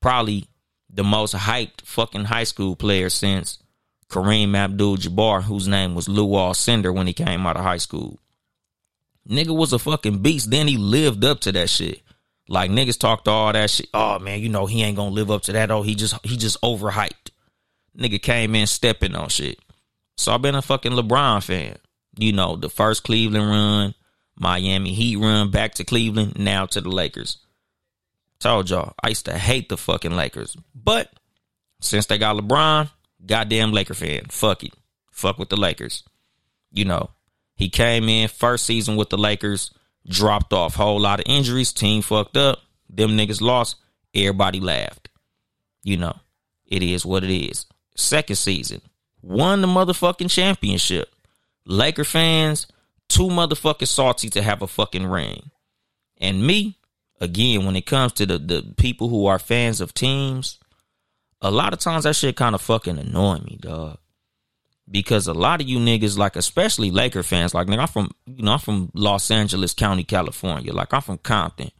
probably 0.00 0.46
the 0.88 1.04
most 1.04 1.34
hyped 1.34 1.82
fucking 1.82 2.24
high 2.24 2.44
school 2.44 2.76
player 2.76 3.08
since 3.08 3.58
Kareem 4.08 4.56
Abdul 4.56 4.98
Jabbar, 4.98 5.42
whose 5.42 5.68
name 5.68 5.94
was 5.94 6.08
Lew 6.08 6.28
Alcindor 6.28 6.94
when 6.94 7.06
he 7.06 7.12
came 7.12 7.46
out 7.46 7.56
of 7.56 7.62
high 7.62 7.78
school. 7.78 8.18
Nigga 9.28 9.56
was 9.56 9.72
a 9.72 9.78
fucking 9.78 10.18
beast. 10.18 10.50
Then 10.50 10.66
he 10.66 10.76
lived 10.76 11.24
up 11.24 11.40
to 11.40 11.52
that 11.52 11.70
shit. 11.70 12.02
Like 12.50 12.72
niggas 12.72 12.98
talked 12.98 13.28
all 13.28 13.52
that 13.52 13.70
shit. 13.70 13.88
Oh 13.94 14.18
man, 14.18 14.40
you 14.40 14.48
know 14.48 14.66
he 14.66 14.82
ain't 14.82 14.96
gonna 14.96 15.14
live 15.14 15.30
up 15.30 15.42
to 15.42 15.52
that. 15.52 15.70
Oh, 15.70 15.82
he 15.82 15.94
just 15.94 16.14
he 16.26 16.36
just 16.36 16.60
overhyped. 16.62 17.30
Nigga 17.96 18.20
came 18.20 18.56
in 18.56 18.66
stepping 18.66 19.14
on 19.14 19.28
shit. 19.28 19.60
So 20.16 20.32
I've 20.32 20.42
been 20.42 20.56
a 20.56 20.62
fucking 20.62 20.90
LeBron 20.90 21.44
fan. 21.44 21.76
You 22.18 22.32
know, 22.32 22.56
the 22.56 22.68
first 22.68 23.04
Cleveland 23.04 23.48
run, 23.48 23.94
Miami 24.36 24.92
Heat 24.92 25.16
run 25.16 25.52
back 25.52 25.74
to 25.74 25.84
Cleveland, 25.84 26.40
now 26.40 26.66
to 26.66 26.80
the 26.80 26.90
Lakers. 26.90 27.38
Told 28.40 28.68
y'all, 28.68 28.94
I 29.00 29.10
used 29.10 29.26
to 29.26 29.38
hate 29.38 29.68
the 29.68 29.76
fucking 29.76 30.16
Lakers. 30.16 30.56
But 30.74 31.08
since 31.80 32.06
they 32.06 32.18
got 32.18 32.36
LeBron, 32.36 32.90
goddamn 33.24 33.70
Laker 33.70 33.94
fan. 33.94 34.22
Fuck 34.28 34.64
it. 34.64 34.74
Fuck 35.12 35.38
with 35.38 35.50
the 35.50 35.56
Lakers. 35.56 36.02
You 36.72 36.84
know, 36.84 37.10
he 37.54 37.68
came 37.68 38.08
in 38.08 38.26
first 38.26 38.66
season 38.66 38.96
with 38.96 39.10
the 39.10 39.18
Lakers, 39.18 39.70
dropped 40.08 40.52
off. 40.52 40.74
Whole 40.74 41.00
lot 41.00 41.20
of 41.20 41.26
injuries. 41.28 41.72
Team 41.72 42.02
fucked 42.02 42.36
up. 42.36 42.60
Them 42.88 43.10
niggas 43.10 43.40
lost. 43.40 43.76
Everybody 44.14 44.60
laughed. 44.60 45.08
You 45.82 45.96
know, 45.96 46.16
it 46.66 46.82
is 46.82 47.06
what 47.06 47.24
it 47.24 47.30
is. 47.30 47.66
Second 47.96 48.36
season, 48.36 48.80
won 49.22 49.60
the 49.60 49.66
motherfucking 49.66 50.30
championship. 50.30 51.10
Laker 51.66 52.04
fans, 52.04 52.66
too 53.08 53.28
motherfucking 53.28 53.86
salty 53.86 54.28
to 54.30 54.42
have 54.42 54.62
a 54.62 54.66
fucking 54.66 55.06
ring. 55.06 55.50
And 56.18 56.46
me, 56.46 56.78
again, 57.20 57.64
when 57.64 57.76
it 57.76 57.86
comes 57.86 58.12
to 58.14 58.26
the, 58.26 58.38
the 58.38 58.74
people 58.76 59.08
who 59.08 59.26
are 59.26 59.38
fans 59.38 59.80
of 59.80 59.94
teams, 59.94 60.58
a 61.40 61.50
lot 61.50 61.72
of 61.72 61.78
times 61.78 62.04
that 62.04 62.16
shit 62.16 62.36
kind 62.36 62.54
of 62.54 62.60
fucking 62.60 62.98
annoy 62.98 63.38
me, 63.38 63.58
dog. 63.60 63.98
Because 64.90 65.28
a 65.28 65.32
lot 65.32 65.60
of 65.60 65.68
you 65.68 65.78
niggas, 65.78 66.18
like 66.18 66.34
especially 66.34 66.90
Laker 66.90 67.22
fans, 67.22 67.54
like 67.54 67.68
nigga, 67.68 67.80
I'm 67.80 67.88
from 67.88 68.10
you 68.26 68.42
know, 68.42 68.52
I'm 68.52 68.58
from 68.58 68.90
Los 68.94 69.30
Angeles 69.30 69.72
County, 69.72 70.02
California. 70.04 70.72
Like 70.72 70.92
I'm 70.92 71.02
from 71.02 71.18
Compton. 71.18 71.70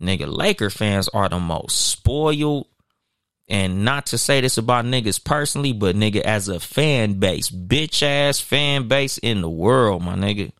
Nigga, 0.00 0.26
Laker 0.26 0.70
fans 0.70 1.08
are 1.08 1.28
the 1.28 1.38
most 1.38 1.88
spoiled. 1.88 2.66
And 3.48 3.84
not 3.84 4.06
to 4.06 4.18
say 4.18 4.40
this 4.40 4.58
about 4.58 4.86
niggas 4.86 5.22
personally, 5.22 5.72
but 5.72 5.94
nigga, 5.94 6.20
as 6.20 6.48
a 6.48 6.58
fan 6.58 7.20
base, 7.20 7.48
bitch 7.48 8.02
ass 8.02 8.40
fan 8.40 8.88
base 8.88 9.18
in 9.18 9.40
the 9.40 9.48
world, 9.48 10.02
my 10.02 10.16
nigga. 10.16 10.50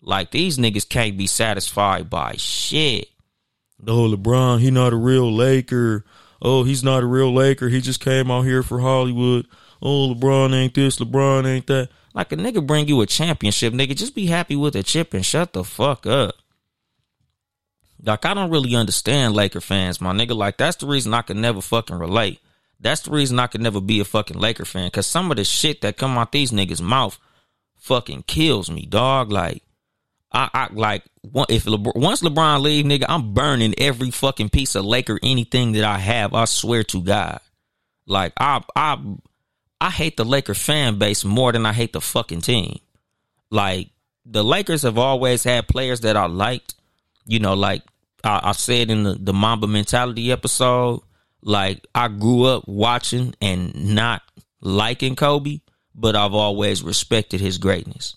Like 0.00 0.30
these 0.30 0.56
niggas 0.56 0.88
can't 0.88 1.18
be 1.18 1.26
satisfied 1.26 2.08
by 2.08 2.34
shit. 2.36 3.08
Oh, 3.86 4.08
LeBron, 4.08 4.60
he 4.60 4.70
not 4.70 4.92
a 4.92 4.96
real 4.96 5.32
Laker. 5.34 6.04
Oh, 6.40 6.62
he's 6.62 6.84
not 6.84 7.02
a 7.02 7.06
real 7.06 7.34
Laker. 7.34 7.68
He 7.68 7.80
just 7.80 8.00
came 8.00 8.30
out 8.30 8.42
here 8.42 8.62
for 8.62 8.78
Hollywood. 8.80 9.46
Oh, 9.80 10.14
LeBron 10.14 10.54
ain't 10.54 10.74
this, 10.74 10.98
LeBron 10.98 11.46
ain't 11.46 11.66
that. 11.68 11.88
Like 12.14 12.32
a 12.32 12.36
nigga 12.36 12.66
bring 12.66 12.88
you 12.88 13.00
a 13.00 13.06
championship, 13.06 13.72
nigga. 13.72 13.94
Just 13.94 14.14
be 14.14 14.26
happy 14.26 14.56
with 14.56 14.74
a 14.74 14.82
chip 14.82 15.14
and 15.14 15.24
shut 15.24 15.52
the 15.52 15.62
fuck 15.62 16.06
up. 16.06 16.34
Like 18.02 18.24
I 18.24 18.34
don't 18.34 18.50
really 18.50 18.74
understand 18.74 19.34
Laker 19.34 19.60
fans, 19.60 20.00
my 20.00 20.12
nigga. 20.12 20.34
Like 20.34 20.56
that's 20.56 20.76
the 20.76 20.86
reason 20.86 21.14
I 21.14 21.22
can 21.22 21.40
never 21.40 21.60
fucking 21.60 21.98
relate. 21.98 22.40
That's 22.80 23.02
the 23.02 23.10
reason 23.10 23.38
I 23.38 23.48
could 23.48 23.60
never 23.60 23.80
be 23.80 24.00
a 24.00 24.04
fucking 24.04 24.38
Laker 24.38 24.64
fan. 24.64 24.90
Cause 24.90 25.06
some 25.06 25.30
of 25.30 25.36
the 25.36 25.44
shit 25.44 25.80
that 25.80 25.96
come 25.96 26.16
out 26.16 26.32
these 26.32 26.52
niggas' 26.52 26.80
mouth 26.80 27.18
fucking 27.76 28.24
kills 28.24 28.70
me, 28.70 28.86
dog. 28.86 29.32
Like 29.32 29.62
I, 30.32 30.48
I 30.52 30.68
like 30.72 31.04
if 31.48 31.64
LeBron, 31.64 31.96
once 31.96 32.22
LeBron 32.22 32.60
leave, 32.60 32.84
nigga, 32.84 33.06
I'm 33.08 33.34
burning 33.34 33.74
every 33.78 34.10
fucking 34.10 34.50
piece 34.50 34.74
of 34.74 34.84
Laker 34.84 35.18
anything 35.22 35.72
that 35.72 35.84
I 35.84 35.98
have. 35.98 36.34
I 36.34 36.44
swear 36.44 36.84
to 36.84 37.02
God, 37.02 37.40
like 38.06 38.32
I 38.38 38.62
I 38.76 38.98
I 39.80 39.90
hate 39.90 40.16
the 40.16 40.24
Laker 40.24 40.54
fan 40.54 40.98
base 40.98 41.24
more 41.24 41.52
than 41.52 41.64
I 41.64 41.72
hate 41.72 41.92
the 41.92 42.00
fucking 42.00 42.40
team. 42.40 42.80
Like 43.50 43.90
the 44.26 44.44
Lakers 44.44 44.82
have 44.82 44.98
always 44.98 45.44
had 45.44 45.68
players 45.68 46.00
that 46.00 46.16
I 46.16 46.26
liked. 46.26 46.74
You 47.24 47.38
know, 47.38 47.54
like 47.54 47.82
I, 48.24 48.40
I 48.44 48.52
said 48.52 48.90
in 48.90 49.04
the 49.04 49.14
the 49.14 49.32
Mamba 49.32 49.66
mentality 49.66 50.32
episode, 50.32 51.02
like 51.42 51.86
I 51.94 52.08
grew 52.08 52.44
up 52.44 52.66
watching 52.66 53.34
and 53.40 53.94
not 53.94 54.22
liking 54.60 55.16
Kobe, 55.16 55.60
but 55.94 56.16
I've 56.16 56.34
always 56.34 56.82
respected 56.82 57.40
his 57.40 57.58
greatness. 57.58 58.16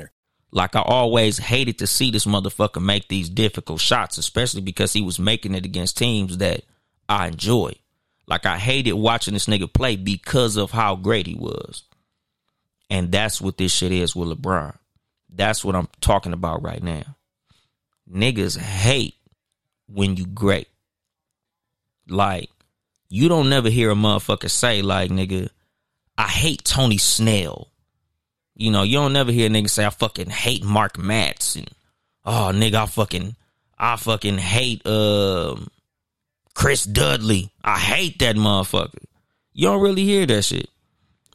Like 0.51 0.75
I 0.75 0.81
always 0.81 1.37
hated 1.37 1.79
to 1.79 1.87
see 1.87 2.11
this 2.11 2.25
motherfucker 2.25 2.83
make 2.83 3.07
these 3.07 3.29
difficult 3.29 3.79
shots, 3.79 4.17
especially 4.17 4.61
because 4.61 4.91
he 4.91 5.01
was 5.01 5.19
making 5.19 5.55
it 5.55 5.65
against 5.65 5.97
teams 5.97 6.37
that 6.37 6.63
I 7.07 7.27
enjoy. 7.27 7.73
Like 8.27 8.45
I 8.45 8.57
hated 8.57 8.93
watching 8.93 9.33
this 9.33 9.47
nigga 9.47 9.71
play 9.71 9.95
because 9.95 10.57
of 10.57 10.71
how 10.71 10.95
great 10.95 11.27
he 11.27 11.35
was. 11.35 11.83
And 12.89 13.11
that's 13.11 13.39
what 13.39 13.57
this 13.57 13.71
shit 13.71 13.93
is 13.93 14.15
with 14.15 14.29
LeBron. 14.29 14.75
That's 15.29 15.63
what 15.63 15.75
I'm 15.75 15.87
talking 16.01 16.33
about 16.33 16.61
right 16.61 16.83
now. 16.83 17.15
Niggas 18.13 18.57
hate 18.57 19.15
when 19.87 20.17
you 20.17 20.25
great. 20.25 20.67
Like, 22.09 22.49
you 23.07 23.29
don't 23.29 23.49
never 23.49 23.69
hear 23.69 23.91
a 23.91 23.95
motherfucker 23.95 24.49
say, 24.49 24.81
like, 24.81 25.09
nigga, 25.09 25.49
I 26.17 26.27
hate 26.27 26.65
Tony 26.65 26.97
Snell. 26.97 27.70
You 28.61 28.71
know, 28.71 28.83
you 28.83 28.97
don't 28.97 29.13
never 29.13 29.31
hear 29.31 29.47
a 29.47 29.49
nigga 29.49 29.69
say 29.69 29.85
I 29.85 29.89
fucking 29.89 30.29
hate 30.29 30.63
Mark 30.63 30.97
Matz 30.97 31.55
and 31.55 31.67
oh 32.25 32.51
nigga, 32.53 32.75
I 32.75 32.85
fucking 32.85 33.35
I 33.77 33.95
fucking 33.95 34.37
hate 34.37 34.85
um 34.85 35.67
Chris 36.53 36.83
Dudley. 36.83 37.49
I 37.63 37.79
hate 37.79 38.19
that 38.19 38.35
motherfucker. 38.35 39.03
You 39.53 39.67
don't 39.67 39.81
really 39.81 40.03
hear 40.03 40.25
that 40.27 40.43
shit. 40.43 40.69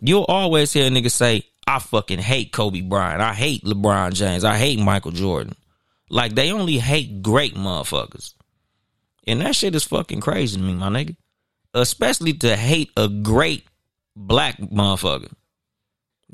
You'll 0.00 0.24
always 0.28 0.72
hear 0.72 0.86
a 0.86 0.90
nigga 0.90 1.10
say, 1.10 1.42
I 1.66 1.80
fucking 1.80 2.20
hate 2.20 2.52
Kobe 2.52 2.82
Bryant. 2.82 3.20
I 3.20 3.34
hate 3.34 3.64
LeBron 3.64 4.12
James. 4.12 4.44
I 4.44 4.56
hate 4.56 4.78
Michael 4.78 5.10
Jordan. 5.10 5.54
Like 6.08 6.36
they 6.36 6.52
only 6.52 6.78
hate 6.78 7.22
great 7.22 7.56
motherfuckers. 7.56 8.34
And 9.26 9.40
that 9.40 9.56
shit 9.56 9.74
is 9.74 9.82
fucking 9.82 10.20
crazy 10.20 10.58
to 10.58 10.62
me, 10.62 10.74
my 10.74 10.88
nigga. 10.88 11.16
Especially 11.74 12.34
to 12.34 12.54
hate 12.56 12.90
a 12.96 13.08
great 13.08 13.66
black 14.14 14.58
motherfucker. 14.58 15.32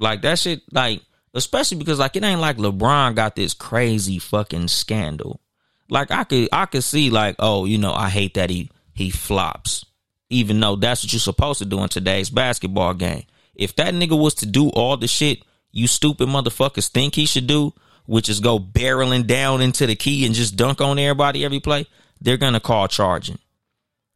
Like 0.02 0.22
that 0.22 0.38
shit, 0.38 0.62
like, 0.72 1.00
especially 1.32 1.78
because 1.78 2.00
like 2.00 2.16
it 2.16 2.24
ain't 2.24 2.40
like 2.40 2.56
LeBron 2.56 3.14
got 3.14 3.36
this 3.36 3.54
crazy 3.54 4.18
fucking 4.18 4.68
scandal. 4.68 5.40
Like 5.88 6.10
I 6.10 6.24
could 6.24 6.48
I 6.52 6.66
could 6.66 6.82
see 6.82 7.08
like, 7.08 7.36
oh, 7.38 7.64
you 7.64 7.78
know, 7.78 7.94
I 7.94 8.08
hate 8.08 8.34
that 8.34 8.50
he 8.50 8.70
he 8.92 9.10
flops. 9.10 9.84
Even 10.28 10.58
though 10.58 10.76
that's 10.76 11.04
what 11.04 11.12
you're 11.12 11.20
supposed 11.20 11.60
to 11.60 11.64
do 11.66 11.82
in 11.82 11.88
today's 11.88 12.30
basketball 12.30 12.94
game. 12.94 13.24
If 13.54 13.76
that 13.76 13.94
nigga 13.94 14.18
was 14.18 14.34
to 14.36 14.46
do 14.46 14.70
all 14.70 14.96
the 14.96 15.06
shit 15.06 15.42
you 15.70 15.86
stupid 15.86 16.28
motherfuckers 16.28 16.88
think 16.88 17.14
he 17.14 17.24
should 17.24 17.46
do, 17.46 17.72
which 18.06 18.28
is 18.28 18.40
go 18.40 18.58
barreling 18.58 19.26
down 19.26 19.62
into 19.62 19.86
the 19.86 19.94
key 19.94 20.26
and 20.26 20.34
just 20.34 20.56
dunk 20.56 20.80
on 20.80 20.98
everybody 20.98 21.44
every 21.44 21.60
play, 21.60 21.86
they're 22.20 22.36
gonna 22.36 22.60
call 22.60 22.88
charging. 22.88 23.38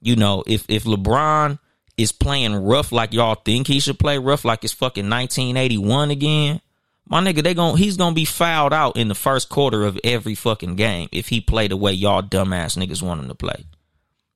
You 0.00 0.16
know, 0.16 0.42
if 0.46 0.64
if 0.68 0.84
LeBron 0.84 1.58
is 1.96 2.12
playing 2.12 2.54
rough 2.54 2.92
like 2.92 3.12
y'all 3.12 3.34
think 3.34 3.66
he 3.66 3.80
should 3.80 3.98
play 3.98 4.18
rough 4.18 4.44
like 4.44 4.64
it's 4.64 4.72
fucking 4.72 5.08
1981 5.08 6.10
again, 6.10 6.60
my 7.08 7.20
nigga, 7.20 7.42
they 7.42 7.54
gon' 7.54 7.76
he's 7.76 7.96
gonna 7.96 8.14
be 8.14 8.24
fouled 8.24 8.72
out 8.72 8.96
in 8.96 9.08
the 9.08 9.14
first 9.14 9.48
quarter 9.48 9.84
of 9.84 9.98
every 10.02 10.34
fucking 10.34 10.74
game 10.74 11.08
if 11.12 11.28
he 11.28 11.40
play 11.40 11.68
the 11.68 11.76
way 11.76 11.92
y'all 11.92 12.22
dumbass 12.22 12.76
niggas 12.76 13.02
want 13.02 13.20
him 13.20 13.28
to 13.28 13.34
play. 13.34 13.64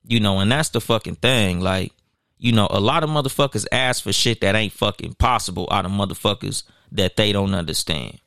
You 0.07 0.19
know, 0.19 0.39
and 0.39 0.51
that's 0.51 0.69
the 0.69 0.81
fucking 0.81 1.17
thing. 1.17 1.59
Like, 1.59 1.91
you 2.37 2.53
know, 2.53 2.67
a 2.71 2.79
lot 2.79 3.03
of 3.03 3.09
motherfuckers 3.09 3.65
ask 3.71 4.03
for 4.03 4.13
shit 4.13 4.41
that 4.41 4.55
ain't 4.55 4.73
fucking 4.73 5.13
possible 5.15 5.67
out 5.69 5.85
of 5.85 5.91
motherfuckers 5.91 6.63
that 6.93 7.17
they 7.17 7.31
don't 7.31 7.53
understand. 7.53 8.19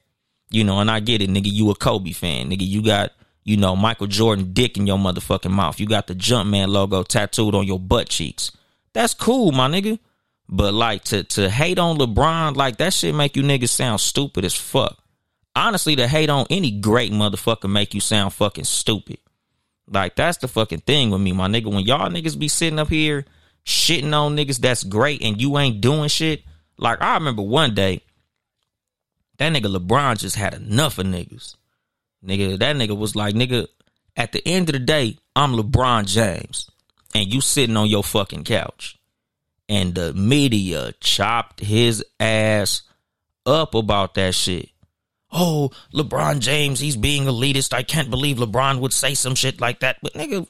You 0.50 0.62
know, 0.62 0.78
and 0.78 0.90
I 0.90 1.00
get 1.00 1.22
it, 1.22 1.30
nigga. 1.30 1.50
You 1.50 1.70
a 1.70 1.74
Kobe 1.74 2.12
fan, 2.12 2.50
nigga. 2.50 2.66
You 2.66 2.82
got, 2.82 3.12
you 3.42 3.56
know, 3.56 3.74
Michael 3.74 4.06
Jordan 4.06 4.52
dick 4.52 4.76
in 4.76 4.86
your 4.86 4.98
motherfucking 4.98 5.50
mouth. 5.50 5.80
You 5.80 5.86
got 5.86 6.06
the 6.06 6.14
Jumpman 6.14 6.68
logo 6.68 7.02
tattooed 7.02 7.54
on 7.54 7.66
your 7.66 7.80
butt 7.80 8.08
cheeks. 8.08 8.52
That's 8.94 9.12
cool, 9.12 9.52
my 9.52 9.68
nigga. 9.68 9.98
But 10.48 10.72
like 10.72 11.04
to 11.04 11.24
to 11.24 11.50
hate 11.50 11.78
on 11.78 11.98
LeBron, 11.98 12.56
like 12.56 12.78
that 12.78 12.92
shit 12.92 13.14
make 13.14 13.36
you 13.36 13.42
niggas 13.42 13.70
sound 13.70 14.00
stupid 14.00 14.44
as 14.44 14.54
fuck. 14.54 14.98
Honestly, 15.56 15.96
to 15.96 16.08
hate 16.08 16.30
on 16.30 16.46
any 16.50 16.70
great 16.70 17.12
motherfucker 17.12 17.70
make 17.70 17.94
you 17.94 18.00
sound 18.00 18.32
fucking 18.32 18.64
stupid. 18.64 19.18
Like 19.88 20.16
that's 20.16 20.38
the 20.38 20.48
fucking 20.48 20.80
thing 20.80 21.10
with 21.10 21.20
me, 21.20 21.32
my 21.32 21.48
nigga. 21.48 21.72
When 21.72 21.84
y'all 21.84 22.10
niggas 22.10 22.38
be 22.38 22.48
sitting 22.48 22.78
up 22.78 22.88
here 22.88 23.24
shitting 23.64 24.12
on 24.12 24.36
niggas 24.36 24.60
that's 24.60 24.84
great 24.84 25.22
and 25.22 25.40
you 25.40 25.58
ain't 25.58 25.80
doing 25.80 26.08
shit. 26.08 26.42
Like 26.76 27.00
I 27.02 27.14
remember 27.14 27.42
one 27.42 27.74
day, 27.74 28.02
that 29.38 29.52
nigga 29.52 29.74
LeBron 29.74 30.18
just 30.18 30.36
had 30.36 30.54
enough 30.54 30.98
of 30.98 31.06
niggas. 31.06 31.56
Nigga, 32.24 32.58
that 32.58 32.76
nigga 32.76 32.96
was 32.96 33.16
like, 33.16 33.34
nigga, 33.34 33.66
at 34.16 34.32
the 34.32 34.46
end 34.46 34.68
of 34.68 34.74
the 34.74 34.78
day, 34.78 35.18
I'm 35.34 35.52
LeBron 35.54 36.06
James 36.06 36.70
and 37.14 37.32
you 37.32 37.40
sitting 37.40 37.76
on 37.76 37.88
your 37.88 38.02
fucking 38.02 38.44
couch 38.44 38.98
and 39.68 39.94
the 39.94 40.12
media 40.12 40.92
chopped 41.00 41.60
his 41.60 42.04
ass 42.20 42.82
up 43.46 43.74
about 43.74 44.14
that 44.14 44.34
shit. 44.34 44.70
Oh, 45.32 45.70
LeBron 45.92 46.40
James, 46.40 46.78
he's 46.78 46.96
being 46.96 47.24
elitist. 47.24 47.72
I 47.72 47.82
can't 47.82 48.10
believe 48.10 48.36
LeBron 48.36 48.80
would 48.80 48.92
say 48.92 49.14
some 49.14 49.34
shit 49.34 49.60
like 49.60 49.80
that. 49.80 49.96
But 50.02 50.14
nigga, 50.14 50.46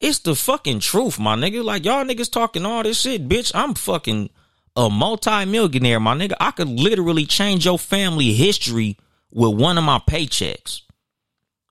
it's 0.00 0.20
the 0.20 0.34
fucking 0.34 0.80
truth, 0.80 1.18
my 1.18 1.36
nigga. 1.36 1.62
Like 1.62 1.84
y'all 1.84 2.04
niggas 2.04 2.30
talking 2.30 2.64
all 2.64 2.82
this 2.82 3.00
shit, 3.00 3.28
bitch. 3.28 3.52
I'm 3.54 3.74
fucking 3.74 4.30
a 4.74 4.88
multi-millionaire, 4.88 6.00
my 6.00 6.14
nigga. 6.14 6.34
I 6.40 6.50
could 6.50 6.68
literally 6.68 7.26
change 7.26 7.66
your 7.66 7.78
family 7.78 8.32
history 8.32 8.96
with 9.30 9.54
one 9.58 9.76
of 9.76 9.84
my 9.84 9.98
paychecks. 9.98 10.82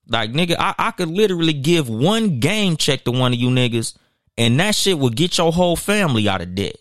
Like 0.08 0.32
nigga, 0.32 0.56
I, 0.60 0.76
I 0.78 0.92
could 0.92 1.10
literally 1.10 1.54
give 1.54 1.90
one 1.90 2.40
game 2.40 2.78
check 2.78 3.06
to 3.06 3.12
one 3.12 3.34
of 3.34 3.40
you 3.40 3.50
niggas 3.50 3.96
and 4.38 4.60
that 4.60 4.76
shit 4.76 5.00
will 5.00 5.10
get 5.10 5.38
your 5.38 5.52
whole 5.52 5.76
family 5.76 6.28
out 6.28 6.42
of 6.42 6.56
debt. 6.56 6.78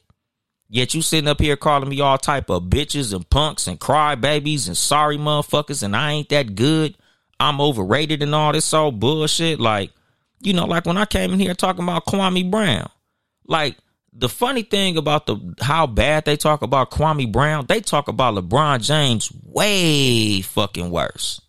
Yet 0.68 0.94
you 0.94 1.02
sitting 1.02 1.28
up 1.28 1.40
here 1.40 1.56
calling 1.56 1.88
me 1.88 2.00
all 2.00 2.18
type 2.18 2.50
of 2.50 2.64
bitches 2.64 3.14
and 3.14 3.28
punks 3.28 3.68
and 3.68 3.78
crybabies 3.78 4.66
and 4.66 4.76
sorry 4.76 5.16
motherfuckers 5.16 5.82
and 5.82 5.94
I 5.94 6.12
ain't 6.12 6.28
that 6.30 6.54
good. 6.54 6.96
I'm 7.38 7.60
overrated 7.60 8.22
and 8.22 8.34
all 8.34 8.52
this 8.52 8.72
old 8.72 8.98
bullshit. 8.98 9.60
Like, 9.60 9.92
you 10.40 10.52
know, 10.52 10.64
like 10.64 10.86
when 10.86 10.96
I 10.96 11.04
came 11.04 11.32
in 11.32 11.40
here 11.40 11.54
talking 11.54 11.84
about 11.84 12.06
Kwame 12.06 12.50
Brown. 12.50 12.88
Like, 13.46 13.76
the 14.16 14.28
funny 14.28 14.62
thing 14.62 14.96
about 14.96 15.26
the 15.26 15.54
how 15.60 15.86
bad 15.86 16.24
they 16.24 16.36
talk 16.36 16.62
about 16.62 16.90
Kwame 16.90 17.30
Brown, 17.30 17.66
they 17.66 17.80
talk 17.80 18.08
about 18.08 18.34
LeBron 18.34 18.82
James 18.82 19.30
way 19.42 20.40
fucking 20.40 20.90
worse. 20.90 21.40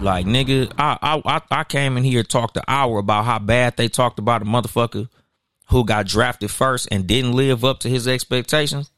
Like 0.00 0.24
nigga, 0.24 0.72
I 0.78 1.20
I 1.24 1.40
I 1.50 1.64
came 1.64 1.96
in 1.96 2.04
here 2.04 2.22
talked 2.22 2.56
an 2.56 2.62
hour 2.66 2.98
about 2.98 3.26
how 3.26 3.38
bad 3.38 3.76
they 3.76 3.88
talked 3.88 4.18
about 4.18 4.42
a 4.42 4.46
motherfucker 4.46 5.08
who 5.68 5.84
got 5.84 6.06
drafted 6.06 6.50
first 6.50 6.88
and 6.90 7.06
didn't 7.06 7.32
live 7.32 7.64
up 7.64 7.80
to 7.80 7.88
his 7.88 8.08
expectations. 8.08 8.90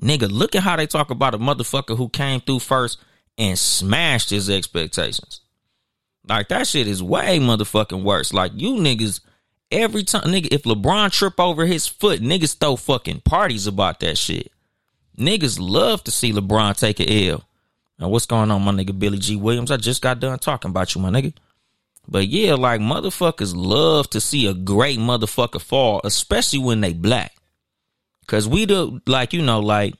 Nigga, 0.00 0.30
look 0.30 0.54
at 0.54 0.62
how 0.62 0.76
they 0.76 0.86
talk 0.86 1.10
about 1.10 1.34
a 1.34 1.38
motherfucker 1.38 1.96
who 1.96 2.08
came 2.08 2.40
through 2.40 2.60
first 2.60 2.98
and 3.36 3.58
smashed 3.58 4.30
his 4.30 4.48
expectations. 4.48 5.40
Like 6.28 6.48
that 6.48 6.66
shit 6.66 6.86
is 6.86 7.02
way 7.02 7.40
motherfucking 7.40 8.04
worse. 8.04 8.32
Like 8.32 8.52
you 8.54 8.74
niggas, 8.74 9.20
every 9.72 10.04
time 10.04 10.22
nigga, 10.24 10.52
if 10.52 10.62
LeBron 10.62 11.10
trip 11.10 11.40
over 11.40 11.66
his 11.66 11.86
foot, 11.86 12.20
niggas 12.20 12.56
throw 12.56 12.76
fucking 12.76 13.22
parties 13.22 13.66
about 13.66 14.00
that 14.00 14.18
shit. 14.18 14.52
Niggas 15.18 15.58
love 15.60 16.04
to 16.04 16.12
see 16.12 16.32
LeBron 16.32 16.78
take 16.78 17.00
a 17.00 17.30
L. 17.30 17.44
Now, 17.98 18.08
what's 18.08 18.26
going 18.26 18.50
on, 18.50 18.62
my 18.62 18.72
nigga 18.72 18.96
Billy 18.96 19.18
G. 19.18 19.36
Williams? 19.36 19.70
I 19.70 19.76
just 19.76 20.02
got 20.02 20.20
done 20.20 20.38
talking 20.38 20.70
about 20.70 20.94
you, 20.94 21.00
my 21.00 21.10
nigga. 21.10 21.34
But 22.06 22.28
yeah, 22.28 22.54
like 22.54 22.80
motherfuckers 22.80 23.54
love 23.54 24.08
to 24.10 24.20
see 24.20 24.46
a 24.46 24.54
great 24.54 24.98
motherfucker 24.98 25.60
fall, 25.60 26.00
especially 26.04 26.60
when 26.60 26.80
they 26.80 26.94
black. 26.94 27.34
Cause 28.26 28.46
we 28.48 28.66
do 28.66 29.00
like, 29.06 29.32
you 29.32 29.42
know, 29.42 29.60
like, 29.60 29.94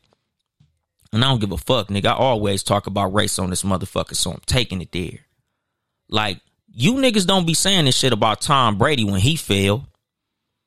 and 1.12 1.24
I 1.24 1.28
don't 1.28 1.40
give 1.40 1.52
a 1.52 1.58
fuck, 1.58 1.88
nigga. 1.88 2.06
I 2.06 2.14
always 2.14 2.62
talk 2.62 2.86
about 2.86 3.14
race 3.14 3.38
on 3.38 3.50
this 3.50 3.62
motherfucker, 3.62 4.14
so 4.14 4.32
I'm 4.32 4.42
taking 4.46 4.82
it 4.82 4.92
there. 4.92 5.20
Like, 6.08 6.40
you 6.70 6.94
niggas 6.94 7.26
don't 7.26 7.46
be 7.46 7.54
saying 7.54 7.86
this 7.86 7.96
shit 7.96 8.12
about 8.12 8.42
Tom 8.42 8.76
Brady 8.76 9.04
when 9.04 9.20
he 9.20 9.36
fell. 9.36 9.86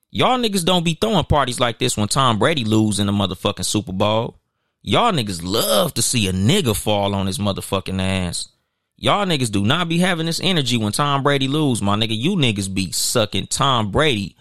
Y'all 0.10 0.40
niggas 0.40 0.66
don't 0.66 0.84
be 0.84 0.98
throwing 1.00 1.24
parties 1.26 1.60
like 1.60 1.80
this 1.80 1.96
when 1.96 2.08
Tom 2.08 2.40
Brady 2.40 2.66
lose 2.66 3.00
in 3.00 3.06
the 3.06 3.14
motherfucking 3.14 3.66
Super 3.66 3.94
Bowl. 3.94 4.41
Y'all 4.84 5.12
niggas 5.12 5.42
love 5.44 5.94
to 5.94 6.02
see 6.02 6.28
a 6.28 6.34
nigga 6.34 6.76
fall 6.76 7.14
on 7.14 7.28
his 7.28 7.38
motherfucking 7.38 8.02
ass. 8.02 8.50
Y'all 8.98 9.26
niggas 9.26 9.52
do 9.52 9.64
not 9.64 9.90
be 9.90 9.98
having 9.98 10.26
this 10.26 10.40
energy 10.44 10.78
when 10.78 10.92
Tom 10.92 11.24
Brady 11.24 11.48
lose, 11.48 11.82
my 11.82 11.96
nigga. 11.96 12.18
You 12.18 12.36
niggas 12.36 12.74
be 12.74 12.92
sucking 12.92 13.48
Tom 13.48 13.92
Brady 13.92 14.36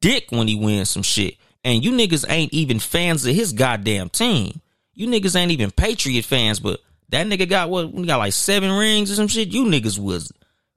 dick 0.00 0.26
when 0.30 0.48
he 0.48 0.56
wins 0.56 0.90
some 0.90 1.02
shit. 1.02 1.36
And 1.64 1.84
you 1.84 1.92
niggas 1.92 2.24
ain't 2.28 2.52
even 2.52 2.78
fans 2.78 3.26
of 3.26 3.34
his 3.34 3.52
goddamn 3.52 4.08
team. 4.08 4.60
You 4.94 5.08
niggas 5.08 5.36
ain't 5.36 5.50
even 5.50 5.70
Patriot 5.70 6.24
fans, 6.24 6.60
but 6.60 6.80
that 7.08 7.26
nigga 7.26 7.48
got 7.48 7.70
what? 7.70 7.92
We 7.92 8.06
got 8.06 8.18
like 8.18 8.32
seven 8.32 8.70
rings 8.70 9.10
or 9.10 9.14
some 9.14 9.28
shit. 9.28 9.48
You 9.48 9.64
niggas 9.64 9.98
was 9.98 10.32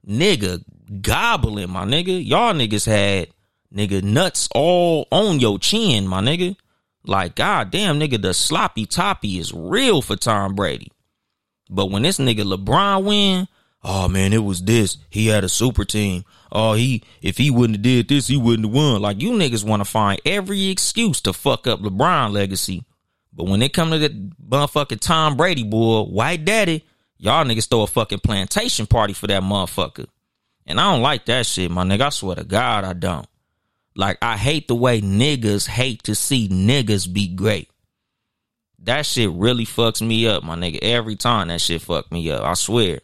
nigga 0.06 0.62
gobbling, 1.00 1.70
my 1.70 1.84
nigga. 1.84 2.24
Y'all 2.24 2.54
niggas 2.54 2.86
had 2.86 3.28
nigga 3.74 4.02
nuts 4.02 4.48
all 4.54 5.06
on 5.10 5.40
your 5.40 5.58
chin, 5.58 6.06
my 6.06 6.20
nigga. 6.20 6.56
Like, 7.04 7.34
god 7.34 7.70
damn, 7.70 7.98
nigga, 7.98 8.20
the 8.20 8.34
sloppy 8.34 8.86
toppy 8.86 9.38
is 9.38 9.52
real 9.52 10.02
for 10.02 10.16
Tom 10.16 10.54
Brady. 10.54 10.92
But 11.68 11.90
when 11.90 12.02
this 12.02 12.18
nigga 12.18 12.42
LeBron 12.42 13.04
win, 13.04 13.48
oh 13.82 14.08
man, 14.08 14.32
it 14.32 14.44
was 14.44 14.62
this. 14.62 14.98
He 15.08 15.28
had 15.28 15.44
a 15.44 15.48
super 15.48 15.84
team. 15.84 16.24
Oh, 16.52 16.74
he 16.74 17.02
if 17.22 17.38
he 17.38 17.50
wouldn't 17.50 17.76
have 17.76 17.82
did 17.82 18.08
this, 18.08 18.26
he 18.26 18.36
wouldn't 18.36 18.66
have 18.66 18.74
won. 18.74 19.00
Like 19.00 19.22
you 19.22 19.30
niggas 19.30 19.64
want 19.64 19.80
to 19.80 19.88
find 19.88 20.20
every 20.26 20.68
excuse 20.68 21.20
to 21.22 21.32
fuck 21.32 21.66
up 21.66 21.80
LeBron 21.80 22.32
legacy. 22.32 22.84
But 23.32 23.44
when 23.44 23.62
it 23.62 23.72
come 23.72 23.92
to 23.92 23.98
that 23.98 24.36
motherfucking 24.40 25.00
Tom 25.00 25.36
Brady 25.36 25.62
boy, 25.62 26.02
white 26.02 26.44
daddy, 26.44 26.84
y'all 27.16 27.44
niggas 27.44 27.68
throw 27.68 27.82
a 27.82 27.86
fucking 27.86 28.18
plantation 28.18 28.86
party 28.86 29.12
for 29.12 29.28
that 29.28 29.42
motherfucker. 29.42 30.06
And 30.66 30.80
I 30.80 30.92
don't 30.92 31.02
like 31.02 31.26
that 31.26 31.46
shit, 31.46 31.70
my 31.70 31.84
nigga. 31.84 32.02
I 32.02 32.08
swear 32.10 32.36
to 32.36 32.44
God, 32.44 32.84
I 32.84 32.92
don't. 32.92 33.26
Like 33.94 34.18
I 34.22 34.36
hate 34.36 34.68
the 34.68 34.74
way 34.74 35.00
niggas 35.00 35.66
hate 35.66 36.02
to 36.04 36.14
see 36.14 36.48
niggas 36.48 37.12
be 37.12 37.28
great. 37.28 37.68
That 38.82 39.04
shit 39.04 39.30
really 39.32 39.66
fucks 39.66 40.06
me 40.06 40.26
up, 40.26 40.42
my 40.42 40.56
nigga. 40.56 40.78
Every 40.80 41.16
time 41.16 41.48
that 41.48 41.60
shit 41.60 41.82
fuck 41.82 42.10
me 42.10 42.30
up. 42.30 42.42
I 42.42 42.54
swear. 42.54 43.00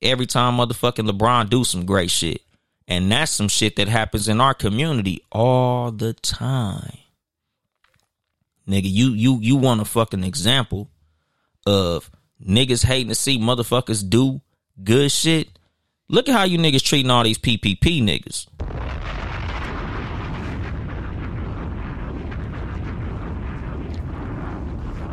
Every 0.00 0.26
time 0.26 0.56
motherfucking 0.56 1.10
LeBron 1.10 1.50
do 1.50 1.64
some 1.64 1.84
great 1.84 2.10
shit. 2.10 2.42
And 2.86 3.10
that's 3.10 3.32
some 3.32 3.48
shit 3.48 3.76
that 3.76 3.88
happens 3.88 4.28
in 4.28 4.40
our 4.40 4.54
community 4.54 5.20
all 5.30 5.92
the 5.92 6.12
time. 6.12 6.98
Nigga, 8.68 8.90
you 8.90 9.10
you 9.10 9.38
you 9.40 9.56
want 9.56 9.80
a 9.80 9.84
fucking 9.84 10.24
example 10.24 10.90
of 11.66 12.10
niggas 12.44 12.84
hating 12.84 13.08
to 13.08 13.14
see 13.14 13.38
motherfuckers 13.38 14.08
do 14.08 14.40
good 14.82 15.10
shit? 15.10 15.48
Look 16.08 16.28
at 16.28 16.34
how 16.34 16.44
you 16.44 16.58
niggas 16.58 16.82
treating 16.82 17.10
all 17.10 17.24
these 17.24 17.38
PPP 17.38 18.02
niggas. 18.02 18.46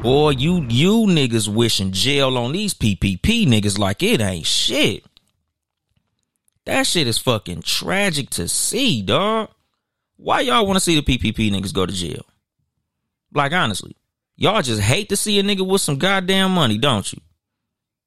Boy, 0.02 0.30
you 0.32 0.64
you 0.70 1.06
niggas 1.08 1.48
wishing 1.48 1.92
jail 1.92 2.38
on 2.38 2.52
these 2.52 2.76
PPP 2.76 3.48
niggas 3.48 3.80
like 3.80 4.04
it 4.04 4.22
ain't 4.22 4.46
shit. 4.46 5.04
That 6.66 6.84
shit 6.84 7.08
is 7.08 7.18
fucking 7.18 7.64
tragic 7.64 8.30
to 8.32 8.48
see, 8.48 9.02
dog. 9.02 9.50
Why 10.18 10.42
y'all 10.42 10.68
want 10.68 10.78
to 10.78 10.82
see 10.82 11.00
the 11.00 11.02
PPP 11.02 11.52
niggas 11.52 11.74
go 11.74 11.86
to 11.86 11.94
jail? 11.94 12.26
Like 13.34 13.54
honestly, 13.54 13.96
y'all 14.36 14.62
just 14.62 14.82
hate 14.82 15.10
to 15.10 15.18
see 15.18 15.40
a 15.40 15.44
nigga 15.44 15.68
with 15.68 15.82
some 15.82 15.98
goddamn 15.98 16.52
money, 16.52 16.78
don't 16.78 17.12
you? 17.12 17.20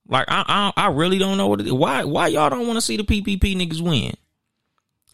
Like 0.07 0.27
I 0.29 0.73
I, 0.77 0.85
I 0.85 0.87
really 0.91 1.19
don't 1.19 1.39
know 1.39 1.49
what 1.49 1.61
it 1.61 1.67
is. 1.67 1.73
Why 1.73 2.05
why 2.05 2.29
y'all 2.29 2.51
don't 2.51 2.69
want 2.69 2.77
to 2.77 2.83
see 2.83 2.99
the 2.99 3.03
PPP 3.03 3.57
niggas 3.57 3.81
win? 3.81 4.15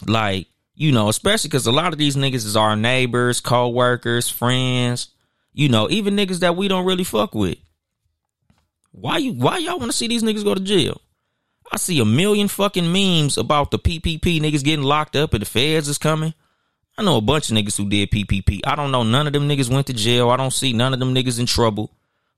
Like 0.07 0.49
you 0.75 0.93
know, 0.93 1.09
especially 1.09 1.49
because 1.49 1.67
a 1.67 1.73
lot 1.73 1.95
of 1.95 1.99
these 1.99 2.17
niggas 2.17 2.45
is 2.45 2.55
our 2.55 2.77
neighbors, 2.77 3.41
co-workers, 3.41 4.29
friends 4.29 5.09
you 5.57 5.71
know, 5.71 5.89
even 5.89 6.17
niggas 6.17 6.41
that 6.41 6.55
we 6.55 6.69
don't 6.69 6.85
really 6.85 7.03
fuck 7.03 7.35
with. 7.35 7.57
Why 8.93 9.17
you 9.17 9.33
why 9.33 9.57
y'all 9.57 9.79
want 9.79 9.91
to 9.91 9.97
see 9.97 10.07
these 10.07 10.23
niggas 10.23 10.45
go 10.45 10.55
to 10.55 10.61
jail? 10.61 11.01
I 11.73 11.79
see 11.79 11.99
a 11.99 12.05
million 12.05 12.49
fucking 12.49 12.93
memes 12.93 13.39
about 13.39 13.71
the 13.71 13.79
PPP 13.79 14.39
niggas 14.41 14.63
getting 14.63 14.85
locked 14.85 15.17
up 15.17 15.33
and 15.33 15.41
the 15.41 15.47
feds 15.47 15.89
is 15.89 15.97
coming. 15.97 16.35
I 16.99 17.03
know 17.03 17.17
a 17.17 17.23
bunch 17.23 17.51
of 17.51 17.57
niggas 17.57 17.79
who 17.79 17.89
did 17.89 18.11
PPP. 18.11 18.61
I 18.67 18.75
don't 18.75 18.93
know 18.93 19.03
none 19.03 19.27
of 19.27 19.33
them 19.33 19.49
niggas 19.49 19.73
went 19.73 19.87
to 19.87 19.95
jail. 19.95 20.29
I 20.29 20.37
don't 20.37 20.53
see 20.53 20.75
none 20.75 20.93
of 20.93 21.01
them 21.01 21.15
niggas 21.15 21.41
in 21.41 21.47
trouble. 21.47 21.91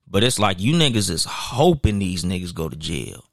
But 0.07 0.23
it's 0.23 0.39
like 0.39 0.61
you 0.61 0.73
niggas 0.73 1.09
is 1.09 1.25
hoping 1.25 1.99
these 1.99 2.23
niggas 2.23 2.55
go 2.55 2.69
to 2.69 2.75
jail. 2.77 3.25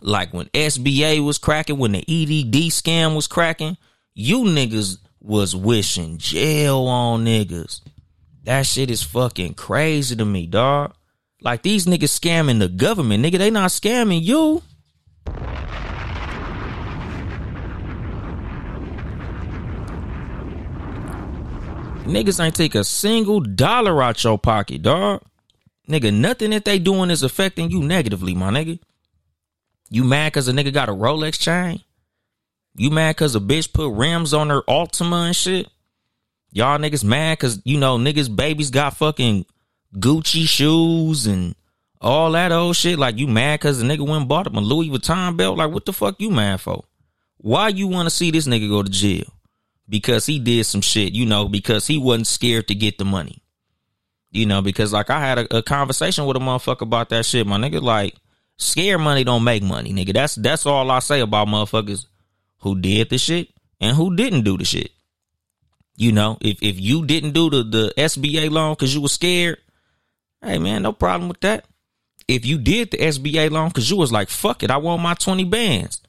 Like 0.00 0.32
when 0.32 0.46
SBA 0.46 1.22
was 1.22 1.36
cracking, 1.36 1.76
when 1.76 1.92
the 1.92 2.00
EDD 2.00 2.72
scam 2.72 3.14
was 3.14 3.26
cracking, 3.26 3.76
you 4.14 4.44
niggas 4.44 4.96
was 5.20 5.54
wishing 5.54 6.16
jail 6.16 6.86
on 6.86 7.26
niggas. 7.26 7.82
That 8.46 8.64
shit 8.64 8.92
is 8.92 9.02
fucking 9.02 9.54
crazy 9.54 10.14
to 10.14 10.24
me, 10.24 10.46
dog. 10.46 10.94
Like 11.40 11.62
these 11.62 11.84
niggas 11.84 12.16
scamming 12.16 12.60
the 12.60 12.68
government, 12.68 13.24
nigga. 13.24 13.38
They 13.38 13.50
not 13.50 13.70
scamming 13.70 14.22
you. 14.22 14.62
Niggas 22.04 22.38
ain't 22.38 22.54
take 22.54 22.76
a 22.76 22.84
single 22.84 23.40
dollar 23.40 24.00
out 24.00 24.22
your 24.22 24.38
pocket, 24.38 24.82
dog. 24.82 25.22
Nigga, 25.88 26.14
nothing 26.14 26.50
that 26.50 26.64
they 26.64 26.78
doing 26.78 27.10
is 27.10 27.24
affecting 27.24 27.72
you 27.72 27.82
negatively, 27.82 28.36
my 28.36 28.50
nigga. 28.50 28.78
You 29.90 30.04
mad 30.04 30.32
cause 30.32 30.46
a 30.46 30.52
nigga 30.52 30.72
got 30.72 30.88
a 30.88 30.92
Rolex 30.92 31.36
chain? 31.40 31.80
You 32.76 32.90
mad 32.90 33.16
cause 33.16 33.34
a 33.34 33.40
bitch 33.40 33.72
put 33.72 33.90
rims 33.90 34.32
on 34.32 34.50
her 34.50 34.62
Altima 34.62 35.26
and 35.26 35.34
shit? 35.34 35.66
Y'all 36.56 36.78
niggas 36.78 37.04
mad 37.04 37.38
cause 37.38 37.60
you 37.66 37.76
know 37.76 37.98
niggas 37.98 38.34
babies 38.34 38.70
got 38.70 38.96
fucking 38.96 39.44
Gucci 39.94 40.48
shoes 40.48 41.26
and 41.26 41.54
all 42.00 42.32
that 42.32 42.50
old 42.50 42.74
shit. 42.76 42.98
Like 42.98 43.18
you 43.18 43.26
mad 43.26 43.60
cause 43.60 43.78
the 43.78 43.84
nigga 43.84 44.08
went 44.08 44.20
and 44.20 44.28
bought 44.28 44.46
him 44.46 44.56
a 44.56 44.62
Louis 44.62 44.88
Vuitton 44.88 45.36
belt. 45.36 45.58
Like 45.58 45.70
what 45.70 45.84
the 45.84 45.92
fuck 45.92 46.18
you 46.18 46.30
mad 46.30 46.62
for? 46.62 46.84
Why 47.36 47.68
you 47.68 47.88
want 47.88 48.06
to 48.06 48.10
see 48.14 48.30
this 48.30 48.48
nigga 48.48 48.70
go 48.70 48.82
to 48.82 48.88
jail? 48.88 49.30
Because 49.86 50.24
he 50.24 50.38
did 50.38 50.64
some 50.64 50.80
shit, 50.80 51.12
you 51.12 51.26
know, 51.26 51.46
because 51.46 51.86
he 51.86 51.98
wasn't 51.98 52.26
scared 52.26 52.68
to 52.68 52.74
get 52.74 52.96
the 52.96 53.04
money. 53.04 53.42
You 54.30 54.46
know, 54.46 54.62
because 54.62 54.94
like 54.94 55.10
I 55.10 55.20
had 55.20 55.38
a, 55.40 55.58
a 55.58 55.62
conversation 55.62 56.24
with 56.24 56.38
a 56.38 56.40
motherfucker 56.40 56.86
about 56.86 57.10
that 57.10 57.26
shit, 57.26 57.46
my 57.46 57.58
nigga. 57.58 57.82
Like, 57.82 58.14
scared 58.56 59.02
money 59.02 59.24
don't 59.24 59.44
make 59.44 59.62
money, 59.62 59.92
nigga. 59.92 60.14
That's 60.14 60.36
that's 60.36 60.64
all 60.64 60.90
I 60.90 61.00
say 61.00 61.20
about 61.20 61.48
motherfuckers 61.48 62.06
who 62.60 62.80
did 62.80 63.10
the 63.10 63.18
shit 63.18 63.50
and 63.78 63.94
who 63.94 64.16
didn't 64.16 64.44
do 64.44 64.56
the 64.56 64.64
shit. 64.64 64.90
You 65.96 66.12
know, 66.12 66.36
if 66.40 66.58
if 66.62 66.78
you 66.80 67.06
didn't 67.06 67.32
do 67.32 67.48
the 67.50 67.62
the 67.62 67.94
SBA 67.96 68.50
loan 68.50 68.74
because 68.74 68.94
you 68.94 69.00
were 69.00 69.08
scared, 69.08 69.58
hey 70.42 70.58
man, 70.58 70.82
no 70.82 70.92
problem 70.92 71.28
with 71.28 71.40
that. 71.40 71.64
If 72.28 72.44
you 72.44 72.58
did 72.58 72.90
the 72.90 72.98
SBA 72.98 73.50
loan 73.50 73.68
because 73.68 73.88
you 73.88 73.96
was 73.96 74.12
like, 74.12 74.28
fuck 74.28 74.62
it, 74.62 74.70
I 74.70 74.78
want 74.78 75.00
my 75.00 75.14
20 75.14 75.44
bands. 75.44 76.00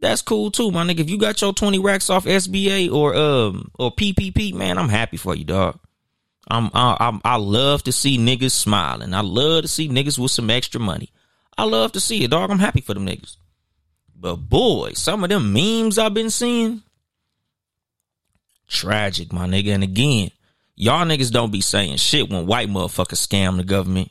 That's 0.00 0.22
cool 0.22 0.50
too, 0.50 0.70
my 0.70 0.84
nigga. 0.84 1.00
If 1.00 1.10
you 1.10 1.18
got 1.18 1.40
your 1.40 1.52
20 1.52 1.78
racks 1.78 2.10
off 2.10 2.24
SBA 2.24 2.92
or 2.92 3.14
um 3.14 3.70
or 3.78 3.92
PPP, 3.92 4.54
man, 4.54 4.78
I'm 4.78 4.88
happy 4.88 5.16
for 5.16 5.34
you, 5.34 5.44
dog. 5.44 5.78
I'm 6.48 6.70
I, 6.74 6.96
I'm 7.00 7.20
I 7.24 7.36
love 7.36 7.82
to 7.84 7.92
see 7.92 8.18
niggas 8.18 8.52
smiling. 8.52 9.14
I 9.14 9.20
love 9.20 9.62
to 9.62 9.68
see 9.68 9.88
niggas 9.88 10.18
with 10.18 10.32
some 10.32 10.50
extra 10.50 10.80
money. 10.80 11.10
I 11.56 11.64
love 11.64 11.92
to 11.92 12.00
see 12.00 12.22
it, 12.24 12.30
dog. 12.30 12.50
I'm 12.50 12.58
happy 12.58 12.80
for 12.80 12.94
them 12.94 13.06
niggas. 13.06 13.36
But 14.14 14.36
boy, 14.36 14.92
some 14.94 15.24
of 15.24 15.30
them 15.30 15.52
memes 15.52 15.98
I've 15.98 16.14
been 16.14 16.30
seeing, 16.30 16.82
Tragic, 18.68 19.32
my 19.32 19.46
nigga. 19.46 19.74
And 19.74 19.84
again, 19.84 20.30
y'all 20.74 21.06
niggas 21.06 21.30
don't 21.30 21.52
be 21.52 21.60
saying 21.60 21.96
shit 21.96 22.30
when 22.30 22.46
white 22.46 22.68
motherfuckers 22.68 23.26
scam 23.26 23.56
the 23.56 23.64
government, 23.64 24.10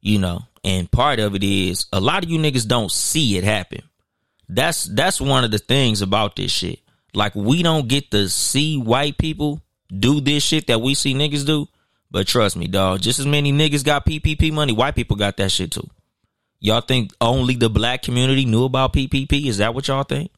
you 0.00 0.18
know. 0.18 0.40
And 0.64 0.90
part 0.90 1.20
of 1.20 1.34
it 1.34 1.44
is 1.44 1.86
a 1.92 2.00
lot 2.00 2.24
of 2.24 2.30
you 2.30 2.38
niggas 2.38 2.66
don't 2.66 2.90
see 2.90 3.36
it 3.36 3.44
happen. 3.44 3.82
That's 4.48 4.84
that's 4.84 5.20
one 5.20 5.44
of 5.44 5.50
the 5.50 5.58
things 5.58 6.02
about 6.02 6.36
this 6.36 6.50
shit. 6.50 6.80
Like 7.14 7.34
we 7.34 7.62
don't 7.62 7.88
get 7.88 8.10
to 8.12 8.28
see 8.28 8.78
white 8.78 9.18
people 9.18 9.62
do 9.88 10.20
this 10.20 10.42
shit 10.42 10.66
that 10.66 10.80
we 10.80 10.94
see 10.94 11.14
niggas 11.14 11.46
do. 11.46 11.68
But 12.10 12.26
trust 12.26 12.56
me, 12.56 12.66
dog, 12.68 13.02
just 13.02 13.18
as 13.18 13.26
many 13.26 13.52
niggas 13.52 13.84
got 13.84 14.06
PPP 14.06 14.52
money, 14.52 14.72
white 14.72 14.94
people 14.94 15.16
got 15.16 15.36
that 15.36 15.50
shit 15.50 15.72
too. 15.72 15.88
Y'all 16.60 16.80
think 16.80 17.12
only 17.20 17.54
the 17.54 17.70
black 17.70 18.02
community 18.02 18.44
knew 18.44 18.64
about 18.64 18.92
PPP? 18.92 19.46
Is 19.46 19.58
that 19.58 19.74
what 19.74 19.86
y'all 19.88 20.02
think? 20.02 20.30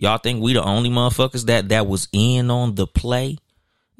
Y'all 0.00 0.16
think 0.16 0.40
we 0.40 0.52
the 0.52 0.62
only 0.62 0.88
motherfuckers 0.88 1.46
that 1.46 1.70
that 1.70 1.88
was 1.88 2.06
in 2.12 2.52
on 2.52 2.76
the 2.76 2.86
play? 2.86 3.36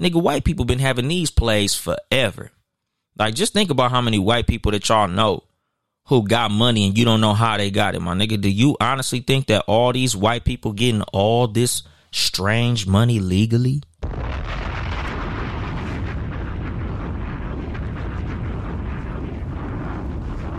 Nigga, 0.00 0.22
white 0.22 0.44
people 0.44 0.64
been 0.64 0.78
having 0.78 1.08
these 1.08 1.28
plays 1.28 1.74
forever. 1.74 2.52
Like, 3.18 3.34
just 3.34 3.52
think 3.52 3.68
about 3.68 3.90
how 3.90 4.00
many 4.00 4.20
white 4.20 4.46
people 4.46 4.70
that 4.70 4.88
y'all 4.88 5.08
know 5.08 5.42
who 6.06 6.22
got 6.22 6.52
money 6.52 6.86
and 6.86 6.96
you 6.96 7.04
don't 7.04 7.20
know 7.20 7.34
how 7.34 7.56
they 7.56 7.72
got 7.72 7.96
it, 7.96 8.00
my 8.00 8.14
nigga. 8.14 8.40
Do 8.40 8.48
you 8.48 8.76
honestly 8.80 9.18
think 9.18 9.48
that 9.48 9.64
all 9.66 9.92
these 9.92 10.14
white 10.14 10.44
people 10.44 10.72
getting 10.72 11.02
all 11.12 11.48
this 11.48 11.82
strange 12.12 12.86
money 12.86 13.18
legally? 13.18 13.82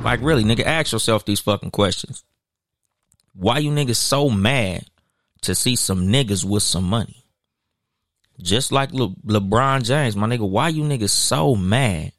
Like, 0.04 0.20
really, 0.22 0.44
nigga, 0.44 0.66
ask 0.66 0.92
yourself 0.92 1.24
these 1.24 1.40
fucking 1.40 1.72
questions. 1.72 2.26
Why 3.34 3.60
you 3.60 3.72
niggas 3.72 3.96
so 3.96 4.30
mad 4.30 4.84
to 5.42 5.56
see 5.56 5.76
some 5.76 6.08
niggas 6.08 6.44
with 6.44 6.64
some 6.64 6.84
money. 6.84 7.26
Just 8.42 8.72
like 8.72 8.94
Le- 8.94 9.16
LeBron 9.26 9.84
James, 9.84 10.16
my 10.16 10.28
nigga, 10.28 10.48
why 10.48 10.70
you 10.70 10.84
niggas 10.84 11.10
so 11.10 11.56
mad 11.56 12.14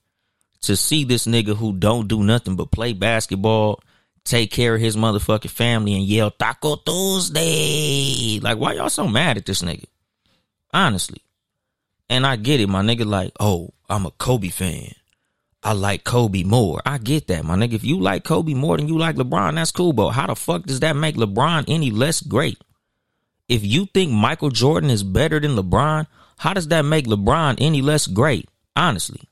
to 0.62 0.76
see 0.76 1.04
this 1.04 1.26
nigga 1.26 1.56
who 1.56 1.72
don't 1.72 2.08
do 2.08 2.22
nothing 2.22 2.56
but 2.56 2.70
play 2.70 2.92
basketball, 2.92 3.80
take 4.24 4.50
care 4.50 4.74
of 4.74 4.80
his 4.80 4.96
motherfucking 4.96 5.50
family, 5.50 5.94
and 5.94 6.04
yell 6.04 6.30
Taco 6.30 6.76
Tuesday? 6.76 8.38
Like, 8.40 8.58
why 8.58 8.74
y'all 8.74 8.90
so 8.90 9.08
mad 9.08 9.38
at 9.38 9.46
this 9.46 9.62
nigga? 9.62 9.86
Honestly, 10.72 11.22
And 12.08 12.26
I 12.26 12.36
get 12.36 12.60
it, 12.60 12.68
my 12.68 12.82
nigga. 12.82 13.06
Like, 13.06 13.32
oh, 13.40 13.70
I'm 13.88 14.04
a 14.06 14.10
Kobe 14.10 14.48
fan. 14.48 14.92
I 15.62 15.72
like 15.72 16.04
Kobe 16.04 16.42
more. 16.42 16.80
I 16.86 16.98
get 16.98 17.26
that, 17.28 17.44
my 17.44 17.54
nigga. 17.54 17.74
If 17.74 17.84
you 17.84 18.00
like 18.00 18.24
Kobe 18.24 18.54
more 18.54 18.76
than 18.76 18.88
you 18.88 18.98
like 18.98 19.16
LeBron, 19.16 19.54
that's 19.54 19.72
cool. 19.72 19.92
But 19.92 20.10
how 20.10 20.26
the 20.26 20.34
fuck 20.34 20.64
does 20.64 20.80
that 20.80 20.96
make 20.96 21.16
LeBron 21.16 21.64
any 21.68 21.90
less 21.90 22.20
great? 22.20 22.58
If 23.50 23.66
you 23.66 23.86
think 23.86 24.12
Michael 24.12 24.50
Jordan 24.50 24.90
is 24.90 25.02
better 25.02 25.40
than 25.40 25.56
LeBron, 25.56 26.06
how 26.38 26.54
does 26.54 26.68
that 26.68 26.82
make 26.82 27.06
LeBron 27.06 27.56
any 27.58 27.82
less 27.82 28.06
great? 28.06 28.48
Honestly. 28.76 29.22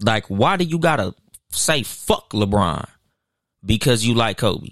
Like, 0.00 0.26
why 0.26 0.58
do 0.58 0.64
you 0.64 0.78
gotta 0.78 1.14
say 1.50 1.82
fuck 1.82 2.28
LeBron 2.32 2.86
because 3.64 4.04
you 4.04 4.12
like 4.12 4.36
Kobe? 4.36 4.68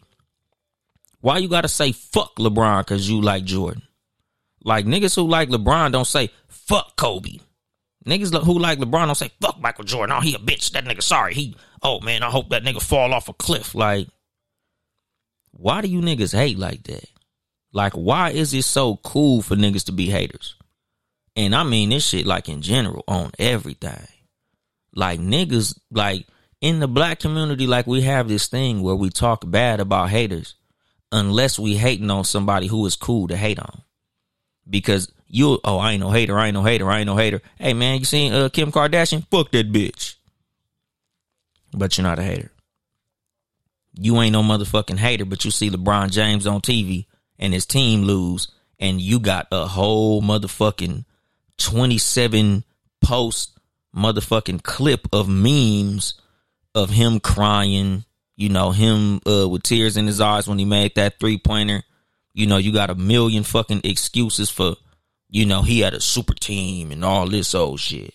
Why 1.22 1.38
you 1.38 1.48
gotta 1.48 1.68
say 1.68 1.92
fuck 1.92 2.36
LeBron 2.36 2.80
because 2.80 3.08
you 3.08 3.22
like 3.22 3.44
Jordan? 3.44 3.80
Like 4.62 4.84
niggas 4.84 5.16
who 5.16 5.26
like 5.26 5.48
LeBron 5.48 5.92
don't 5.92 6.06
say 6.06 6.28
fuck 6.46 6.96
Kobe. 6.96 7.38
Niggas 8.04 8.44
who 8.44 8.58
like 8.58 8.78
LeBron 8.78 9.06
don't 9.06 9.14
say 9.14 9.30
fuck 9.40 9.58
Michael 9.58 9.84
Jordan. 9.84 10.14
Oh, 10.14 10.20
he 10.20 10.34
a 10.34 10.38
bitch. 10.38 10.72
That 10.72 10.84
nigga 10.84 11.02
sorry. 11.02 11.32
He 11.32 11.56
oh 11.82 12.00
man, 12.00 12.22
I 12.22 12.28
hope 12.28 12.50
that 12.50 12.64
nigga 12.64 12.82
fall 12.82 13.14
off 13.14 13.30
a 13.30 13.32
cliff. 13.32 13.74
Like, 13.74 14.08
why 15.52 15.80
do 15.80 15.88
you 15.88 16.02
niggas 16.02 16.36
hate 16.36 16.58
like 16.58 16.82
that? 16.82 17.08
Like, 17.72 17.92
why 17.92 18.30
is 18.30 18.52
it 18.52 18.64
so 18.64 18.96
cool 18.96 19.42
for 19.42 19.56
niggas 19.56 19.84
to 19.86 19.92
be 19.92 20.06
haters? 20.06 20.56
And 21.36 21.54
I 21.54 21.62
mean 21.62 21.90
this 21.90 22.06
shit 22.06 22.26
like 22.26 22.48
in 22.48 22.62
general 22.62 23.04
on 23.06 23.30
everything. 23.38 24.06
Like 24.94 25.20
niggas, 25.20 25.78
like 25.90 26.26
in 26.60 26.80
the 26.80 26.88
black 26.88 27.20
community, 27.20 27.66
like 27.66 27.86
we 27.86 28.02
have 28.02 28.28
this 28.28 28.48
thing 28.48 28.82
where 28.82 28.96
we 28.96 29.10
talk 29.10 29.48
bad 29.48 29.78
about 29.78 30.10
haters 30.10 30.56
unless 31.12 31.58
we 31.58 31.76
hating 31.76 32.10
on 32.10 32.24
somebody 32.24 32.66
who 32.66 32.84
is 32.86 32.96
cool 32.96 33.28
to 33.28 33.36
hate 33.36 33.60
on. 33.60 33.82
Because 34.68 35.10
you, 35.26 35.60
oh, 35.64 35.78
I 35.78 35.92
ain't 35.92 36.00
no 36.00 36.10
hater, 36.10 36.38
I 36.38 36.48
ain't 36.48 36.54
no 36.54 36.64
hater, 36.64 36.90
I 36.90 36.98
ain't 36.98 37.06
no 37.06 37.16
hater. 37.16 37.40
Hey 37.58 37.72
man, 37.72 38.00
you 38.00 38.04
seen 38.04 38.32
uh, 38.32 38.48
Kim 38.48 38.72
Kardashian? 38.72 39.26
Fuck 39.30 39.52
that 39.52 39.70
bitch. 39.72 40.16
But 41.72 41.96
you're 41.96 42.02
not 42.02 42.18
a 42.18 42.24
hater. 42.24 42.50
You 43.94 44.20
ain't 44.20 44.32
no 44.32 44.42
motherfucking 44.42 44.98
hater, 44.98 45.24
but 45.24 45.44
you 45.44 45.52
see 45.52 45.70
LeBron 45.70 46.10
James 46.10 46.46
on 46.46 46.60
TV 46.60 47.06
and 47.40 47.52
his 47.52 47.66
team 47.66 48.02
lose, 48.02 48.52
and 48.78 49.00
you 49.00 49.18
got 49.18 49.48
a 49.50 49.66
whole 49.66 50.22
motherfucking 50.22 51.04
27 51.58 52.62
post 53.02 53.58
motherfucking 53.94 54.62
clip 54.62 55.08
of 55.12 55.28
memes 55.28 56.14
of 56.74 56.90
him 56.90 57.18
crying, 57.18 58.04
you 58.36 58.48
know, 58.48 58.70
him 58.70 59.20
uh, 59.26 59.48
with 59.48 59.64
tears 59.64 59.96
in 59.96 60.06
his 60.06 60.20
eyes 60.20 60.46
when 60.46 60.58
he 60.58 60.64
made 60.64 60.94
that 60.94 61.18
three 61.18 61.38
pointer. 61.38 61.82
You 62.32 62.46
know, 62.46 62.58
you 62.58 62.72
got 62.72 62.90
a 62.90 62.94
million 62.94 63.42
fucking 63.42 63.80
excuses 63.82 64.50
for, 64.50 64.76
you 65.28 65.46
know, 65.46 65.62
he 65.62 65.80
had 65.80 65.94
a 65.94 66.00
super 66.00 66.34
team 66.34 66.92
and 66.92 67.04
all 67.04 67.26
this 67.26 67.54
old 67.54 67.80
shit. 67.80 68.14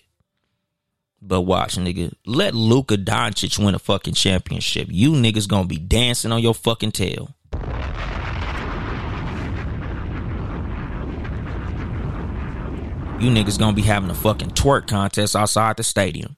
But 1.22 1.42
watch, 1.42 1.76
nigga, 1.76 2.14
let 2.26 2.54
Luka 2.54 2.98
Doncic 2.98 3.58
win 3.64 3.76
a 3.76 3.80
fucking 3.80 4.14
championship. 4.14 4.88
You 4.92 5.12
niggas 5.12 5.50
gonna 5.50 5.68
be 5.68 5.78
dancing 5.78 6.32
on 6.32 6.42
your 6.42 6.54
fucking 6.54 6.92
tail. 6.92 7.36
You 13.18 13.32
niggas 13.32 13.58
gonna 13.58 13.74
be 13.74 13.82
having 13.82 14.10
a 14.10 14.14
fucking 14.14 14.52
twerk 14.52 14.88
contest 14.88 15.38
outside 15.38 15.78
the 15.78 15.84
stadium 15.84 16.36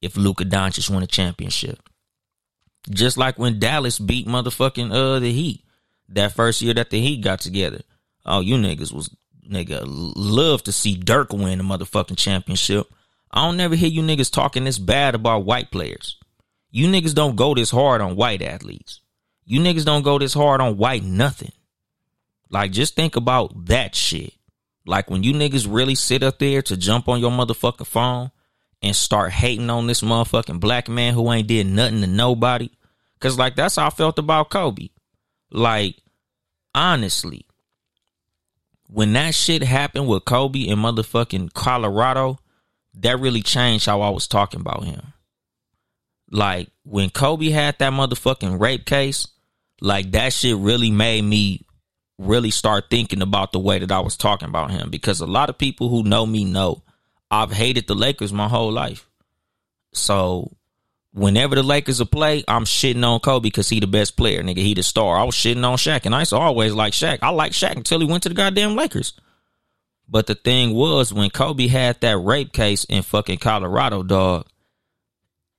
if 0.00 0.16
Luka 0.16 0.44
Doncic 0.44 0.88
win 0.88 1.02
a 1.02 1.06
championship. 1.06 1.80
Just 2.88 3.18
like 3.18 3.36
when 3.36 3.58
Dallas 3.58 3.98
beat 3.98 4.28
motherfucking 4.28 4.92
uh 4.92 5.18
the 5.18 5.32
Heat 5.32 5.64
that 6.08 6.32
first 6.32 6.62
year 6.62 6.72
that 6.74 6.90
the 6.90 7.00
Heat 7.00 7.22
got 7.22 7.40
together. 7.40 7.80
Oh, 8.24 8.40
you 8.40 8.56
niggas 8.56 8.92
was 8.92 9.10
nigga 9.50 9.82
love 9.84 10.62
to 10.64 10.72
see 10.72 10.96
Dirk 10.96 11.32
win 11.32 11.60
a 11.60 11.64
motherfucking 11.64 12.16
championship. 12.16 12.86
I 13.32 13.44
don't 13.44 13.56
never 13.56 13.74
hear 13.74 13.88
you 13.88 14.02
niggas 14.02 14.30
talking 14.30 14.64
this 14.64 14.78
bad 14.78 15.16
about 15.16 15.44
white 15.44 15.70
players. 15.72 16.16
You 16.70 16.88
niggas 16.88 17.14
don't 17.14 17.36
go 17.36 17.54
this 17.54 17.70
hard 17.70 18.00
on 18.00 18.14
white 18.14 18.40
athletes. 18.40 19.00
You 19.44 19.60
niggas 19.60 19.84
don't 19.84 20.02
go 20.02 20.18
this 20.18 20.34
hard 20.34 20.60
on 20.60 20.76
white 20.76 21.02
nothing. 21.02 21.52
Like 22.48 22.70
just 22.70 22.94
think 22.94 23.16
about 23.16 23.66
that 23.66 23.96
shit. 23.96 24.32
Like 24.86 25.10
when 25.10 25.22
you 25.22 25.32
niggas 25.32 25.66
really 25.68 25.94
sit 25.94 26.22
up 26.22 26.38
there 26.38 26.62
to 26.62 26.76
jump 26.76 27.08
on 27.08 27.20
your 27.20 27.30
motherfucking 27.30 27.86
phone 27.86 28.30
and 28.82 28.96
start 28.96 29.32
hating 29.32 29.70
on 29.70 29.86
this 29.86 30.00
motherfucking 30.00 30.60
black 30.60 30.88
man 30.88 31.14
who 31.14 31.30
ain't 31.32 31.48
did 31.48 31.66
nothing 31.66 32.00
to 32.00 32.06
nobody. 32.06 32.70
Cause 33.20 33.38
like 33.38 33.56
that's 33.56 33.76
how 33.76 33.86
I 33.86 33.90
felt 33.90 34.18
about 34.18 34.50
Kobe. 34.50 34.88
Like, 35.50 35.96
honestly, 36.74 37.46
when 38.86 39.12
that 39.12 39.34
shit 39.34 39.62
happened 39.62 40.08
with 40.08 40.24
Kobe 40.24 40.60
in 40.60 40.78
motherfucking 40.78 41.52
Colorado, 41.52 42.38
that 42.94 43.20
really 43.20 43.42
changed 43.42 43.86
how 43.86 44.00
I 44.00 44.10
was 44.10 44.26
talking 44.26 44.60
about 44.60 44.84
him. 44.84 45.12
Like 46.30 46.70
when 46.84 47.10
Kobe 47.10 47.50
had 47.50 47.78
that 47.78 47.92
motherfucking 47.92 48.60
rape 48.60 48.86
case, 48.86 49.28
like 49.80 50.12
that 50.12 50.32
shit 50.32 50.56
really 50.56 50.90
made 50.90 51.22
me 51.22 51.66
really 52.20 52.50
start 52.50 52.84
thinking 52.90 53.22
about 53.22 53.52
the 53.52 53.58
way 53.58 53.78
that 53.78 53.90
I 53.90 54.00
was 54.00 54.16
talking 54.16 54.48
about 54.48 54.70
him 54.70 54.90
because 54.90 55.20
a 55.20 55.26
lot 55.26 55.48
of 55.48 55.56
people 55.56 55.88
who 55.88 56.02
know 56.02 56.26
me 56.26 56.44
know 56.44 56.82
I've 57.30 57.50
hated 57.50 57.86
the 57.86 57.94
Lakers 57.94 58.32
my 58.32 58.48
whole 58.48 58.70
life. 58.70 59.08
So 59.92 60.52
whenever 61.12 61.54
the 61.54 61.62
Lakers 61.62 61.98
will 61.98 62.06
play, 62.06 62.44
I'm 62.46 62.64
shitting 62.64 63.04
on 63.04 63.20
Kobe 63.20 63.44
because 63.44 63.68
he 63.68 63.80
the 63.80 63.86
best 63.86 64.16
player, 64.16 64.42
nigga. 64.42 64.58
He 64.58 64.74
the 64.74 64.82
star. 64.82 65.16
I 65.16 65.24
was 65.24 65.34
shitting 65.34 65.64
on 65.64 65.76
Shaq, 65.76 66.06
and 66.06 66.14
I 66.14 66.20
used 66.20 66.30
to 66.30 66.36
always 66.36 66.74
like 66.74 66.92
Shaq. 66.92 67.20
I 67.22 67.30
like 67.30 67.52
Shaq 67.52 67.76
until 67.76 68.00
he 68.00 68.06
went 68.06 68.24
to 68.24 68.28
the 68.28 68.34
goddamn 68.34 68.76
Lakers. 68.76 69.14
But 70.08 70.26
the 70.26 70.34
thing 70.34 70.74
was, 70.74 71.12
when 71.12 71.30
Kobe 71.30 71.68
had 71.68 72.00
that 72.00 72.18
rape 72.18 72.52
case 72.52 72.84
in 72.84 73.02
fucking 73.02 73.38
Colorado, 73.38 74.02
dog, 74.02 74.46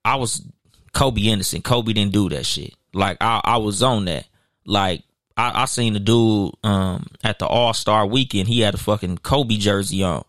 I 0.04 0.16
was 0.18 0.46
Kobe 0.94 1.22
innocent. 1.22 1.64
Kobe 1.64 1.94
didn't 1.94 2.12
do 2.12 2.30
that 2.30 2.46
shit. 2.46 2.76
Like 2.94 3.18
I, 3.22 3.42
I 3.44 3.58
was 3.58 3.82
on 3.82 4.06
that. 4.06 4.28
Like 4.66 5.04
I, 5.38 5.64
I 5.64 5.66
seen 5.66 5.94
the 5.94 6.00
dude 6.00 6.54
um, 6.64 7.08
at 7.24 7.40
the 7.40 7.48
All 7.48 7.74
Star 7.74 8.06
weekend. 8.06 8.48
He 8.48 8.62
had 8.62 8.74
a 8.74 8.78
fucking 8.78 9.20
Kobe 9.20 9.58
jersey 9.58 10.04
on. 10.04 10.24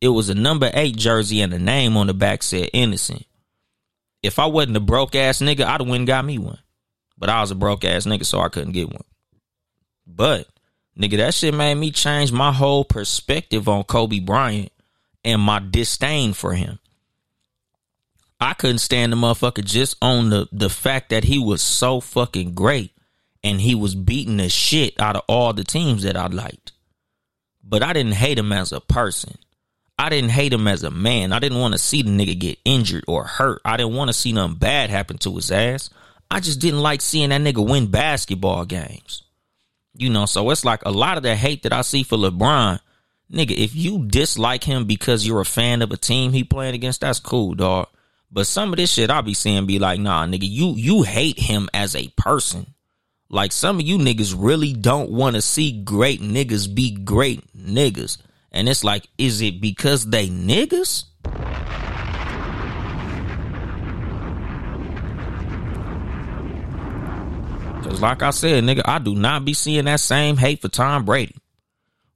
It 0.00 0.08
was 0.08 0.28
a 0.28 0.34
number 0.34 0.70
eight 0.74 0.96
jersey 0.96 1.40
and 1.40 1.52
the 1.52 1.58
name 1.58 1.96
on 1.96 2.06
the 2.06 2.14
back 2.14 2.42
said 2.42 2.70
innocent. 2.72 3.26
If 4.22 4.38
I 4.38 4.46
wasn't 4.46 4.76
a 4.76 4.80
broke 4.80 5.14
ass 5.14 5.40
nigga, 5.40 5.64
I'd 5.64 5.80
have 5.80 5.88
went 5.88 6.06
got 6.06 6.24
me 6.24 6.38
one. 6.38 6.58
But 7.16 7.28
I 7.28 7.40
was 7.40 7.50
a 7.50 7.56
broke 7.56 7.84
ass 7.84 8.06
nigga, 8.06 8.24
so 8.24 8.40
I 8.40 8.48
couldn't 8.48 8.72
get 8.72 8.88
one. 8.88 9.04
But 10.06 10.48
nigga, 10.98 11.16
that 11.18 11.34
shit 11.34 11.54
made 11.54 11.74
me 11.74 11.90
change 11.90 12.32
my 12.32 12.52
whole 12.52 12.84
perspective 12.84 13.68
on 13.68 13.84
Kobe 13.84 14.20
Bryant 14.20 14.72
and 15.24 15.42
my 15.42 15.58
disdain 15.58 16.32
for 16.32 16.54
him. 16.54 16.78
I 18.40 18.54
couldn't 18.54 18.78
stand 18.78 19.12
the 19.12 19.16
motherfucker 19.16 19.64
just 19.64 19.96
on 20.00 20.30
the 20.30 20.48
the 20.52 20.70
fact 20.70 21.10
that 21.10 21.24
he 21.24 21.38
was 21.40 21.60
so 21.60 22.00
fucking 22.00 22.54
great 22.54 22.92
and 23.42 23.60
he 23.60 23.74
was 23.74 23.94
beating 23.94 24.38
the 24.38 24.48
shit 24.48 25.00
out 25.00 25.16
of 25.16 25.22
all 25.28 25.52
the 25.52 25.64
teams 25.64 26.02
that 26.02 26.16
I 26.16 26.26
liked. 26.26 26.72
But 27.62 27.82
I 27.82 27.92
didn't 27.92 28.12
hate 28.12 28.38
him 28.38 28.52
as 28.52 28.72
a 28.72 28.80
person. 28.80 29.38
I 29.98 30.08
didn't 30.08 30.30
hate 30.30 30.52
him 30.52 30.68
as 30.68 30.84
a 30.84 30.90
man. 30.90 31.32
I 31.32 31.38
didn't 31.38 31.58
want 31.58 31.72
to 31.72 31.78
see 31.78 32.02
the 32.02 32.10
nigga 32.10 32.38
get 32.38 32.58
injured 32.64 33.04
or 33.08 33.24
hurt. 33.24 33.60
I 33.64 33.76
didn't 33.76 33.94
want 33.94 34.08
to 34.08 34.14
see 34.14 34.32
nothing 34.32 34.56
bad 34.56 34.90
happen 34.90 35.18
to 35.18 35.34
his 35.34 35.50
ass. 35.50 35.90
I 36.30 36.40
just 36.40 36.60
didn't 36.60 36.82
like 36.82 37.00
seeing 37.00 37.30
that 37.30 37.40
nigga 37.40 37.66
win 37.66 37.90
basketball 37.90 38.64
games. 38.64 39.22
You 39.94 40.10
know, 40.10 40.26
so 40.26 40.48
it's 40.50 40.64
like 40.64 40.82
a 40.86 40.92
lot 40.92 41.16
of 41.16 41.24
the 41.24 41.34
hate 41.34 41.64
that 41.64 41.72
I 41.72 41.82
see 41.82 42.04
for 42.04 42.16
LeBron, 42.16 42.78
nigga, 43.32 43.50
if 43.50 43.74
you 43.74 44.06
dislike 44.06 44.62
him 44.62 44.84
because 44.84 45.26
you're 45.26 45.40
a 45.40 45.46
fan 45.46 45.82
of 45.82 45.90
a 45.90 45.96
team 45.96 46.32
he 46.32 46.44
playing 46.44 46.74
against, 46.74 47.00
that's 47.00 47.18
cool, 47.18 47.54
dog. 47.54 47.88
But 48.30 48.46
some 48.46 48.72
of 48.72 48.76
this 48.76 48.92
shit 48.92 49.10
I 49.10 49.22
be 49.22 49.34
seeing 49.34 49.66
be 49.66 49.78
like, 49.78 49.98
nah, 49.98 50.26
nigga, 50.26 50.48
you 50.48 50.74
you 50.76 51.02
hate 51.02 51.38
him 51.38 51.68
as 51.72 51.96
a 51.96 52.08
person. 52.08 52.74
Like 53.30 53.52
some 53.52 53.78
of 53.78 53.82
you 53.82 53.98
niggas 53.98 54.34
really 54.36 54.72
don't 54.72 55.10
want 55.10 55.36
to 55.36 55.42
see 55.42 55.82
great 55.82 56.22
niggas 56.22 56.74
be 56.74 56.92
great 56.92 57.44
niggas. 57.54 58.16
And 58.50 58.68
it's 58.68 58.82
like, 58.82 59.06
is 59.18 59.42
it 59.42 59.60
because 59.60 60.06
they 60.06 60.28
niggas? 60.28 61.04
Cause 67.84 68.00
like 68.00 68.22
I 68.22 68.30
said, 68.30 68.64
nigga, 68.64 68.82
I 68.86 68.98
do 68.98 69.14
not 69.14 69.44
be 69.44 69.52
seeing 69.52 69.84
that 69.84 70.00
same 70.00 70.38
hate 70.38 70.62
for 70.62 70.68
Tom 70.68 71.04
Brady. 71.04 71.36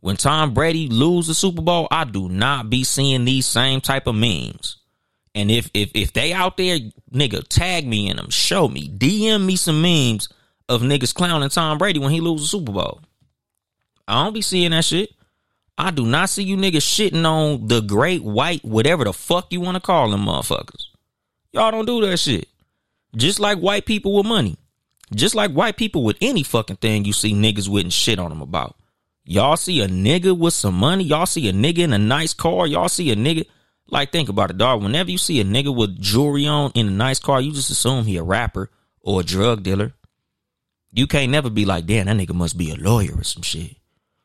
When 0.01 0.17
Tom 0.17 0.55
Brady 0.55 0.89
lose 0.89 1.27
the 1.27 1.35
Super 1.35 1.63
Bowl, 1.63 1.89
I 1.91 2.05
do 2.05 2.31
not 2.31 2.71
be 2.71 2.85
seeing 2.85 3.27
these 3.27 3.47
same 3.47 3.83
type 3.83 4.07
of 4.07 4.15
memes. 4.15 4.79
And 5.35 5.51
if 5.51 5.71
if 5.75 5.91
if 5.95 6.13
they 6.13 6.33
out 6.33 6.57
there, 6.57 6.79
nigga, 7.13 7.47
tag 7.49 7.87
me 7.87 8.09
in 8.09 8.17
them, 8.17 8.31
show 8.31 8.67
me, 8.67 8.89
DM 8.89 9.45
me 9.45 9.57
some 9.57 9.81
memes 9.81 10.29
of 10.73 10.83
niggas 10.83 11.14
clowning 11.14 11.51
Tom 11.51 11.79
Brady 11.79 12.01
when 12.01 12.11
he 12.11 12.20
loses 12.20 12.47
the 12.47 12.59
Super 12.59 12.73
Bowl. 12.73 13.01
I 14.09 14.25
don't 14.25 14.33
be 14.33 14.43
seeing 14.43 14.70
that 14.70 14.85
shit. 14.85 15.11
I 15.77 15.91
do 15.91 16.05
not 16.05 16.29
see 16.29 16.43
you 16.43 16.57
niggas 16.57 16.77
shitting 16.77 17.25
on 17.25 17.68
the 17.68 17.81
great 17.81 18.23
white, 18.23 18.64
whatever 18.64 19.05
the 19.05 19.12
fuck 19.12 19.53
you 19.53 19.61
want 19.61 19.77
to 19.77 19.81
call 19.81 20.11
them 20.11 20.27
motherfuckers. 20.27 20.87
Y'all 21.53 21.70
don't 21.70 21.87
do 21.87 22.01
that 22.07 22.18
shit. 22.18 22.49
Just 23.16 23.41
like 23.41 23.59
white 23.59 23.85
people 23.85 24.16
with 24.16 24.27
money. 24.27 24.57
Just 25.14 25.35
like 25.35 25.53
white 25.53 25.77
people 25.77 26.05
with 26.05 26.16
any 26.20 26.43
fucking 26.43 26.77
thing 26.77 27.05
you 27.05 27.12
see 27.12 27.35
niggas 27.35 27.68
with 27.68 27.85
and 27.85 27.93
shit 27.93 28.18
on 28.18 28.31
them 28.31 28.41
about. 28.41 28.77
Y'all 29.25 29.57
see 29.57 29.81
a 29.83 29.89
nigga 29.89 30.37
with 30.37 30.55
some 30.55 30.75
money. 30.75 31.05
Y'all 31.05 31.27
see 31.27 31.49
a 31.49 31.53
nigga 31.53 31.79
in 31.81 31.93
a 31.93 31.99
nice 31.99 32.33
car. 32.33 32.66
Y'all 32.66 32.89
see 32.89 33.11
a 33.12 33.16
nigga. 33.16 33.45
Like, 33.87 34.11
think 34.11 34.29
about 34.29 34.51
it, 34.51 34.59
dog. 34.59 34.83
Whenever 34.83 35.11
you 35.11 35.18
see 35.18 35.41
a 35.41 35.45
nigga 35.45 35.75
with 35.75 36.01
jewelry 36.01 36.47
on 36.47 36.73
in 36.75 36.89
a 36.89 36.91
nice 36.91 37.18
car, 37.18 37.41
you 37.41 37.53
just 37.53 37.70
assume 37.70 38.05
he 38.05 38.16
a 38.16 38.23
rapper 38.23 38.70
or 39.01 39.20
a 39.20 39.25
drug 39.25 39.62
dealer. 39.62 39.93
You 40.93 41.07
can't 41.07 41.32
never 41.32 41.51
be 41.51 41.64
like, 41.64 41.86
damn, 41.86 42.07
that 42.07 42.16
nigga 42.16 42.34
must 42.34 42.59
be 42.59 42.70
a 42.70 42.76
lawyer 42.76 43.14
or 43.16 43.24
some 43.24 43.43
shit. 43.43 43.76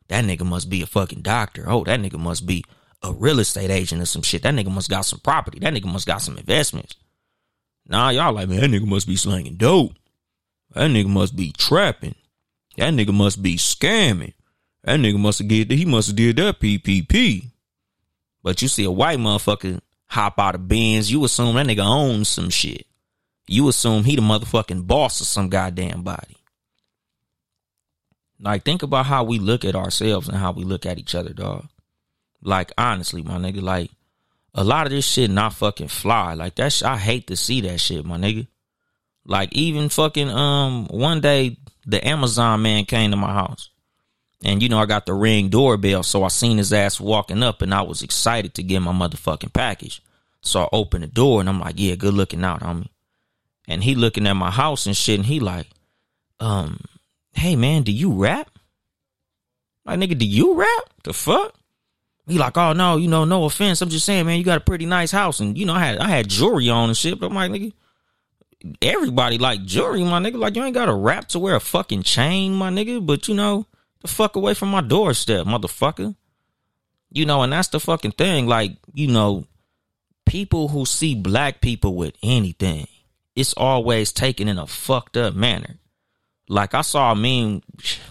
That 0.10 0.26
nigga 0.26 0.46
must 0.46 0.70
be 0.70 0.82
a 0.82 0.86
fucking 0.86 1.22
doctor. 1.22 1.66
Oh, 1.68 1.84
that 1.86 2.00
nigga 2.00 2.20
must 2.20 2.46
be 2.46 2.64
a 3.02 3.14
real 3.14 3.40
estate 3.40 3.70
agent 3.70 4.02
or 4.02 4.06
some 4.06 4.22
shit. 4.22 4.44
That 4.44 4.54
nigga 4.54 4.72
must 4.72 4.90
got 4.90 5.06
some 5.06 5.20
property. 5.20 5.60
That 5.60 5.74
nigga 5.74 5.92
must 5.92 6.08
got 6.08 6.22
some 6.22 6.38
investments. 6.38 6.96
Nah, 7.88 8.10
y'all 8.10 8.34
like, 8.34 8.50
man, 8.50 8.60
that 8.60 8.70
nigga 8.70 8.86
must 8.86 9.08
be 9.08 9.16
slanging 9.16 9.56
dope. 9.56 9.94
That 10.74 10.92
nigga 10.92 11.08
must 11.08 11.36
be 11.36 11.52
trapping. 11.52 12.16
That 12.78 12.94
nigga 12.94 13.14
must 13.14 13.42
be 13.42 13.56
scamming. 13.56 14.34
That 14.84 15.00
nigga 15.00 15.20
must 15.20 15.40
have 15.40 15.48
did 15.48 15.72
he 15.72 15.86
must 15.86 16.08
have 16.08 16.16
did 16.16 16.36
that 16.38 16.60
PPP. 16.60 17.52
But 18.44 18.62
you 18.62 18.68
see 18.68 18.84
a 18.84 18.92
white 18.92 19.20
motherfucker 19.20 19.80
hop 20.08 20.40
out 20.40 20.56
of 20.56 20.68
Benz, 20.68 21.12
you 21.12 21.24
assume 21.26 21.56
that 21.56 21.68
nigga 21.68 21.86
owns 21.86 22.28
some 22.28 22.50
shit. 22.50 22.86
You 23.48 23.68
assume 23.68 24.04
he 24.04 24.16
the 24.16 24.22
motherfucking 24.22 24.88
boss 24.88 25.22
of 25.22 25.28
some 25.28 25.50
goddamn 25.50 26.04
body. 26.04 26.38
Like, 28.40 28.64
think 28.64 28.84
about 28.84 29.08
how 29.08 29.24
we 29.24 29.40
look 29.40 29.66
at 29.66 29.76
ourselves 29.76 30.28
and 30.28 30.38
how 30.38 30.52
we 30.52 30.64
look 30.64 30.86
at 30.86 31.00
each 31.00 31.16
other, 31.16 31.34
dog. 31.34 31.68
Like, 32.42 32.72
honestly, 32.78 33.24
my 33.24 33.38
nigga, 33.38 33.62
like, 33.62 33.90
a 34.54 34.64
lot 34.64 34.86
of 34.86 34.92
this 34.92 35.08
shit 35.08 35.30
not 35.32 35.54
fucking 35.54 35.88
fly. 35.88 36.34
Like, 36.34 36.56
that 36.56 36.72
sh- 36.72 36.84
I 36.84 36.98
hate 36.98 37.28
to 37.28 37.36
see 37.36 37.62
that 37.62 37.80
shit, 37.80 38.06
my 38.06 38.18
nigga. 38.18 38.48
Like, 39.26 39.54
even 39.54 39.90
fucking, 39.90 40.30
um, 40.30 40.88
one 40.88 41.20
day, 41.20 41.58
the 41.86 42.06
Amazon 42.08 42.62
man 42.62 42.86
came 42.86 43.12
to 43.12 43.18
my 43.18 43.34
house. 43.34 43.70
And, 44.44 44.62
you 44.62 44.70
know, 44.70 44.78
I 44.78 44.86
got 44.86 45.08
the 45.08 45.14
ring 45.14 45.50
doorbell, 45.50 46.04
so 46.04 46.24
I 46.24 46.28
seen 46.28 46.60
his 46.60 46.72
ass 46.72 47.00
walking 47.00 47.42
up, 47.42 47.64
and 47.64 47.74
I 47.74 47.82
was 47.82 48.04
excited 48.04 48.54
to 48.56 48.64
get 48.64 48.82
my 48.82 48.92
motherfucking 48.92 49.54
package. 49.54 50.02
So 50.42 50.62
I 50.62 50.70
opened 50.72 51.04
the 51.04 51.08
door, 51.08 51.40
and 51.40 51.50
I'm 51.50 51.60
like, 51.60 51.76
yeah, 51.78 51.96
good 51.96 52.14
looking 52.14 52.44
out, 52.44 52.62
homie. 52.62 52.90
And 53.68 53.84
he 53.84 53.96
looking 53.96 54.28
at 54.28 54.34
my 54.34 54.52
house 54.52 54.86
and 54.86 54.96
shit, 54.96 55.18
and 55.18 55.26
he 55.26 55.40
like, 55.40 55.68
um, 56.40 56.80
hey 57.38 57.56
man, 57.56 57.84
do 57.84 57.92
you 57.92 58.12
rap? 58.12 58.50
Like 59.86 60.00
nigga, 60.00 60.18
do 60.18 60.26
you 60.26 60.56
rap? 60.56 60.90
The 61.04 61.14
fuck? 61.14 61.54
He 62.28 62.38
like, 62.38 62.58
oh 62.58 62.74
no, 62.74 62.98
you 62.98 63.08
know, 63.08 63.24
no 63.24 63.46
offense. 63.46 63.82
I'm 63.82 63.90
just 63.90 64.06
saying, 64.06 64.26
man, 64.26 64.38
you 64.38 64.44
got 64.44 64.58
a 64.58 64.64
pretty 64.64 64.86
nice 64.86 65.12
house, 65.12 65.40
and 65.40 65.58
you 65.58 65.66
know, 65.66 65.74
I 65.74 65.80
had 65.80 65.98
I 66.00 66.10
had 66.10 66.28
jewelry 66.28 66.70
on 66.70 66.90
and 66.90 66.98
shit. 66.98 67.20
But 67.20 67.28
I'm 67.28 67.36
like, 67.36 67.52
nigga, 67.52 67.74
everybody 68.82 69.38
like 69.38 69.64
jewelry, 69.64 70.04
my 70.04 70.20
nigga. 70.20 70.38
Like 70.38 70.56
you 70.56 70.64
ain't 70.64 70.74
got 70.74 70.90
a 70.90 70.94
rap 70.94 71.30
to 71.30 71.40
wear 71.40 71.56
a 71.56 71.62
fucking 71.62 72.04
chain, 72.04 72.54
my 72.54 72.70
nigga. 72.70 73.06
But 73.06 73.28
you 73.28 73.36
know, 73.36 73.66
the 74.02 74.08
fuck 74.08 74.36
away 74.36 74.54
from 74.54 74.70
my 74.70 74.82
doorstep, 74.82 75.46
motherfucker. 75.46 76.16
You 77.12 77.26
know, 77.26 77.42
and 77.44 77.54
that's 77.54 77.70
the 77.70 77.80
fucking 77.80 78.12
thing. 78.12 78.48
Like, 78.48 78.78
you 78.94 79.08
know, 79.08 79.48
people 80.26 80.68
who 80.68 80.86
see 80.86 81.16
black 81.16 81.62
people 81.62 81.96
with 81.96 82.14
anything, 82.22 82.88
it's 83.34 83.54
always 83.54 84.12
taken 84.12 84.50
in 84.50 84.58
a 84.60 84.68
fucked 84.68 85.16
up 85.16 85.34
manner. 85.34 85.80
Like 86.50 86.74
I 86.74 86.82
saw 86.82 87.12
a 87.12 87.16
meme 87.16 87.62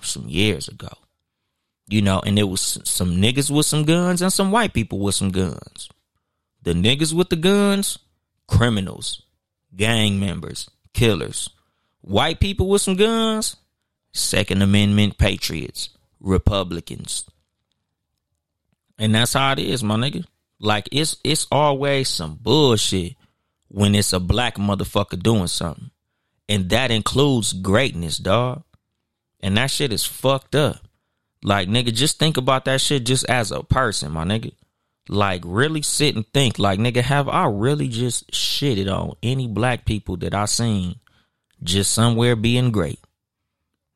some 0.02 0.28
years 0.28 0.68
ago, 0.68 0.92
you 1.88 2.02
know, 2.02 2.20
and 2.24 2.38
it 2.38 2.44
was 2.44 2.78
some 2.84 3.16
niggas 3.16 3.50
with 3.50 3.66
some 3.66 3.84
guns 3.84 4.20
and 4.22 4.32
some 4.32 4.50
white 4.50 4.74
people 4.74 4.98
with 4.98 5.14
some 5.14 5.30
guns. 5.30 5.88
The 6.62 6.72
niggas 6.72 7.14
with 7.14 7.30
the 7.30 7.36
guns, 7.36 7.98
criminals, 8.46 9.22
gang 9.74 10.18
members, 10.20 10.68
killers. 10.92 11.50
White 12.00 12.40
people 12.40 12.68
with 12.68 12.82
some 12.82 12.96
guns, 12.96 13.56
Second 14.12 14.62
Amendment 14.62 15.18
patriots, 15.18 15.90
Republicans. 16.20 17.24
And 18.98 19.14
that's 19.14 19.34
how 19.34 19.52
it 19.52 19.58
is, 19.58 19.82
my 19.82 19.96
nigga. 19.96 20.24
Like 20.58 20.88
it's 20.90 21.16
it's 21.22 21.46
always 21.50 22.08
some 22.08 22.38
bullshit 22.40 23.14
when 23.68 23.94
it's 23.94 24.12
a 24.12 24.20
black 24.20 24.56
motherfucker 24.56 25.22
doing 25.22 25.48
something. 25.48 25.90
And 26.48 26.70
that 26.70 26.90
includes 26.90 27.52
greatness, 27.52 28.18
dog. 28.18 28.62
And 29.40 29.56
that 29.56 29.70
shit 29.70 29.92
is 29.92 30.04
fucked 30.04 30.54
up. 30.54 30.78
Like, 31.42 31.68
nigga, 31.68 31.92
just 31.92 32.18
think 32.18 32.36
about 32.36 32.64
that 32.64 32.80
shit 32.80 33.04
just 33.04 33.24
as 33.26 33.52
a 33.52 33.62
person, 33.62 34.12
my 34.12 34.24
nigga. 34.24 34.52
Like, 35.08 35.42
really 35.44 35.82
sit 35.82 36.16
and 36.16 36.26
think, 36.32 36.58
like, 36.58 36.80
nigga, 36.80 37.02
have 37.02 37.28
I 37.28 37.46
really 37.46 37.88
just 37.88 38.30
shitted 38.32 38.92
on 38.92 39.14
any 39.22 39.46
black 39.46 39.84
people 39.84 40.16
that 40.18 40.34
I 40.34 40.46
seen 40.46 40.96
just 41.62 41.92
somewhere 41.92 42.34
being 42.34 42.72
great? 42.72 42.98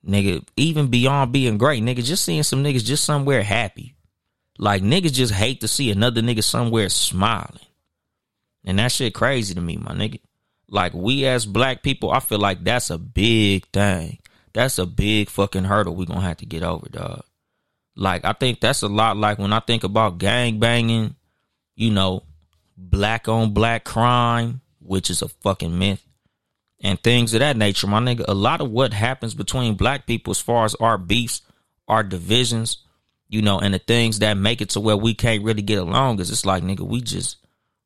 Nigga, 0.06 0.46
even 0.56 0.88
beyond 0.88 1.32
being 1.32 1.58
great, 1.58 1.82
nigga, 1.82 2.04
just 2.04 2.24
seeing 2.24 2.42
some 2.42 2.62
niggas 2.62 2.84
just 2.84 3.04
somewhere 3.04 3.42
happy. 3.42 3.96
Like, 4.56 4.82
niggas 4.82 5.12
just 5.12 5.32
hate 5.32 5.62
to 5.62 5.68
see 5.68 5.90
another 5.90 6.20
nigga 6.20 6.44
somewhere 6.44 6.88
smiling. 6.88 7.66
And 8.64 8.78
that 8.78 8.92
shit 8.92 9.14
crazy 9.14 9.54
to 9.54 9.60
me, 9.60 9.76
my 9.76 9.92
nigga. 9.92 10.20
Like 10.70 10.94
we 10.94 11.26
as 11.26 11.46
black 11.46 11.82
people, 11.82 12.12
I 12.12 12.20
feel 12.20 12.38
like 12.38 12.62
that's 12.62 12.90
a 12.90 12.98
big 12.98 13.66
thing. 13.72 14.18
That's 14.52 14.78
a 14.78 14.86
big 14.86 15.28
fucking 15.28 15.64
hurdle 15.64 15.96
we 15.96 16.06
gonna 16.06 16.20
have 16.20 16.38
to 16.38 16.46
get 16.46 16.62
over, 16.62 16.88
dog. 16.88 17.22
Like 17.96 18.24
I 18.24 18.32
think 18.32 18.60
that's 18.60 18.82
a 18.82 18.88
lot 18.88 19.16
like 19.16 19.38
when 19.38 19.52
I 19.52 19.60
think 19.60 19.82
about 19.82 20.18
gang 20.18 20.60
banging, 20.60 21.16
you 21.74 21.90
know, 21.90 22.22
black 22.76 23.26
on 23.28 23.52
black 23.52 23.84
crime, 23.84 24.60
which 24.80 25.10
is 25.10 25.22
a 25.22 25.28
fucking 25.28 25.76
myth, 25.76 26.02
and 26.80 27.02
things 27.02 27.34
of 27.34 27.40
that 27.40 27.56
nature, 27.56 27.88
my 27.88 27.98
nigga. 27.98 28.24
A 28.28 28.34
lot 28.34 28.60
of 28.60 28.70
what 28.70 28.92
happens 28.92 29.34
between 29.34 29.74
black 29.74 30.06
people 30.06 30.30
as 30.30 30.40
far 30.40 30.64
as 30.64 30.76
our 30.76 30.98
beefs, 30.98 31.42
our 31.88 32.04
divisions, 32.04 32.78
you 33.28 33.42
know, 33.42 33.58
and 33.58 33.74
the 33.74 33.78
things 33.80 34.20
that 34.20 34.36
make 34.36 34.60
it 34.60 34.70
to 34.70 34.80
where 34.80 34.96
we 34.96 35.14
can't 35.14 35.42
really 35.42 35.62
get 35.62 35.78
along 35.78 36.20
is 36.20 36.30
it's 36.30 36.46
like, 36.46 36.62
nigga, 36.62 36.86
we 36.86 37.00
just 37.00 37.38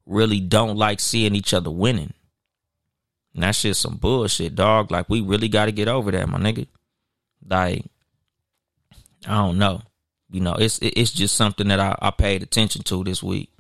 really 0.04 0.40
don't 0.40 0.76
like 0.76 1.00
seeing 1.00 1.34
each 1.34 1.54
other 1.54 1.70
winning. 1.70 2.12
And 3.34 3.42
that 3.42 3.54
shit's 3.54 3.78
some 3.78 3.96
bullshit, 3.96 4.54
dog. 4.54 4.90
Like 4.90 5.08
we 5.08 5.20
really 5.20 5.48
got 5.48 5.66
to 5.66 5.72
get 5.72 5.88
over 5.88 6.10
that, 6.12 6.28
my 6.28 6.38
nigga. 6.38 6.66
Like 7.46 7.84
I 9.26 9.34
don't 9.34 9.58
know. 9.58 9.82
You 10.30 10.40
know, 10.40 10.54
it's 10.54 10.78
it's 10.82 11.12
just 11.12 11.36
something 11.36 11.68
that 11.68 11.80
I, 11.80 11.96
I 12.00 12.10
paid 12.10 12.42
attention 12.42 12.82
to 12.84 13.04
this 13.04 13.22
week. 13.22 13.50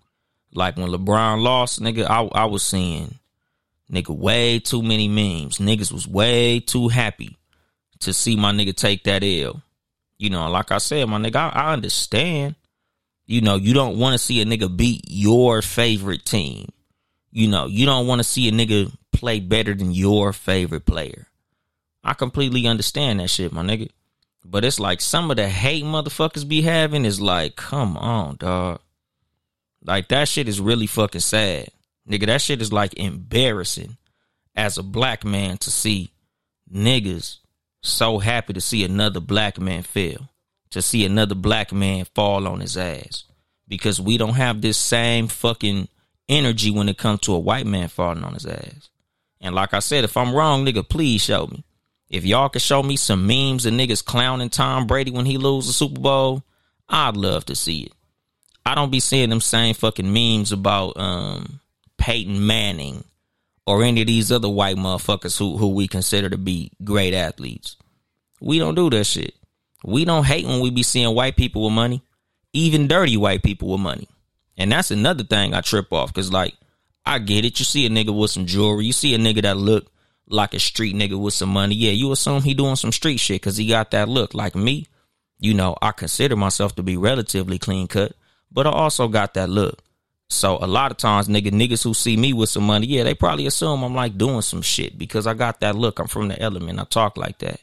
Like 0.52 0.76
when 0.76 0.88
LeBron 0.88 1.42
lost, 1.42 1.80
nigga, 1.80 2.06
I 2.08 2.22
I 2.42 2.44
was 2.46 2.62
seeing 2.62 3.18
nigga 3.90 4.16
way 4.16 4.58
too 4.58 4.82
many 4.82 5.08
memes. 5.08 5.58
Niggas 5.58 5.92
was 5.92 6.08
way 6.08 6.60
too 6.60 6.88
happy 6.88 7.36
to 8.00 8.12
see 8.12 8.36
my 8.36 8.52
nigga 8.52 8.74
take 8.74 9.04
that 9.04 9.22
L. 9.22 9.62
You 10.18 10.30
know, 10.30 10.48
like 10.48 10.70
I 10.72 10.78
said, 10.78 11.08
my 11.08 11.18
nigga, 11.18 11.36
I, 11.36 11.48
I 11.48 11.72
understand. 11.72 12.54
You 13.26 13.40
know, 13.40 13.56
you 13.56 13.72
don't 13.72 13.98
want 13.98 14.12
to 14.12 14.18
see 14.18 14.40
a 14.42 14.44
nigga 14.44 14.74
beat 14.74 15.04
your 15.08 15.62
favorite 15.62 16.24
team. 16.24 16.68
You 17.30 17.48
know, 17.48 17.66
you 17.66 17.86
don't 17.86 18.06
want 18.06 18.20
to 18.20 18.24
see 18.24 18.48
a 18.48 18.52
nigga 18.52 18.92
play 19.14 19.40
better 19.40 19.74
than 19.74 19.92
your 19.92 20.32
favorite 20.32 20.86
player. 20.86 21.26
I 22.02 22.14
completely 22.14 22.66
understand 22.66 23.20
that 23.20 23.30
shit, 23.30 23.52
my 23.52 23.62
nigga. 23.62 23.90
But 24.44 24.64
it's 24.64 24.78
like 24.78 25.00
some 25.00 25.30
of 25.30 25.38
the 25.38 25.48
hate 25.48 25.84
motherfuckers 25.84 26.46
be 26.46 26.62
having 26.62 27.04
is 27.04 27.20
like, 27.20 27.56
come 27.56 27.96
on, 27.96 28.36
dog. 28.36 28.80
Like 29.82 30.08
that 30.08 30.28
shit 30.28 30.48
is 30.48 30.60
really 30.60 30.86
fucking 30.86 31.22
sad. 31.22 31.68
Nigga, 32.08 32.26
that 32.26 32.42
shit 32.42 32.60
is 32.60 32.72
like 32.72 32.94
embarrassing 32.98 33.96
as 34.54 34.76
a 34.76 34.82
black 34.82 35.24
man 35.24 35.56
to 35.58 35.70
see 35.70 36.10
niggas 36.72 37.38
so 37.82 38.18
happy 38.18 38.52
to 38.52 38.60
see 38.60 38.84
another 38.84 39.20
black 39.20 39.58
man 39.58 39.82
fail. 39.82 40.28
To 40.70 40.82
see 40.82 41.04
another 41.04 41.34
black 41.34 41.72
man 41.72 42.04
fall 42.14 42.46
on 42.48 42.60
his 42.60 42.76
ass. 42.76 43.24
Because 43.68 44.00
we 44.00 44.18
don't 44.18 44.34
have 44.34 44.60
this 44.60 44.76
same 44.76 45.28
fucking 45.28 45.88
energy 46.28 46.70
when 46.70 46.88
it 46.88 46.98
comes 46.98 47.20
to 47.20 47.34
a 47.34 47.38
white 47.38 47.66
man 47.66 47.88
falling 47.88 48.24
on 48.24 48.34
his 48.34 48.46
ass. 48.46 48.90
And 49.44 49.54
like 49.54 49.74
I 49.74 49.80
said, 49.80 50.04
if 50.04 50.16
I'm 50.16 50.34
wrong, 50.34 50.64
nigga, 50.64 50.88
please 50.88 51.22
show 51.22 51.46
me. 51.46 51.64
If 52.08 52.24
y'all 52.24 52.48
can 52.48 52.60
show 52.60 52.82
me 52.82 52.96
some 52.96 53.26
memes 53.26 53.66
of 53.66 53.74
niggas 53.74 54.02
clowning 54.02 54.48
Tom 54.48 54.86
Brady 54.86 55.10
when 55.10 55.26
he 55.26 55.36
loses 55.36 55.68
the 55.68 55.74
Super 55.74 56.00
Bowl, 56.00 56.42
I'd 56.88 57.16
love 57.16 57.44
to 57.46 57.54
see 57.54 57.82
it. 57.82 57.92
I 58.64 58.74
don't 58.74 58.90
be 58.90 59.00
seeing 59.00 59.28
them 59.28 59.42
same 59.42 59.74
fucking 59.74 60.10
memes 60.10 60.50
about 60.50 60.96
um 60.96 61.60
Peyton 61.98 62.46
Manning 62.46 63.04
or 63.66 63.82
any 63.82 64.00
of 64.00 64.06
these 64.06 64.32
other 64.32 64.48
white 64.48 64.76
motherfuckers 64.76 65.38
who 65.38 65.58
who 65.58 65.68
we 65.68 65.88
consider 65.88 66.30
to 66.30 66.38
be 66.38 66.72
great 66.82 67.12
athletes. 67.12 67.76
We 68.40 68.58
don't 68.58 68.74
do 68.74 68.88
that 68.90 69.04
shit. 69.04 69.34
We 69.84 70.06
don't 70.06 70.24
hate 70.24 70.46
when 70.46 70.60
we 70.60 70.70
be 70.70 70.82
seeing 70.82 71.14
white 71.14 71.36
people 71.36 71.64
with 71.64 71.74
money, 71.74 72.00
even 72.54 72.88
dirty 72.88 73.18
white 73.18 73.42
people 73.42 73.68
with 73.68 73.80
money. 73.80 74.08
And 74.56 74.72
that's 74.72 74.90
another 74.90 75.24
thing 75.24 75.52
I 75.52 75.60
trip 75.60 75.92
off 75.92 76.14
because 76.14 76.32
like 76.32 76.54
I 77.06 77.18
get 77.18 77.44
it. 77.44 77.58
You 77.58 77.64
see 77.64 77.86
a 77.86 77.90
nigga 77.90 78.16
with 78.16 78.30
some 78.30 78.46
jewelry. 78.46 78.86
You 78.86 78.92
see 78.92 79.14
a 79.14 79.18
nigga 79.18 79.42
that 79.42 79.56
look 79.56 79.90
like 80.26 80.54
a 80.54 80.58
street 80.58 80.94
nigga 80.94 81.20
with 81.20 81.34
some 81.34 81.50
money. 81.50 81.74
Yeah, 81.74 81.92
you 81.92 82.12
assume 82.12 82.42
he 82.42 82.54
doing 82.54 82.76
some 82.76 82.92
street 82.92 83.18
shit 83.18 83.42
because 83.42 83.56
he 83.56 83.68
got 83.68 83.90
that 83.90 84.08
look. 84.08 84.34
Like 84.34 84.54
me, 84.54 84.86
you 85.38 85.54
know, 85.54 85.76
I 85.82 85.92
consider 85.92 86.36
myself 86.36 86.74
to 86.76 86.82
be 86.82 86.96
relatively 86.96 87.58
clean 87.58 87.88
cut, 87.88 88.12
but 88.50 88.66
I 88.66 88.70
also 88.70 89.08
got 89.08 89.34
that 89.34 89.50
look. 89.50 89.80
So 90.30 90.56
a 90.60 90.66
lot 90.66 90.90
of 90.90 90.96
times, 90.96 91.28
nigga, 91.28 91.50
niggas 91.50 91.84
who 91.84 91.92
see 91.92 92.16
me 92.16 92.32
with 92.32 92.48
some 92.48 92.64
money, 92.64 92.86
yeah, 92.86 93.04
they 93.04 93.14
probably 93.14 93.46
assume 93.46 93.82
I'm 93.82 93.94
like 93.94 94.16
doing 94.16 94.40
some 94.40 94.62
shit 94.62 94.98
because 94.98 95.26
I 95.26 95.34
got 95.34 95.60
that 95.60 95.76
look. 95.76 95.98
I'm 95.98 96.08
from 96.08 96.28
the 96.28 96.40
element. 96.40 96.80
I 96.80 96.84
talk 96.84 97.18
like 97.18 97.38
that. 97.40 97.60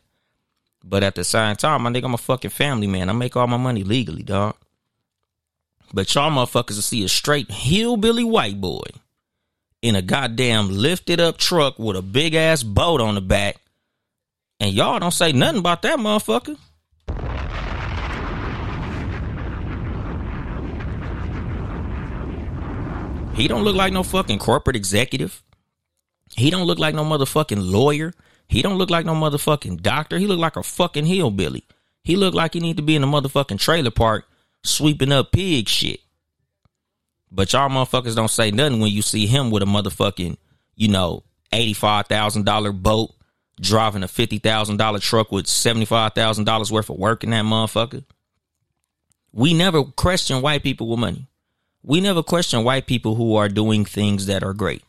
But 0.83 1.03
at 1.03 1.15
the 1.15 1.23
same 1.23 1.55
time, 1.55 1.81
my 1.83 1.89
nigga, 1.89 2.05
I'm 2.05 2.13
a 2.13 2.17
fucking 2.17 2.51
family 2.51 2.87
man. 2.87 3.09
I 3.09 3.13
make 3.13 3.35
all 3.35 3.47
my 3.47 3.57
money 3.57 3.83
legally, 3.83 4.23
dog. 4.23 4.55
But 5.93 6.13
y'all 6.13 6.31
motherfuckers 6.31 6.75
will 6.75 6.81
see 6.83 7.03
a 7.03 7.09
straight 7.09 7.51
hillbilly 7.51 8.23
white 8.23 8.61
boy 8.61 8.83
in 9.81 9.95
a 9.95 10.01
goddamn 10.01 10.69
lifted 10.69 11.19
up 11.19 11.37
truck 11.37 11.79
with 11.79 11.95
a 11.95 12.01
big 12.01 12.35
ass 12.35 12.63
boat 12.63 13.01
on 13.01 13.15
the 13.15 13.21
back. 13.21 13.57
And 14.59 14.73
y'all 14.73 14.99
don't 14.99 15.11
say 15.11 15.31
nothing 15.31 15.59
about 15.59 15.81
that 15.81 15.97
motherfucker. 15.97 16.57
He 23.33 23.47
don't 23.47 23.63
look 23.63 23.75
like 23.75 23.93
no 23.93 24.03
fucking 24.03 24.39
corporate 24.39 24.75
executive. 24.75 25.41
He 26.35 26.51
don't 26.51 26.67
look 26.67 26.79
like 26.79 26.93
no 26.93 27.03
motherfucking 27.03 27.71
lawyer. 27.71 28.13
He 28.47 28.61
don't 28.61 28.77
look 28.77 28.89
like 28.89 29.05
no 29.05 29.15
motherfucking 29.15 29.81
doctor. 29.81 30.19
He 30.19 30.27
look 30.27 30.39
like 30.39 30.57
a 30.57 30.63
fucking 30.63 31.05
hillbilly. 31.05 31.63
He 32.03 32.15
look 32.15 32.33
like 32.33 32.53
he 32.53 32.59
need 32.59 32.77
to 32.77 32.83
be 32.83 32.95
in 32.95 33.03
a 33.03 33.07
motherfucking 33.07 33.59
trailer 33.59 33.91
park 33.91 34.25
sweeping 34.63 35.11
up 35.11 35.31
pig 35.31 35.67
shit. 35.67 36.01
But 37.31 37.53
y'all 37.53 37.69
motherfuckers 37.69 38.15
don't 38.15 38.29
say 38.29 38.51
nothing 38.51 38.79
when 38.79 38.91
you 38.91 39.01
see 39.01 39.25
him 39.25 39.51
with 39.51 39.63
a 39.63 39.65
motherfucking, 39.65 40.37
you 40.75 40.87
know, 40.89 41.23
$85,000 41.53 42.81
boat 42.81 43.13
driving 43.59 44.03
a 44.03 44.07
$50,000 44.07 45.01
truck 45.01 45.31
with 45.31 45.45
$75,000 45.45 46.71
worth 46.71 46.89
of 46.89 46.97
work 46.97 47.23
in 47.23 47.29
that 47.29 47.45
motherfucker. 47.45 48.03
We 49.31 49.53
never 49.53 49.83
question 49.83 50.41
white 50.41 50.63
people 50.63 50.87
with 50.87 50.99
money. 50.99 51.27
We 51.83 52.01
never 52.01 52.21
question 52.21 52.63
white 52.63 52.85
people 52.85 53.15
who 53.15 53.35
are 53.35 53.49
doing 53.49 53.85
things 53.85 54.25
that 54.25 54.43
are 54.43 54.53
great. 54.53 54.83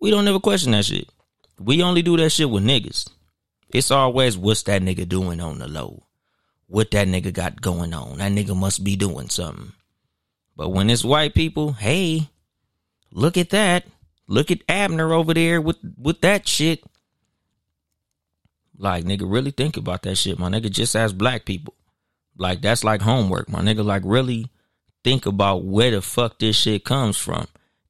We 0.00 0.10
don't 0.10 0.26
ever 0.26 0.40
question 0.40 0.72
that 0.72 0.86
shit. 0.86 1.08
We 1.58 1.82
only 1.82 2.02
do 2.02 2.16
that 2.16 2.30
shit 2.30 2.50
with 2.50 2.64
niggas. 2.64 3.08
It's 3.68 3.90
always 3.90 4.38
what's 4.38 4.62
that 4.64 4.82
nigga 4.82 5.08
doing 5.08 5.40
on 5.40 5.58
the 5.58 5.68
low? 5.68 6.04
What 6.66 6.90
that 6.92 7.08
nigga 7.08 7.32
got 7.32 7.60
going 7.60 7.92
on? 7.92 8.18
That 8.18 8.32
nigga 8.32 8.56
must 8.56 8.82
be 8.82 8.96
doing 8.96 9.28
something. 9.28 9.72
But 10.56 10.70
when 10.70 10.90
it's 10.90 11.04
white 11.04 11.34
people, 11.34 11.72
hey, 11.72 12.28
look 13.10 13.36
at 13.36 13.50
that. 13.50 13.84
Look 14.26 14.50
at 14.50 14.62
Abner 14.68 15.12
over 15.12 15.34
there 15.34 15.60
with 15.60 15.76
with 15.98 16.20
that 16.22 16.48
shit. 16.48 16.82
Like 18.76 19.04
nigga, 19.04 19.30
really 19.30 19.50
think 19.50 19.76
about 19.76 20.02
that 20.02 20.16
shit, 20.16 20.38
my 20.38 20.48
nigga. 20.48 20.70
Just 20.70 20.96
ask 20.96 21.14
black 21.14 21.44
people, 21.44 21.74
like 22.36 22.62
that's 22.62 22.84
like 22.84 23.02
homework, 23.02 23.48
my 23.48 23.60
nigga. 23.60 23.84
Like 23.84 24.02
really 24.04 24.50
think 25.02 25.26
about 25.26 25.64
where 25.64 25.90
the 25.90 26.00
fuck 26.00 26.38
this 26.38 26.56
shit 26.56 26.84
comes 26.84 27.16
from. 27.16 27.46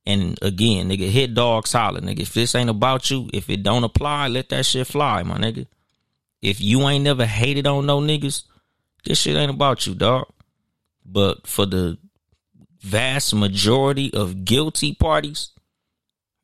And 0.06 0.38
again, 0.42 0.90
nigga, 0.90 1.08
hit 1.08 1.34
dogs 1.34 1.70
solid, 1.70 2.04
nigga. 2.04 2.20
If 2.20 2.34
this 2.34 2.54
ain't 2.54 2.68
about 2.68 3.10
you, 3.10 3.30
if 3.32 3.48
it 3.48 3.62
don't 3.62 3.84
apply, 3.84 4.28
let 4.28 4.50
that 4.50 4.66
shit 4.66 4.86
fly, 4.86 5.22
my 5.22 5.38
nigga. 5.38 5.66
If 6.42 6.60
you 6.60 6.86
ain't 6.88 7.04
never 7.04 7.24
hated 7.24 7.66
on 7.66 7.86
no 7.86 8.00
niggas, 8.00 8.42
this 9.04 9.18
shit 9.18 9.36
ain't 9.36 9.50
about 9.50 9.86
you, 9.86 9.94
dog. 9.94 10.26
But 11.06 11.46
for 11.46 11.64
the 11.64 11.96
vast 12.84 13.34
majority 13.34 14.12
of 14.12 14.44
guilty 14.44 14.94
parties, 14.94 15.50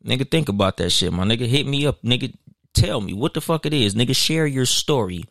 nigga, 0.04 0.28
think 0.28 0.48
about 0.48 0.78
that 0.78 0.90
shit, 0.90 1.12
my 1.12 1.24
nigga. 1.24 1.46
Hit 1.46 1.66
me 1.66 1.86
up, 1.86 2.02
nigga. 2.02 2.34
Tell 2.72 3.00
me 3.00 3.12
what 3.12 3.34
the 3.34 3.40
fuck 3.40 3.66
it 3.66 3.74
is, 3.74 3.94
nigga. 3.94 4.16
Share 4.16 4.46
your 4.46 4.66
story 4.66 5.24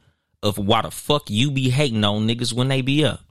of 0.43 0.57
why 0.57 0.83
the 0.83 0.91
fuck 0.91 1.29
you 1.29 1.51
be 1.51 1.69
hating 1.69 2.03
on 2.03 2.27
niggas 2.27 2.53
when 2.53 2.67
they 2.67 2.81
be 2.81 3.03
up. 3.03 3.21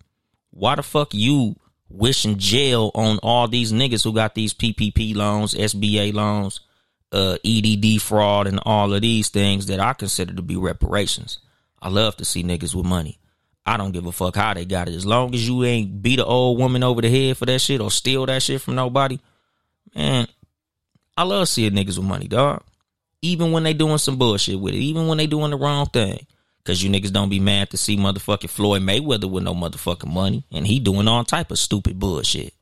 Why 0.51 0.75
the 0.75 0.83
fuck 0.83 1.15
you 1.15 1.57
wishing 1.89 2.37
jail 2.39 2.91
on 2.95 3.19
all 3.23 3.47
these 3.47 3.73
niggas 3.73 4.03
who 4.03 4.13
got 4.13 4.35
these 4.35 4.53
PPP 4.53 5.15
loans, 5.15 5.55
SBA 5.55 6.13
loans, 6.13 6.61
uh, 7.13 7.39
EDD 7.45 8.03
fraud, 8.03 8.47
and 8.47 8.61
all 8.65 8.93
of 8.93 9.03
these 9.03 9.29
things 9.29 9.67
that 9.67 9.79
I 9.79 9.93
consider 9.93 10.35
to 10.35 10.43
be 10.43 10.57
reparations. 10.57 11.39
I 11.81 11.91
love 11.91 12.17
to 12.17 12.25
see 12.25 12.43
niggas 12.43 12.75
with 12.75 12.87
money. 12.87 13.21
I 13.69 13.77
don't 13.77 13.93
give 13.93 14.07
a 14.07 14.13
fuck 14.13 14.35
how 14.35 14.55
they 14.55 14.65
got 14.65 14.89
it. 14.89 14.95
As 14.95 15.05
long 15.05 15.35
as 15.35 15.47
you 15.47 15.63
ain't 15.63 16.01
beat 16.01 16.21
an 16.21 16.25
old 16.25 16.59
woman 16.59 16.83
over 16.83 17.03
the 17.03 17.11
head 17.11 17.37
for 17.37 17.45
that 17.45 17.59
shit 17.61 17.83
or 17.83 17.91
steal 17.91 18.25
that 18.25 18.43
shit 18.43 18.63
from 18.63 18.77
nobody, 18.77 19.19
man, 19.95 20.27
I 21.19 21.25
love 21.25 21.51
seeing 21.51 21.73
niggas 21.73 21.99
with 21.99 22.07
money, 22.07 22.29
dog. 22.29 22.63
Even 23.21 23.53
when 23.53 23.65
they 23.65 23.75
doing 23.75 23.99
some 23.99 24.17
bullshit 24.17 24.59
with 24.59 24.73
it, 24.73 24.79
even 24.79 25.07
when 25.07 25.19
they 25.19 25.27
doing 25.27 25.51
the 25.51 25.59
wrong 25.59 25.85
thing. 25.85 26.27
Cause 26.65 26.83
you 26.83 26.91
niggas 26.91 27.13
don't 27.13 27.29
be 27.29 27.41
mad 27.41 27.69
to 27.71 27.77
see 27.77 27.99
motherfucking 27.99 28.49
Floyd 28.49 28.83
Mayweather 28.83 29.31
with 29.31 29.45
no 29.45 29.55
motherfucking 29.55 30.11
money. 30.11 30.45
And 30.51 30.67
he 30.67 30.81
doing 30.81 31.07
all 31.07 31.25
type 31.25 31.51
of 31.51 31.59
stupid 31.59 31.99
bullshit. 31.99 32.55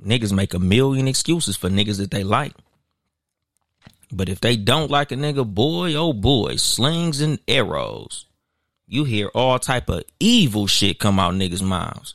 Niggas 0.00 0.32
make 0.32 0.54
a 0.54 0.60
million 0.60 1.08
excuses 1.08 1.56
for 1.56 1.68
niggas 1.68 1.98
that 1.98 2.12
they 2.12 2.22
like. 2.22 2.54
But 4.12 4.28
if 4.28 4.40
they 4.40 4.56
don't 4.56 4.90
like 4.90 5.12
a 5.12 5.16
nigga, 5.16 5.46
boy, 5.46 5.94
oh 5.94 6.12
boy, 6.12 6.56
slings 6.56 7.20
and 7.20 7.38
arrows. 7.46 8.26
You 8.86 9.04
hear 9.04 9.28
all 9.28 9.58
type 9.60 9.88
of 9.88 10.02
evil 10.18 10.66
shit 10.66 10.98
come 10.98 11.20
out 11.20 11.34
niggas' 11.34 11.62
mouths 11.62 12.14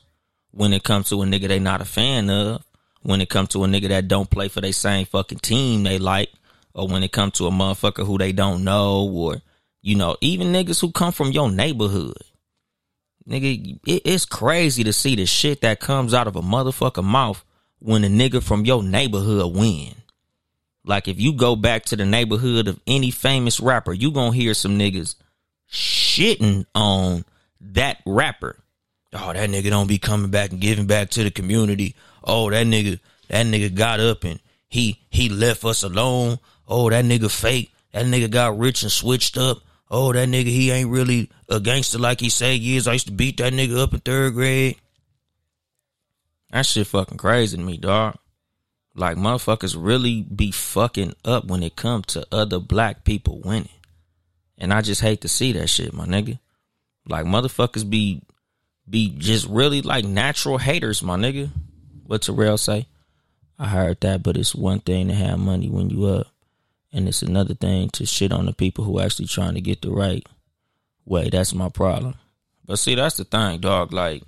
when 0.51 0.73
it 0.73 0.83
comes 0.83 1.09
to 1.09 1.21
a 1.21 1.25
nigga 1.25 1.47
they 1.47 1.59
not 1.59 1.81
a 1.81 1.85
fan 1.85 2.29
of 2.29 2.63
when 3.01 3.21
it 3.21 3.29
comes 3.29 3.49
to 3.49 3.63
a 3.63 3.67
nigga 3.67 3.89
that 3.89 4.07
don't 4.07 4.29
play 4.29 4.47
for 4.47 4.61
their 4.61 4.71
same 4.71 5.05
fucking 5.05 5.37
team 5.37 5.83
they 5.83 5.99
like, 5.99 6.31
or 6.73 6.87
when 6.87 7.03
it 7.03 7.11
comes 7.11 7.33
to 7.33 7.45
a 7.45 7.51
motherfucker 7.51 8.05
who 8.05 8.17
they 8.17 8.31
don't 8.31 8.63
know, 8.63 9.07
or 9.13 9.41
you 9.81 9.95
know, 9.95 10.17
even 10.21 10.47
niggas 10.47 10.81
who 10.81 10.91
come 10.91 11.11
from 11.11 11.31
your 11.31 11.51
neighborhood. 11.51 12.17
Nigga, 13.29 13.79
it, 13.85 14.01
it's 14.05 14.25
crazy 14.25 14.83
to 14.83 14.91
see 14.91 15.15
the 15.15 15.25
shit 15.25 15.61
that 15.61 15.79
comes 15.79 16.13
out 16.13 16.27
of 16.27 16.35
a 16.35 16.41
motherfucker 16.41 17.03
mouth 17.03 17.43
when 17.79 18.03
a 18.03 18.07
nigga 18.07 18.41
from 18.41 18.65
your 18.65 18.81
neighborhood 18.81 19.55
win. 19.55 19.93
Like 20.85 21.07
if 21.07 21.19
you 21.19 21.33
go 21.33 21.55
back 21.55 21.85
to 21.85 21.95
the 21.95 22.05
neighborhood 22.05 22.67
of 22.67 22.79
any 22.85 23.11
famous 23.11 23.59
rapper, 23.59 23.93
you 23.93 24.11
gonna 24.11 24.35
hear 24.35 24.53
some 24.53 24.77
niggas 24.77 25.15
shitting 25.71 26.65
on 26.75 27.25
that 27.59 28.01
rapper. 28.05 28.57
Oh, 29.13 29.33
that 29.33 29.49
nigga 29.49 29.69
don't 29.69 29.87
be 29.87 29.97
coming 29.97 30.29
back 30.29 30.51
and 30.51 30.59
giving 30.59 30.87
back 30.87 31.09
to 31.11 31.23
the 31.23 31.31
community 31.31 31.95
oh 32.25 32.49
that 32.49 32.65
nigga 32.65 32.99
that 33.29 33.45
nigga 33.45 33.73
got 33.73 33.99
up 33.99 34.23
and 34.23 34.39
he 34.67 34.99
he 35.09 35.29
left 35.29 35.63
us 35.63 35.83
alone. 35.83 36.39
Oh 36.67 36.89
that 36.89 37.05
nigga 37.05 37.31
fake. 37.31 37.71
That 37.93 38.05
nigga 38.05 38.29
got 38.29 38.57
rich 38.57 38.83
and 38.83 38.91
switched 38.91 39.37
up. 39.37 39.59
Oh 39.89 40.11
that 40.11 40.27
nigga 40.27 40.47
he 40.47 40.71
ain't 40.71 40.89
really 40.89 41.29
a 41.47 41.59
gangster 41.59 41.99
like 41.99 42.19
he 42.19 42.29
say 42.29 42.57
he 42.57 42.75
is. 42.75 42.87
I 42.87 42.93
used 42.93 43.07
to 43.07 43.13
beat 43.13 43.37
that 43.37 43.53
nigga 43.53 43.77
up 43.77 43.93
in 43.93 43.99
third 43.99 44.33
grade. 44.33 44.77
That 46.51 46.65
shit 46.65 46.87
fucking 46.87 47.17
crazy 47.17 47.57
to 47.57 47.63
me, 47.63 47.77
dog. 47.77 48.17
Like 48.95 49.17
motherfuckers 49.17 49.75
really 49.77 50.21
be 50.21 50.51
fucking 50.51 51.13
up 51.25 51.45
when 51.45 51.63
it 51.63 51.75
comes 51.75 52.07
to 52.07 52.25
other 52.31 52.59
black 52.59 53.03
people 53.03 53.41
winning. 53.43 53.69
And 54.57 54.73
I 54.73 54.81
just 54.81 55.01
hate 55.01 55.21
to 55.21 55.27
see 55.27 55.51
that 55.53 55.67
shit, 55.67 55.93
my 55.93 56.05
nigga. 56.05 56.39
Like 57.07 57.25
motherfuckers 57.25 57.87
be 57.87 58.21
be 58.89 59.15
just 59.17 59.47
really 59.47 59.81
like 59.81 60.05
natural 60.05 60.57
haters, 60.57 61.03
my 61.03 61.17
nigga 61.17 61.49
what 62.05 62.21
Terrell 62.21 62.57
say? 62.57 62.87
I 63.57 63.67
heard 63.67 64.01
that, 64.01 64.23
but 64.23 64.37
it's 64.37 64.53
one 64.53 64.79
thing 64.79 65.07
to 65.07 65.13
have 65.13 65.39
money 65.39 65.69
when 65.69 65.89
you 65.89 66.05
up, 66.05 66.27
and 66.91 67.07
it's 67.07 67.21
another 67.21 67.53
thing 67.53 67.89
to 67.91 68.05
shit 68.05 68.31
on 68.31 68.45
the 68.45 68.53
people 68.53 68.83
who 68.83 68.99
actually 68.99 69.27
trying 69.27 69.55
to 69.55 69.61
get 69.61 69.81
the 69.81 69.91
right 69.91 70.25
way. 71.05 71.29
That's 71.29 71.53
my 71.53 71.69
problem. 71.69 72.15
But 72.65 72.79
see, 72.79 72.95
that's 72.95 73.17
the 73.17 73.23
thing, 73.23 73.59
dog. 73.59 73.93
Like, 73.93 74.23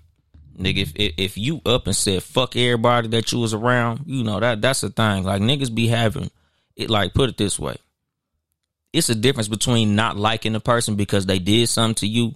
nigga, 0.58 0.92
if 0.96 1.14
if 1.18 1.38
you 1.38 1.62
up 1.66 1.88
and 1.88 1.96
said 1.96 2.24
fuck 2.24 2.56
everybody 2.56 3.08
that 3.10 3.32
you 3.32 3.40
was 3.40 3.54
around, 3.54 4.02
you 4.06 4.24
know 4.24 4.40
that 4.40 4.62
that's 4.62 4.82
the 4.82 4.90
thing. 4.90 5.24
Like 5.24 5.42
niggas 5.42 5.74
be 5.74 5.88
having 5.88 6.30
it. 6.76 6.90
Like, 6.90 7.14
put 7.14 7.30
it 7.30 7.38
this 7.38 7.60
way, 7.60 7.78
it's 8.94 9.10
a 9.10 9.16
difference 9.16 9.48
between 9.48 9.96
not 9.96 10.18
liking 10.18 10.56
a 10.56 10.60
person 10.60 10.96
because 10.96 11.26
they 11.26 11.40
did 11.40 11.70
something 11.70 11.96
to 11.96 12.08
you, 12.08 12.36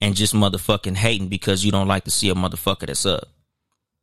and 0.00 0.16
just 0.16 0.34
motherfucking 0.34 0.96
hating 0.96 1.28
because 1.28 1.64
you 1.64 1.72
don't 1.72 1.88
like 1.88 2.04
to 2.04 2.10
see 2.10 2.30
a 2.30 2.34
motherfucker 2.34 2.86
that's 2.86 3.06
up. 3.06 3.28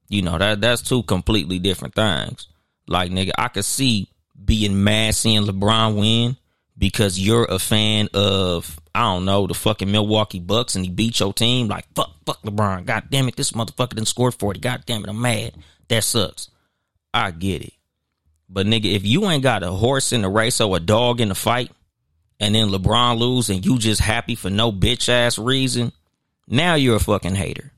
You 0.09 0.21
know, 0.21 0.37
that 0.37 0.61
that's 0.61 0.81
two 0.81 1.03
completely 1.03 1.59
different 1.59 1.95
things. 1.95 2.47
Like 2.87 3.11
nigga, 3.11 3.31
I 3.37 3.49
could 3.49 3.65
see 3.65 4.09
being 4.43 4.83
mad 4.83 5.15
seeing 5.15 5.43
LeBron 5.43 5.99
win 5.99 6.37
because 6.77 7.19
you're 7.19 7.45
a 7.45 7.59
fan 7.59 8.09
of 8.13 8.79
I 8.93 9.01
don't 9.01 9.25
know 9.25 9.47
the 9.47 9.53
fucking 9.53 9.91
Milwaukee 9.91 10.39
Bucks 10.39 10.75
and 10.75 10.85
he 10.85 10.91
beat 10.91 11.19
your 11.19 11.33
team. 11.33 11.67
Like 11.67 11.85
fuck, 11.95 12.11
fuck 12.25 12.41
LeBron. 12.43 12.85
God 12.85 13.05
damn 13.09 13.27
it, 13.27 13.35
this 13.35 13.51
motherfucker 13.51 13.95
didn't 13.95 14.07
score 14.07 14.31
forty. 14.31 14.59
God 14.59 14.83
damn 14.85 15.03
it, 15.03 15.09
I'm 15.09 15.21
mad. 15.21 15.53
That 15.87 16.03
sucks. 16.03 16.49
I 17.13 17.31
get 17.31 17.63
it, 17.63 17.73
but 18.49 18.67
nigga, 18.67 18.93
if 18.93 19.05
you 19.05 19.25
ain't 19.29 19.43
got 19.43 19.63
a 19.63 19.71
horse 19.71 20.11
in 20.13 20.21
the 20.21 20.29
race 20.29 20.61
or 20.61 20.75
a 20.75 20.79
dog 20.79 21.19
in 21.21 21.29
the 21.29 21.35
fight, 21.35 21.71
and 22.39 22.53
then 22.53 22.67
LeBron 22.67 23.17
lose 23.17 23.49
and 23.49 23.65
you 23.65 23.79
just 23.79 24.01
happy 24.01 24.35
for 24.35 24.49
no 24.49 24.71
bitch 24.71 25.09
ass 25.09 25.39
reason, 25.39 25.91
now 26.47 26.75
you're 26.75 26.97
a 26.97 26.99
fucking 26.99 27.35
hater. 27.35 27.71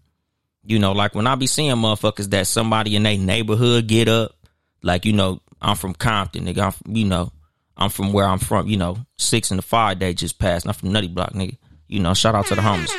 You 0.64 0.80
know, 0.80 0.92
like 0.92 1.16
when 1.16 1.28
I 1.28 1.36
be 1.36 1.48
seeing 1.48 1.76
motherfuckers 1.76 2.30
that 2.32 2.48
somebody 2.48 2.96
in 2.96 3.04
their 3.04 3.18
neighborhood 3.18 3.88
get 3.88 4.08
up, 4.08 4.36
like, 4.84 5.06
you 5.06 5.14
know, 5.14 5.42
I'm 5.62 5.76
from 5.76 5.94
Compton, 5.94 6.46
nigga. 6.46 6.74
I'm 6.74 6.96
you 6.96 7.06
know, 7.06 7.32
I'm 7.80 7.90
from 7.90 8.12
where 8.12 8.26
I'm 8.26 8.40
from, 8.40 8.68
you 8.68 8.76
know, 8.76 8.98
six 9.18 9.52
and 9.52 9.58
the 9.58 9.62
five 9.64 10.00
day 10.00 10.14
just 10.14 10.38
passed. 10.38 10.68
I'm 10.68 10.74
from 10.74 10.92
Nutty 10.92 11.08
Block, 11.08 11.32
nigga. 11.32 11.58
You 11.88 12.02
know, 12.02 12.14
shout 12.14 12.36
out 12.36 12.46
to 12.48 12.56
the 12.56 12.62
homies. 12.62 12.92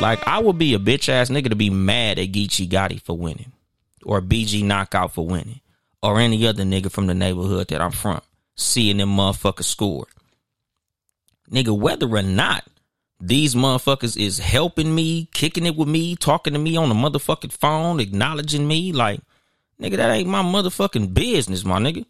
Like, 0.00 0.26
I 0.26 0.38
would 0.38 0.56
be 0.56 0.74
a 0.74 0.78
bitch 0.78 1.08
ass 1.08 1.30
nigga 1.30 1.50
to 1.50 1.56
be 1.56 1.68
mad 1.68 2.18
at 2.18 2.30
Geechee 2.30 2.68
Gotti 2.68 3.02
for 3.02 3.16
winning. 3.18 3.52
Or 4.04 4.20
BG 4.20 4.64
Knockout 4.64 5.14
for 5.14 5.26
winning. 5.26 5.60
Or 6.00 6.20
any 6.20 6.46
other 6.46 6.62
nigga 6.62 6.90
from 6.90 7.06
the 7.06 7.14
neighborhood 7.14 7.68
that 7.68 7.80
I'm 7.80 7.90
from. 7.90 8.20
Seeing 8.56 8.98
them 8.98 9.16
motherfuckers 9.16 9.64
score. 9.64 10.06
Nigga, 11.50 11.76
whether 11.76 12.08
or 12.08 12.22
not 12.22 12.64
these 13.20 13.54
motherfuckers 13.54 14.16
is 14.16 14.38
helping 14.38 14.94
me, 14.94 15.28
kicking 15.32 15.66
it 15.66 15.76
with 15.76 15.88
me, 15.88 16.14
talking 16.14 16.52
to 16.52 16.58
me 16.58 16.76
on 16.76 16.88
the 16.88 16.94
motherfucking 16.94 17.52
phone, 17.52 17.98
acknowledging 17.98 18.66
me, 18.66 18.92
like, 18.92 19.20
nigga, 19.80 19.96
that 19.96 20.10
ain't 20.10 20.28
my 20.28 20.42
motherfucking 20.42 21.14
business, 21.14 21.64
my 21.64 21.78
nigga. 21.78 22.06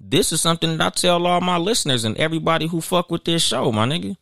This 0.00 0.32
is 0.32 0.40
something 0.40 0.76
that 0.76 0.86
I 0.86 0.90
tell 0.90 1.26
all 1.26 1.40
my 1.40 1.58
listeners 1.58 2.04
and 2.04 2.16
everybody 2.16 2.66
who 2.66 2.80
fuck 2.80 3.10
with 3.10 3.24
this 3.24 3.42
show, 3.42 3.72
my 3.72 3.86
nigga. 3.86 4.16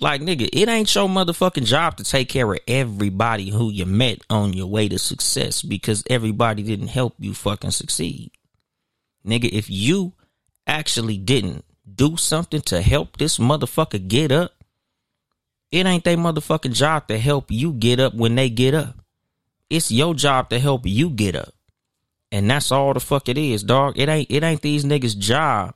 Like, 0.00 0.20
nigga, 0.22 0.48
it 0.52 0.68
ain't 0.68 0.94
your 0.94 1.08
motherfucking 1.08 1.64
job 1.64 1.96
to 1.96 2.04
take 2.04 2.28
care 2.28 2.50
of 2.50 2.60
everybody 2.68 3.50
who 3.50 3.70
you 3.70 3.84
met 3.84 4.20
on 4.30 4.52
your 4.52 4.68
way 4.68 4.88
to 4.88 4.98
success 4.98 5.60
because 5.60 6.04
everybody 6.08 6.62
didn't 6.62 6.88
help 6.88 7.14
you 7.18 7.34
fucking 7.34 7.72
succeed. 7.72 8.30
Nigga, 9.26 9.50
if 9.50 9.68
you 9.68 10.12
actually 10.66 11.18
didn't 11.18 11.64
do 11.92 12.16
something 12.16 12.60
to 12.62 12.80
help 12.80 13.16
this 13.16 13.38
motherfucker 13.38 14.06
get 14.06 14.30
up, 14.30 14.52
it 15.72 15.84
ain't 15.84 16.04
their 16.04 16.16
motherfucking 16.16 16.74
job 16.74 17.08
to 17.08 17.18
help 17.18 17.50
you 17.50 17.72
get 17.72 18.00
up 18.00 18.14
when 18.14 18.34
they 18.36 18.48
get 18.48 18.74
up. 18.74 18.94
It's 19.68 19.90
your 19.90 20.14
job 20.14 20.48
to 20.50 20.58
help 20.58 20.86
you 20.86 21.10
get 21.10 21.36
up. 21.36 21.52
And 22.30 22.50
that's 22.50 22.70
all 22.70 22.92
the 22.92 23.00
fuck 23.00 23.28
it 23.28 23.38
is, 23.38 23.62
dog. 23.62 23.98
It 23.98 24.08
ain't 24.08 24.30
it 24.30 24.42
ain't 24.42 24.60
these 24.60 24.84
niggas' 24.84 25.16
job 25.16 25.74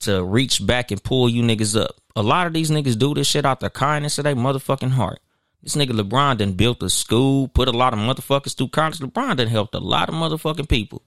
to 0.00 0.22
reach 0.22 0.64
back 0.64 0.90
and 0.90 1.02
pull 1.02 1.28
you 1.28 1.42
niggas 1.42 1.80
up. 1.80 1.96
A 2.14 2.22
lot 2.22 2.46
of 2.46 2.52
these 2.52 2.70
niggas 2.70 2.98
do 2.98 3.14
this 3.14 3.26
shit 3.26 3.46
out 3.46 3.60
the 3.60 3.70
kindness 3.70 4.18
of 4.18 4.24
their 4.24 4.36
motherfucking 4.36 4.90
heart. 4.90 5.20
This 5.62 5.76
nigga 5.76 5.98
LeBron 5.98 6.38
done 6.38 6.52
built 6.54 6.82
a 6.82 6.90
school, 6.90 7.48
put 7.48 7.68
a 7.68 7.72
lot 7.72 7.92
of 7.92 8.00
motherfuckers 8.00 8.56
through 8.56 8.68
college. 8.68 8.98
LeBron 8.98 9.36
done 9.36 9.46
helped 9.46 9.74
a 9.74 9.78
lot 9.78 10.08
of 10.08 10.14
motherfucking 10.14 10.68
people. 10.68 11.02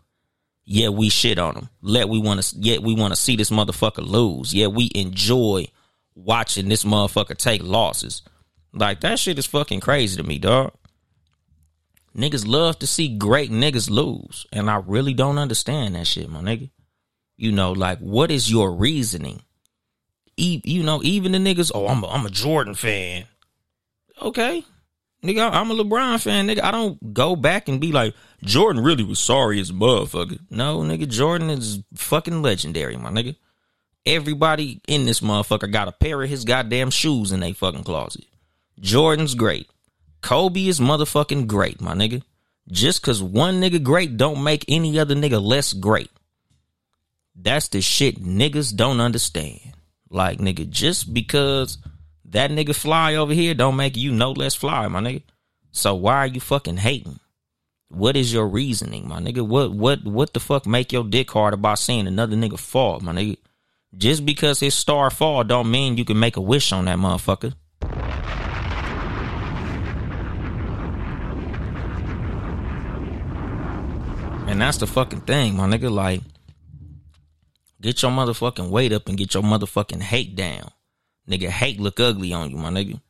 Yeah, 0.63 0.89
we 0.89 1.09
shit 1.09 1.37
on 1.37 1.55
him. 1.55 1.69
Let 1.81 2.09
we 2.09 2.19
want 2.19 2.41
to. 2.41 2.55
Yet 2.57 2.81
we 2.81 2.95
want 2.95 3.13
to 3.13 3.19
see 3.19 3.35
this 3.35 3.51
motherfucker 3.51 4.05
lose. 4.05 4.53
Yeah, 4.53 4.67
we 4.67 4.89
enjoy 4.95 5.67
watching 6.15 6.69
this 6.69 6.83
motherfucker 6.83 7.37
take 7.37 7.61
losses. 7.61 8.23
Like 8.73 9.01
that 9.01 9.19
shit 9.19 9.37
is 9.37 9.45
fucking 9.45 9.81
crazy 9.81 10.17
to 10.17 10.23
me, 10.23 10.39
dog. 10.39 10.73
Niggas 12.15 12.47
love 12.47 12.79
to 12.79 12.87
see 12.87 13.17
great 13.17 13.51
niggas 13.51 13.89
lose, 13.89 14.45
and 14.53 14.69
I 14.69 14.77
really 14.77 15.13
don't 15.13 15.37
understand 15.37 15.95
that 15.95 16.07
shit, 16.07 16.29
my 16.29 16.39
nigga. 16.39 16.69
You 17.35 17.51
know, 17.51 17.73
like 17.73 17.99
what 17.99 18.31
is 18.31 18.49
your 18.49 18.71
reasoning? 18.71 19.41
E- 20.37 20.61
you 20.63 20.83
know, 20.83 21.01
even 21.03 21.33
the 21.33 21.37
niggas, 21.39 21.71
oh, 21.75 21.87
I'm 21.87 22.03
a, 22.03 22.07
I'm 22.07 22.25
a 22.25 22.29
Jordan 22.29 22.73
fan. 22.73 23.25
Okay, 24.21 24.63
nigga, 25.21 25.51
I'm 25.51 25.71
a 25.71 25.75
LeBron 25.75 26.21
fan, 26.21 26.47
nigga. 26.47 26.63
I 26.63 26.71
don't 26.71 27.13
go 27.13 27.35
back 27.35 27.67
and 27.67 27.81
be 27.81 27.91
like 27.91 28.13
Jordan 28.41 28.81
really 28.81 29.03
was 29.03 29.19
sorry 29.19 29.59
as 29.59 29.69
a 29.69 29.73
motherfucker. 29.73 30.39
No, 30.49 30.79
nigga, 30.79 31.09
Jordan 31.09 31.49
is 31.49 31.79
fucking 31.95 32.41
legendary, 32.41 32.95
my 32.95 33.09
nigga. 33.09 33.35
Everybody 34.05 34.81
in 34.87 35.05
this 35.05 35.19
motherfucker 35.19 35.69
got 35.69 35.89
a 35.89 35.91
pair 35.91 36.21
of 36.21 36.29
his 36.29 36.45
goddamn 36.45 36.91
shoes 36.91 37.33
in 37.33 37.41
they 37.41 37.51
fucking 37.51 37.83
closet. 37.83 38.25
Jordan's 38.79 39.35
great. 39.35 39.67
Kobe 40.25 40.65
is 40.65 40.79
motherfucking 40.79 41.45
great, 41.45 41.79
my 41.79 41.93
nigga. 41.93 42.23
Just 42.67 43.03
cause 43.03 43.21
one 43.21 43.61
nigga 43.61 43.83
great 43.83 44.17
don't 44.17 44.43
make 44.43 44.65
any 44.67 44.97
other 44.97 45.13
nigga 45.13 45.39
less 45.39 45.71
great. 45.71 46.09
That's 47.35 47.67
the 47.67 47.79
shit 47.79 48.19
niggas 48.23 48.75
don't 48.75 49.01
understand. 49.01 49.59
Like, 50.09 50.39
nigga, 50.39 50.67
just 50.67 51.13
because 51.13 51.77
that 52.25 52.49
nigga 52.49 52.73
fly 52.73 53.13
over 53.13 53.33
here 53.33 53.53
don't 53.53 53.75
make 53.75 53.95
you 53.95 54.11
no 54.13 54.31
less 54.31 54.55
fly, 54.55 54.87
my 54.87 54.99
nigga. 54.99 55.21
So 55.71 55.93
why 55.93 56.15
are 56.15 56.27
you 56.27 56.41
fucking 56.41 56.77
hating? 56.77 57.19
What 57.89 58.17
is 58.17 58.33
your 58.33 58.47
reasoning, 58.47 59.07
my 59.07 59.19
nigga? 59.19 59.47
What 59.47 59.73
what 59.73 60.03
what 60.05 60.33
the 60.33 60.39
fuck 60.39 60.65
make 60.65 60.91
your 60.91 61.03
dick 61.03 61.29
hard 61.29 61.53
about 61.53 61.77
seeing 61.77 62.07
another 62.07 62.35
nigga 62.35 62.57
fall, 62.57 62.99
my 62.99 63.11
nigga? 63.11 63.37
Just 63.95 64.25
because 64.25 64.59
his 64.59 64.73
star 64.73 65.11
fall 65.11 65.43
don't 65.43 65.69
mean 65.69 65.99
you 65.99 66.03
can 66.03 66.19
make 66.19 66.35
a 66.35 66.41
wish 66.41 66.71
on 66.71 66.85
that 66.85 66.97
motherfucker. 66.97 67.53
And 74.55 74.61
that's 74.61 74.77
the 74.77 74.87
fucking 74.87 75.19
thing, 75.19 75.57
my 75.57 75.67
nigga. 75.67 75.91
Like, 75.91 76.21
get 77.81 78.01
your 78.01 78.11
motherfucking 78.11 78.69
weight 78.69 78.93
up 78.93 79.09
and 79.09 79.17
get 79.17 79.33
your 79.33 79.43
motherfucking 79.43 80.01
hate 80.01 80.33
down. 80.33 80.71
Nigga, 81.29 81.49
hate 81.49 81.77
look 81.77 81.99
ugly 81.99 82.31
on 82.31 82.49
you, 82.49 82.55
my 82.55 82.69
nigga. 82.69 83.01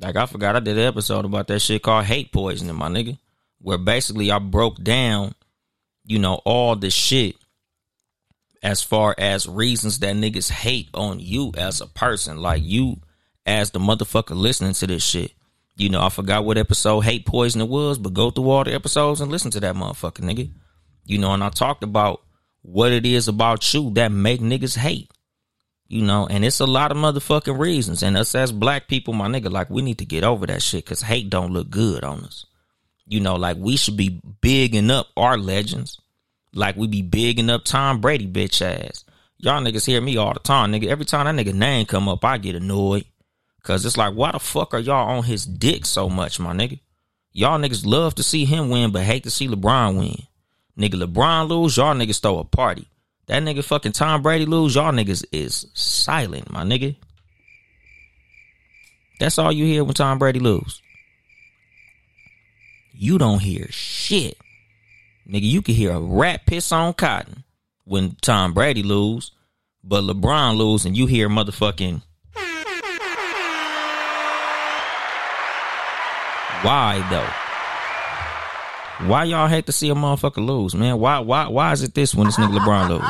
Like, 0.00 0.16
I 0.16 0.24
forgot 0.24 0.56
I 0.56 0.60
did 0.60 0.78
an 0.78 0.86
episode 0.86 1.26
about 1.26 1.48
that 1.48 1.60
shit 1.60 1.82
called 1.82 2.06
hate 2.06 2.32
poisoning, 2.32 2.76
my 2.76 2.88
nigga. 2.88 3.18
Where 3.60 3.76
basically 3.76 4.32
I 4.32 4.38
broke 4.38 4.82
down, 4.82 5.34
you 6.06 6.18
know, 6.18 6.40
all 6.46 6.76
the 6.76 6.88
shit 6.88 7.36
as 8.62 8.82
far 8.82 9.14
as 9.18 9.46
reasons 9.46 9.98
that 9.98 10.16
niggas 10.16 10.50
hate 10.50 10.88
on 10.94 11.20
you 11.20 11.52
as 11.58 11.82
a 11.82 11.86
person, 11.86 12.38
like 12.38 12.62
you 12.64 13.02
as 13.44 13.72
the 13.72 13.80
motherfucker 13.80 14.34
listening 14.34 14.72
to 14.72 14.86
this 14.86 15.04
shit. 15.04 15.32
You 15.76 15.88
know, 15.88 16.02
I 16.02 16.08
forgot 16.08 16.44
what 16.44 16.58
episode 16.58 17.00
Hate 17.00 17.26
Poison 17.26 17.60
it 17.60 17.68
was, 17.68 17.98
but 17.98 18.14
go 18.14 18.30
through 18.30 18.50
all 18.50 18.64
the 18.64 18.74
episodes 18.74 19.20
and 19.20 19.30
listen 19.30 19.50
to 19.52 19.60
that 19.60 19.74
motherfucker, 19.74 20.20
nigga. 20.20 20.52
You 21.04 21.18
know, 21.18 21.32
and 21.32 21.42
I 21.42 21.50
talked 21.50 21.82
about 21.82 22.22
what 22.62 22.92
it 22.92 23.04
is 23.04 23.28
about 23.28 23.74
you 23.74 23.90
that 23.94 24.12
make 24.12 24.40
niggas 24.40 24.76
hate. 24.76 25.10
You 25.86 26.02
know, 26.02 26.26
and 26.26 26.44
it's 26.44 26.60
a 26.60 26.66
lot 26.66 26.92
of 26.92 26.96
motherfucking 26.96 27.58
reasons. 27.58 28.02
And 28.02 28.16
us 28.16 28.34
as 28.34 28.52
black 28.52 28.88
people, 28.88 29.12
my 29.14 29.28
nigga, 29.28 29.50
like 29.50 29.68
we 29.68 29.82
need 29.82 29.98
to 29.98 30.06
get 30.06 30.24
over 30.24 30.46
that 30.46 30.62
shit 30.62 30.84
because 30.84 31.02
hate 31.02 31.28
don't 31.28 31.52
look 31.52 31.70
good 31.70 32.04
on 32.04 32.24
us. 32.24 32.46
You 33.06 33.20
know, 33.20 33.34
like 33.34 33.58
we 33.58 33.76
should 33.76 33.96
be 33.96 34.22
bigging 34.40 34.90
up 34.90 35.08
our 35.16 35.36
legends 35.36 36.00
like 36.54 36.76
we 36.76 36.86
be 36.86 37.02
bigging 37.02 37.50
up 37.50 37.64
Tom 37.64 38.00
Brady 38.00 38.26
bitch 38.26 38.62
ass. 38.62 39.04
Y'all 39.38 39.60
niggas 39.60 39.86
hear 39.86 40.00
me 40.00 40.16
all 40.16 40.32
the 40.32 40.40
time, 40.40 40.72
nigga. 40.72 40.86
Every 40.86 41.04
time 41.04 41.36
that 41.36 41.44
nigga 41.44 41.52
name 41.52 41.86
come 41.86 42.08
up, 42.08 42.24
I 42.24 42.38
get 42.38 42.54
annoyed. 42.54 43.04
Cause 43.64 43.86
it's 43.86 43.96
like, 43.96 44.14
why 44.14 44.30
the 44.30 44.38
fuck 44.38 44.74
are 44.74 44.78
y'all 44.78 45.16
on 45.16 45.24
his 45.24 45.46
dick 45.46 45.86
so 45.86 46.10
much, 46.10 46.38
my 46.38 46.52
nigga? 46.52 46.78
Y'all 47.32 47.58
niggas 47.58 47.86
love 47.86 48.14
to 48.14 48.22
see 48.22 48.44
him 48.44 48.68
win, 48.68 48.92
but 48.92 49.02
hate 49.02 49.24
to 49.24 49.30
see 49.30 49.48
LeBron 49.48 49.98
win. 49.98 50.22
Nigga, 50.78 51.02
LeBron 51.02 51.48
lose, 51.48 51.76
y'all 51.78 51.94
niggas 51.94 52.20
throw 52.20 52.38
a 52.38 52.44
party. 52.44 52.86
That 53.26 53.42
nigga 53.42 53.64
fucking 53.64 53.92
Tom 53.92 54.20
Brady 54.20 54.44
lose, 54.44 54.74
y'all 54.74 54.92
niggas 54.92 55.24
is 55.32 55.66
silent, 55.72 56.50
my 56.50 56.62
nigga. 56.62 56.94
That's 59.18 59.38
all 59.38 59.50
you 59.50 59.64
hear 59.64 59.82
when 59.82 59.94
Tom 59.94 60.18
Brady 60.18 60.40
lose. 60.40 60.82
You 62.92 63.16
don't 63.16 63.40
hear 63.40 63.66
shit. 63.70 64.36
Nigga, 65.26 65.48
you 65.48 65.62
can 65.62 65.74
hear 65.74 65.92
a 65.92 66.00
rat 66.00 66.44
piss 66.44 66.70
on 66.70 66.92
cotton 66.92 67.44
when 67.84 68.16
Tom 68.20 68.52
Brady 68.52 68.82
lose, 68.82 69.32
but 69.82 70.04
LeBron 70.04 70.56
lose 70.58 70.84
and 70.84 70.94
you 70.94 71.06
hear 71.06 71.30
motherfucking 71.30 72.02
Why 76.64 77.06
though? 77.10 77.28
Why 79.06 79.24
y'all 79.24 79.48
hate 79.48 79.66
to 79.66 79.72
see 79.72 79.90
a 79.90 79.94
motherfucker 79.94 80.44
lose, 80.44 80.74
man? 80.74 80.98
Why 80.98 81.18
why 81.18 81.48
why 81.48 81.72
is 81.72 81.82
it 81.82 81.94
this 81.94 82.14
when 82.14 82.26
this 82.26 82.38
nigga 82.38 82.58
LeBron 82.58 82.88
lose? 82.88 83.02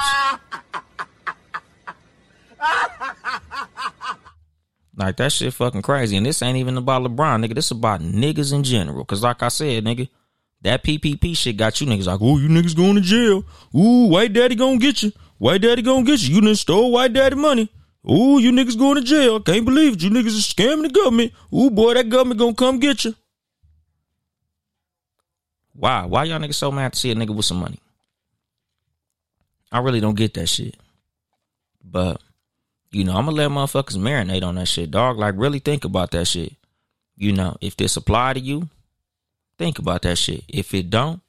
Like 4.96 5.16
that 5.18 5.30
shit 5.30 5.55
fucking 5.55 5.82
crazy. 5.82 6.16
And 6.16 6.26
this 6.26 6.42
ain't 6.42 6.59
even 6.59 6.76
about 6.76 7.02
LeBron, 7.02 7.44
nigga. 7.44 7.55
This 7.55 7.70
about 7.70 8.00
niggas 8.00 8.52
in 8.52 8.64
general. 8.64 9.05
Cause 9.05 9.22
like 9.22 9.40
I 9.40 9.48
said, 9.48 9.84
nigga, 9.84 10.09
that 10.62 10.82
PPP 10.82 11.36
shit 11.36 11.57
got 11.57 11.80
you 11.80 11.86
niggas 11.86 12.07
like, 12.07 12.20
oh, 12.20 12.38
you 12.38 12.48
niggas 12.48 12.76
going 12.76 12.96
to 12.96 13.00
jail. 13.00 13.44
Ooh, 13.76 14.09
white 14.09 14.32
daddy 14.32 14.57
gonna 14.57 14.78
get 14.78 15.02
you. 15.05 15.12
White 15.38 15.62
daddy 15.62 15.82
gonna 15.82 16.05
get 16.05 16.20
you. 16.22 16.34
You 16.34 16.40
done 16.40 16.57
stole 16.57 16.90
white 16.90 17.12
daddy 17.12 17.36
money. 17.36 17.70
Ooh, 18.11 18.38
you 18.40 18.50
niggas 18.50 18.76
going 18.76 18.96
to 18.96 19.02
jail. 19.02 19.38
Can't 19.38 19.64
believe 19.64 19.94
it. 19.94 20.02
You 20.02 20.11
niggas 20.11 20.26
is 20.26 20.52
scamming 20.52 20.82
the 20.82 20.88
government. 20.88 21.32
Ooh, 21.55 21.70
boy, 21.70 21.94
that 21.94 22.09
government 22.09 22.40
gonna 22.40 22.55
come 22.55 22.80
get 22.80 23.05
you. 23.05 23.14
Why? 25.75 26.05
Why 26.05 26.25
y'all 26.25 26.39
niggas 26.39 26.55
so 26.55 26.70
mad 26.70 26.93
to 26.93 26.99
see 26.99 27.11
a 27.11 27.14
nigga 27.14 27.35
with 27.35 27.47
some 27.47 27.59
money? 27.59 27.79
I 29.70 29.81
really 29.81 30.01
don't 30.01 30.16
get 30.16 30.35
that 30.35 30.49
shit. 30.49 30.77
But, 31.85 32.20
you 32.91 33.05
know, 33.05 33.16
I'm 33.16 33.27
gonna 33.27 33.37
let 33.37 33.51
motherfuckers 33.51 33.99
marinate 33.99 34.45
on 34.45 34.55
that 34.55 34.68
shit, 34.68 34.91
dog. 34.91 35.18
Like, 35.18 35.35
really 35.37 35.59
think 35.59 35.85
about 35.85 36.12
that 36.12 36.27
shit. 36.27 36.55
You 37.16 37.33
know, 37.33 37.57
if 37.61 37.77
this 37.77 37.97
apply 37.97 38.35
to 38.35 38.41
you, 38.41 38.68
Think 39.59 39.79
about 39.79 40.03
that 40.03 40.18
shit. 40.18 40.45
If 40.49 40.75
it 40.75 40.91
don't, 40.91 41.20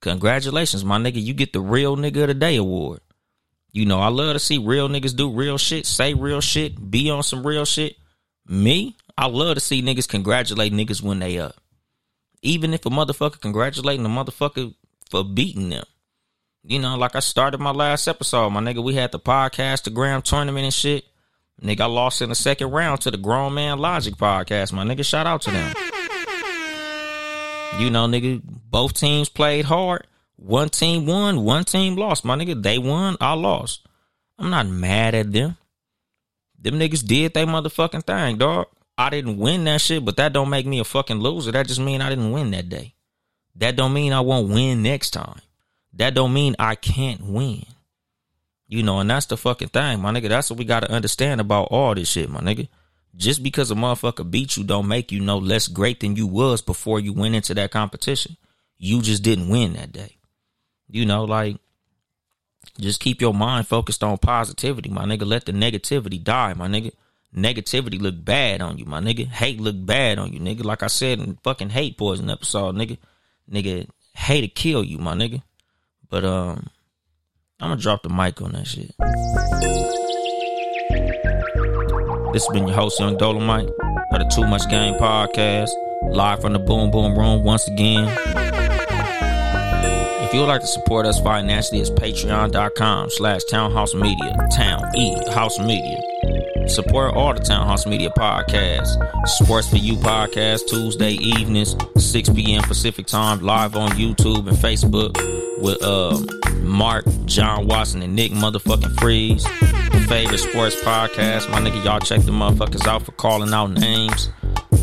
congratulations, 0.00 0.84
my 0.84 0.98
nigga. 0.98 1.22
You 1.22 1.34
get 1.34 1.52
the 1.52 1.60
real 1.60 1.96
nigga 1.96 2.22
of 2.22 2.28
the 2.28 2.34
day 2.34 2.56
award. 2.56 3.00
You 3.72 3.84
know, 3.84 4.00
I 4.00 4.08
love 4.08 4.34
to 4.34 4.38
see 4.38 4.58
real 4.58 4.88
niggas 4.88 5.14
do 5.14 5.30
real 5.30 5.58
shit, 5.58 5.86
say 5.86 6.14
real 6.14 6.40
shit, 6.40 6.90
be 6.90 7.10
on 7.10 7.22
some 7.22 7.46
real 7.46 7.64
shit. 7.64 7.96
Me, 8.46 8.96
I 9.16 9.26
love 9.26 9.56
to 9.56 9.60
see 9.60 9.82
niggas 9.82 10.08
congratulate 10.08 10.72
niggas 10.72 11.02
when 11.02 11.18
they 11.18 11.38
up. 11.38 11.56
Even 12.42 12.74
if 12.74 12.86
a 12.86 12.90
motherfucker 12.90 13.40
congratulating 13.40 14.06
a 14.06 14.08
motherfucker 14.08 14.74
for 15.10 15.24
beating 15.24 15.70
them. 15.70 15.84
You 16.62 16.78
know, 16.78 16.96
like 16.96 17.16
I 17.16 17.20
started 17.20 17.60
my 17.60 17.70
last 17.70 18.08
episode, 18.08 18.50
my 18.50 18.60
nigga, 18.60 18.82
we 18.82 18.94
had 18.94 19.12
the 19.12 19.18
podcast, 19.20 19.84
the 19.84 19.90
Graham 19.90 20.22
tournament 20.22 20.64
and 20.64 20.74
shit. 20.74 21.04
Nigga, 21.62 21.82
I 21.82 21.86
lost 21.86 22.22
in 22.22 22.28
the 22.28 22.34
second 22.34 22.70
round 22.70 23.00
to 23.02 23.10
the 23.10 23.16
Grown 23.16 23.54
Man 23.54 23.78
Logic 23.78 24.14
podcast, 24.14 24.72
my 24.72 24.84
nigga. 24.84 25.04
Shout 25.04 25.26
out 25.26 25.42
to 25.42 25.50
them. 25.50 25.74
You 27.78 27.90
know, 27.90 28.06
nigga, 28.06 28.42
both 28.44 28.94
teams 28.94 29.28
played 29.28 29.64
hard. 29.64 30.06
One 30.36 30.68
team 30.68 31.06
won, 31.06 31.44
one 31.44 31.64
team 31.64 31.96
lost. 31.96 32.24
My 32.24 32.36
nigga, 32.36 32.62
they 32.62 32.78
won, 32.78 33.16
I 33.20 33.34
lost. 33.34 33.86
I'm 34.38 34.50
not 34.50 34.68
mad 34.68 35.14
at 35.14 35.32
them. 35.32 35.56
them 36.60 36.78
niggas 36.78 37.06
did 37.06 37.34
they 37.34 37.44
motherfucking 37.44 38.04
thing, 38.04 38.38
dog. 38.38 38.66
I 38.98 39.10
didn't 39.10 39.38
win 39.38 39.62
that 39.64 39.80
shit, 39.80 40.04
but 40.04 40.16
that 40.16 40.32
don't 40.32 40.50
make 40.50 40.66
me 40.66 40.80
a 40.80 40.84
fucking 40.84 41.20
loser. 41.20 41.52
That 41.52 41.68
just 41.68 41.80
mean 41.80 42.00
I 42.00 42.08
didn't 42.08 42.32
win 42.32 42.50
that 42.50 42.68
day. 42.68 42.94
That 43.54 43.76
don't 43.76 43.92
mean 43.92 44.12
I 44.12 44.20
won't 44.20 44.52
win 44.52 44.82
next 44.82 45.10
time. 45.10 45.40
That 45.94 46.14
don't 46.14 46.32
mean 46.32 46.56
I 46.58 46.74
can't 46.74 47.24
win. 47.24 47.64
You 48.66 48.82
know, 48.82 48.98
and 48.98 49.08
that's 49.08 49.26
the 49.26 49.36
fucking 49.36 49.68
thing, 49.68 50.00
my 50.00 50.12
nigga. 50.12 50.28
That's 50.28 50.50
what 50.50 50.58
we 50.58 50.64
gotta 50.64 50.90
understand 50.90 51.40
about 51.40 51.68
all 51.70 51.94
this 51.94 52.10
shit, 52.10 52.28
my 52.28 52.40
nigga. 52.40 52.68
Just 53.16 53.42
because 53.42 53.70
a 53.70 53.74
motherfucker 53.74 54.28
beat 54.28 54.56
you 54.56 54.64
don't 54.64 54.88
make 54.88 55.10
you 55.12 55.20
no 55.20 55.38
less 55.38 55.68
great 55.68 56.00
than 56.00 56.16
you 56.16 56.26
was 56.26 56.60
before 56.60 57.00
you 57.00 57.12
went 57.12 57.34
into 57.34 57.54
that 57.54 57.70
competition. 57.70 58.36
You 58.78 59.00
just 59.00 59.22
didn't 59.22 59.48
win 59.48 59.74
that 59.74 59.92
day. 59.92 60.16
You 60.88 61.06
know, 61.06 61.24
like 61.24 61.56
just 62.80 63.00
keep 63.00 63.20
your 63.20 63.34
mind 63.34 63.66
focused 63.66 64.04
on 64.04 64.18
positivity, 64.18 64.90
my 64.90 65.04
nigga. 65.04 65.24
Let 65.24 65.46
the 65.46 65.52
negativity 65.52 66.22
die, 66.22 66.54
my 66.54 66.66
nigga. 66.68 66.92
Negativity 67.36 68.00
look 68.00 68.24
bad 68.24 68.62
on 68.62 68.78
you, 68.78 68.86
my 68.86 69.00
nigga. 69.00 69.26
Hate 69.26 69.60
look 69.60 69.76
bad 69.78 70.18
on 70.18 70.32
you, 70.32 70.40
nigga. 70.40 70.64
Like 70.64 70.82
I 70.82 70.86
said 70.86 71.18
in 71.18 71.38
fucking 71.44 71.70
hate 71.70 71.98
poison 71.98 72.30
episode, 72.30 72.74
nigga. 72.74 72.96
Nigga, 73.50 73.86
hate 74.14 74.40
to 74.42 74.48
kill 74.48 74.82
you, 74.82 74.98
my 74.98 75.14
nigga. 75.14 75.42
But 76.08 76.24
um, 76.24 76.68
I'm 77.60 77.70
gonna 77.70 77.80
drop 77.80 78.02
the 78.02 78.08
mic 78.08 78.40
on 78.40 78.52
that 78.52 78.66
shit. 78.66 78.94
This 82.32 82.46
has 82.46 82.52
been 82.52 82.66
your 82.66 82.76
host, 82.76 83.00
Yung 83.00 83.16
Dolemite, 83.16 83.68
of 84.12 84.18
the 84.18 84.30
Too 84.34 84.46
Much 84.46 84.68
Game 84.70 84.94
podcast, 84.94 85.70
live 86.10 86.40
from 86.40 86.52
the 86.54 86.58
Boom 86.58 86.90
Boom 86.90 87.18
Room 87.18 87.42
once 87.44 87.68
again. 87.68 88.08
If 90.24 90.34
you 90.34 90.40
would 90.40 90.48
like 90.48 90.60
to 90.60 90.66
support 90.66 91.06
us 91.06 91.18
financially, 91.20 91.80
it's 91.80 91.88
patreon.com 91.90 93.10
slash 93.10 93.44
townhouse 93.44 93.94
media, 93.94 94.36
town 94.54 94.94
E 94.94 95.14
house 95.30 95.58
media. 95.58 95.98
Support 96.68 97.14
all 97.14 97.34
the 97.34 97.40
Townhouse 97.40 97.86
Media 97.86 98.10
podcasts. 98.10 98.96
Sports 99.26 99.68
for 99.68 99.76
You 99.76 99.94
podcast, 99.94 100.68
Tuesday 100.68 101.12
evenings, 101.12 101.74
6 101.96 102.28
p.m. 102.30 102.62
Pacific 102.62 103.06
time, 103.06 103.40
live 103.40 103.74
on 103.74 103.90
YouTube 103.92 104.46
and 104.48 104.56
Facebook 104.56 105.16
with 105.60 105.82
uh, 105.82 106.18
Mark, 106.60 107.04
John 107.24 107.66
Watson, 107.66 108.02
and 108.02 108.14
Nick 108.14 108.32
motherfucking 108.32 109.00
Freeze. 109.00 109.46
Favorite 110.08 110.38
sports 110.38 110.76
podcast. 110.82 111.50
My 111.50 111.60
nigga, 111.60 111.84
y'all 111.84 112.00
check 112.00 112.20
the 112.20 112.32
motherfuckers 112.32 112.86
out 112.86 113.02
for 113.02 113.12
calling 113.12 113.52
out 113.52 113.70
names. 113.70 114.30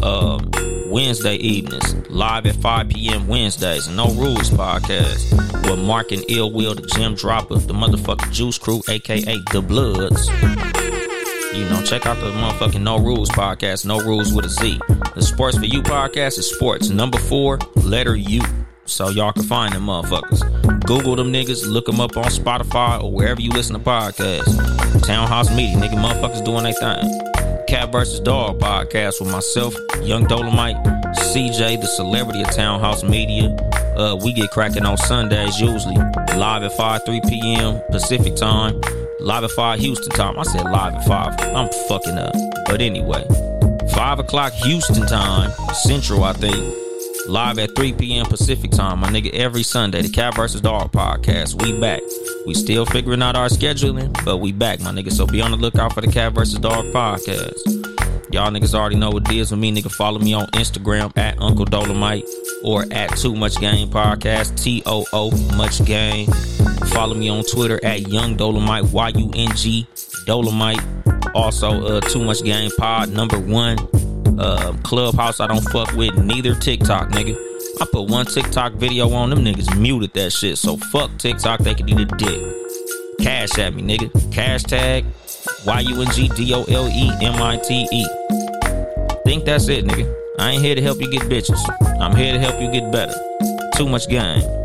Uh, 0.01 0.39
Wednesday 0.87 1.35
evenings, 1.35 1.95
live 2.09 2.45
at 2.45 2.55
5 2.55 2.89
p.m. 2.89 3.27
Wednesdays, 3.27 3.87
No 3.87 4.07
Rulez 4.07 4.49
podcast 4.49 5.69
with 5.69 5.79
Mark 5.79 6.11
and 6.11 6.23
Ill 6.29 6.51
Will, 6.51 6.75
the 6.75 6.87
Gym 6.95 7.15
Dropper, 7.15 7.55
the 7.55 7.73
motherfucking 7.73 8.31
Juice 8.31 8.57
Crew, 8.57 8.81
aka 8.89 9.37
The 9.51 9.61
Bloods. 9.61 10.84
You 11.55 11.63
know, 11.69 11.81
check 11.81 12.05
out 12.05 12.17
the 12.19 12.31
motherfucking 12.31 12.81
No 12.81 12.99
Rulez 12.99 13.27
podcast, 13.27 13.85
No 13.85 13.99
Rulez 13.99 14.35
with 14.35 14.43
a 14.45 14.49
Z. 14.49 14.77
The 15.15 15.21
Sports 15.21 15.57
for 15.57 15.63
You 15.63 15.81
podcast 15.81 16.37
is 16.37 16.49
sports, 16.53 16.89
number 16.89 17.17
four, 17.17 17.59
letter 17.75 18.13
U. 18.13 18.41
So 18.83 19.07
y'all 19.07 19.31
can 19.31 19.43
find 19.43 19.73
them 19.73 19.85
motherfuckers. 19.85 20.41
Google 20.85 21.15
them 21.15 21.31
niggas, 21.31 21.65
look 21.65 21.85
them 21.85 22.01
up 22.01 22.17
on 22.17 22.25
Spotify 22.25 23.01
or 23.01 23.09
wherever 23.09 23.39
you 23.39 23.51
listen 23.51 23.73
to 23.73 23.79
podcasts. 23.79 25.05
Townhouse 25.07 25.49
Media, 25.55 25.77
nigga, 25.77 25.95
motherfuckers 25.95 26.43
doing 26.43 26.63
their 26.63 26.73
thing. 26.73 27.65
Cat 27.67 27.89
versus 27.89 28.19
Dog 28.19 28.59
podcast 28.59 29.21
with 29.21 29.31
myself, 29.31 29.73
Yung 30.01 30.25
Dolemite, 30.25 30.83
CJ, 31.15 31.79
the 31.79 31.87
celebrity 31.87 32.41
of 32.41 32.51
Townhouse 32.51 33.01
Media. 33.03 33.49
Uh, 33.95 34.19
we 34.21 34.33
get 34.33 34.51
cracking 34.51 34.85
on 34.85 34.97
Sundays 34.97 35.59
usually, 35.59 35.95
live 36.35 36.63
at 36.63 36.73
5 36.73 37.05
3 37.05 37.21
p.m. 37.21 37.81
Pacific 37.91 38.35
time. 38.35 38.79
Live 39.25 39.43
at 39.43 39.49
5 39.49 39.79
Houston 39.79 40.11
time. 40.11 40.37
I 40.37 40.43
said 40.43 40.65
live 40.65 40.93
at 40.93 41.03
5. 41.03 41.39
I'm 41.55 41.67
fucking 41.89 42.15
up. 42.15 42.35
But 42.67 42.79
anyway, 42.79 43.25
5 43.95 44.19
o'clock 44.19 44.53
Houston 44.53 45.07
time, 45.07 45.49
Central, 45.73 46.23
I 46.23 46.33
think. 46.33 46.75
Live 47.27 47.57
at 47.57 47.75
3 47.75 47.93
p.m. 47.93 48.27
Pacific 48.27 48.69
time, 48.69 48.99
my 48.99 49.09
nigga, 49.09 49.33
every 49.33 49.63
Sunday. 49.63 50.03
The 50.03 50.09
Cat 50.09 50.35
vs. 50.35 50.61
Dog 50.61 50.91
podcast. 50.91 51.59
We 51.59 51.79
back. 51.79 52.01
We 52.45 52.53
still 52.53 52.85
figuring 52.85 53.23
out 53.23 53.35
our 53.35 53.47
scheduling, 53.47 54.13
but 54.23 54.37
we 54.37 54.51
back, 54.51 54.79
my 54.81 54.91
nigga. 54.91 55.11
So 55.11 55.25
be 55.25 55.41
on 55.41 55.49
the 55.49 55.57
lookout 55.57 55.93
for 55.93 56.01
the 56.01 56.11
Cat 56.11 56.33
vs. 56.33 56.59
Dog 56.59 56.85
podcast. 56.93 57.74
Y'all 58.31 58.51
niggas 58.51 58.73
already 58.73 58.95
know 58.95 59.11
what 59.11 59.29
it 59.29 59.35
is 59.35 59.51
with 59.51 59.59
me, 59.59 59.71
nigga. 59.71 59.91
Follow 59.91 60.19
me 60.19 60.33
on 60.33 60.47
Instagram 60.47 61.15
at 61.17 61.39
Uncle 61.41 61.65
Dolemite 61.65 62.27
or 62.63 62.85
at 62.91 63.15
Too 63.17 63.35
Much 63.35 63.57
Game 63.59 63.89
Podcast, 63.89 64.61
T 64.61 64.81
O 64.85 65.05
O 65.13 65.31
Much 65.55 65.83
Game. 65.85 66.27
Follow 66.87 67.13
me 67.13 67.29
on 67.29 67.43
Twitter 67.43 67.79
at 67.83 68.07
Yung 68.07 68.35
Dolemite, 68.35 68.91
Y 68.91 69.09
U 69.15 69.31
N 69.35 69.55
G 69.55 69.87
Dolemite. 70.25 70.81
Also, 71.35 71.85
uh, 71.85 72.01
Too 72.01 72.23
Much 72.23 72.43
Game 72.43 72.71
Pod, 72.77 73.09
number 73.09 73.39
one. 73.39 73.77
Uh, 74.39 74.75
Clubhouse, 74.83 75.39
I 75.39 75.47
don't 75.47 75.63
fuck 75.69 75.93
with 75.93 76.17
neither 76.17 76.55
TikTok, 76.55 77.09
nigga. 77.09 77.37
I 77.81 77.85
put 77.91 78.09
one 78.09 78.25
TikTok 78.25 78.73
video 78.73 79.09
on 79.13 79.29
them 79.29 79.45
niggas, 79.45 79.77
muted 79.77 80.13
that 80.13 80.31
shit. 80.31 80.57
So 80.57 80.77
fuck 80.77 81.15
TikTok, 81.17 81.61
they 81.61 81.73
can 81.73 81.87
eat 81.87 81.99
a 81.99 82.05
dick. 82.05 82.55
Cash 83.21 83.57
at 83.59 83.73
me, 83.73 83.81
nigga. 83.81 84.33
Cash 84.33 84.63
tag 84.63 85.05
Y 85.65 85.79
U 85.81 86.01
N 86.01 86.11
G 86.11 86.27
D 86.29 86.53
O 86.53 86.63
L 86.63 86.87
E 86.87 87.11
M 87.21 87.41
I 87.41 87.57
T 87.57 87.87
E. 87.91 88.05
Think 89.23 89.45
that's 89.45 89.67
it, 89.67 89.85
nigga. 89.85 90.13
I 90.37 90.51
ain't 90.51 90.63
here 90.63 90.75
to 90.75 90.81
help 90.81 91.01
you 91.01 91.09
get 91.09 91.23
bitches. 91.23 91.59
I'm 91.99 92.15
here 92.15 92.33
to 92.33 92.39
help 92.39 92.61
you 92.61 92.71
get 92.71 92.91
better. 92.91 93.13
Too 93.75 93.87
much 93.87 94.07
game. 94.07 94.64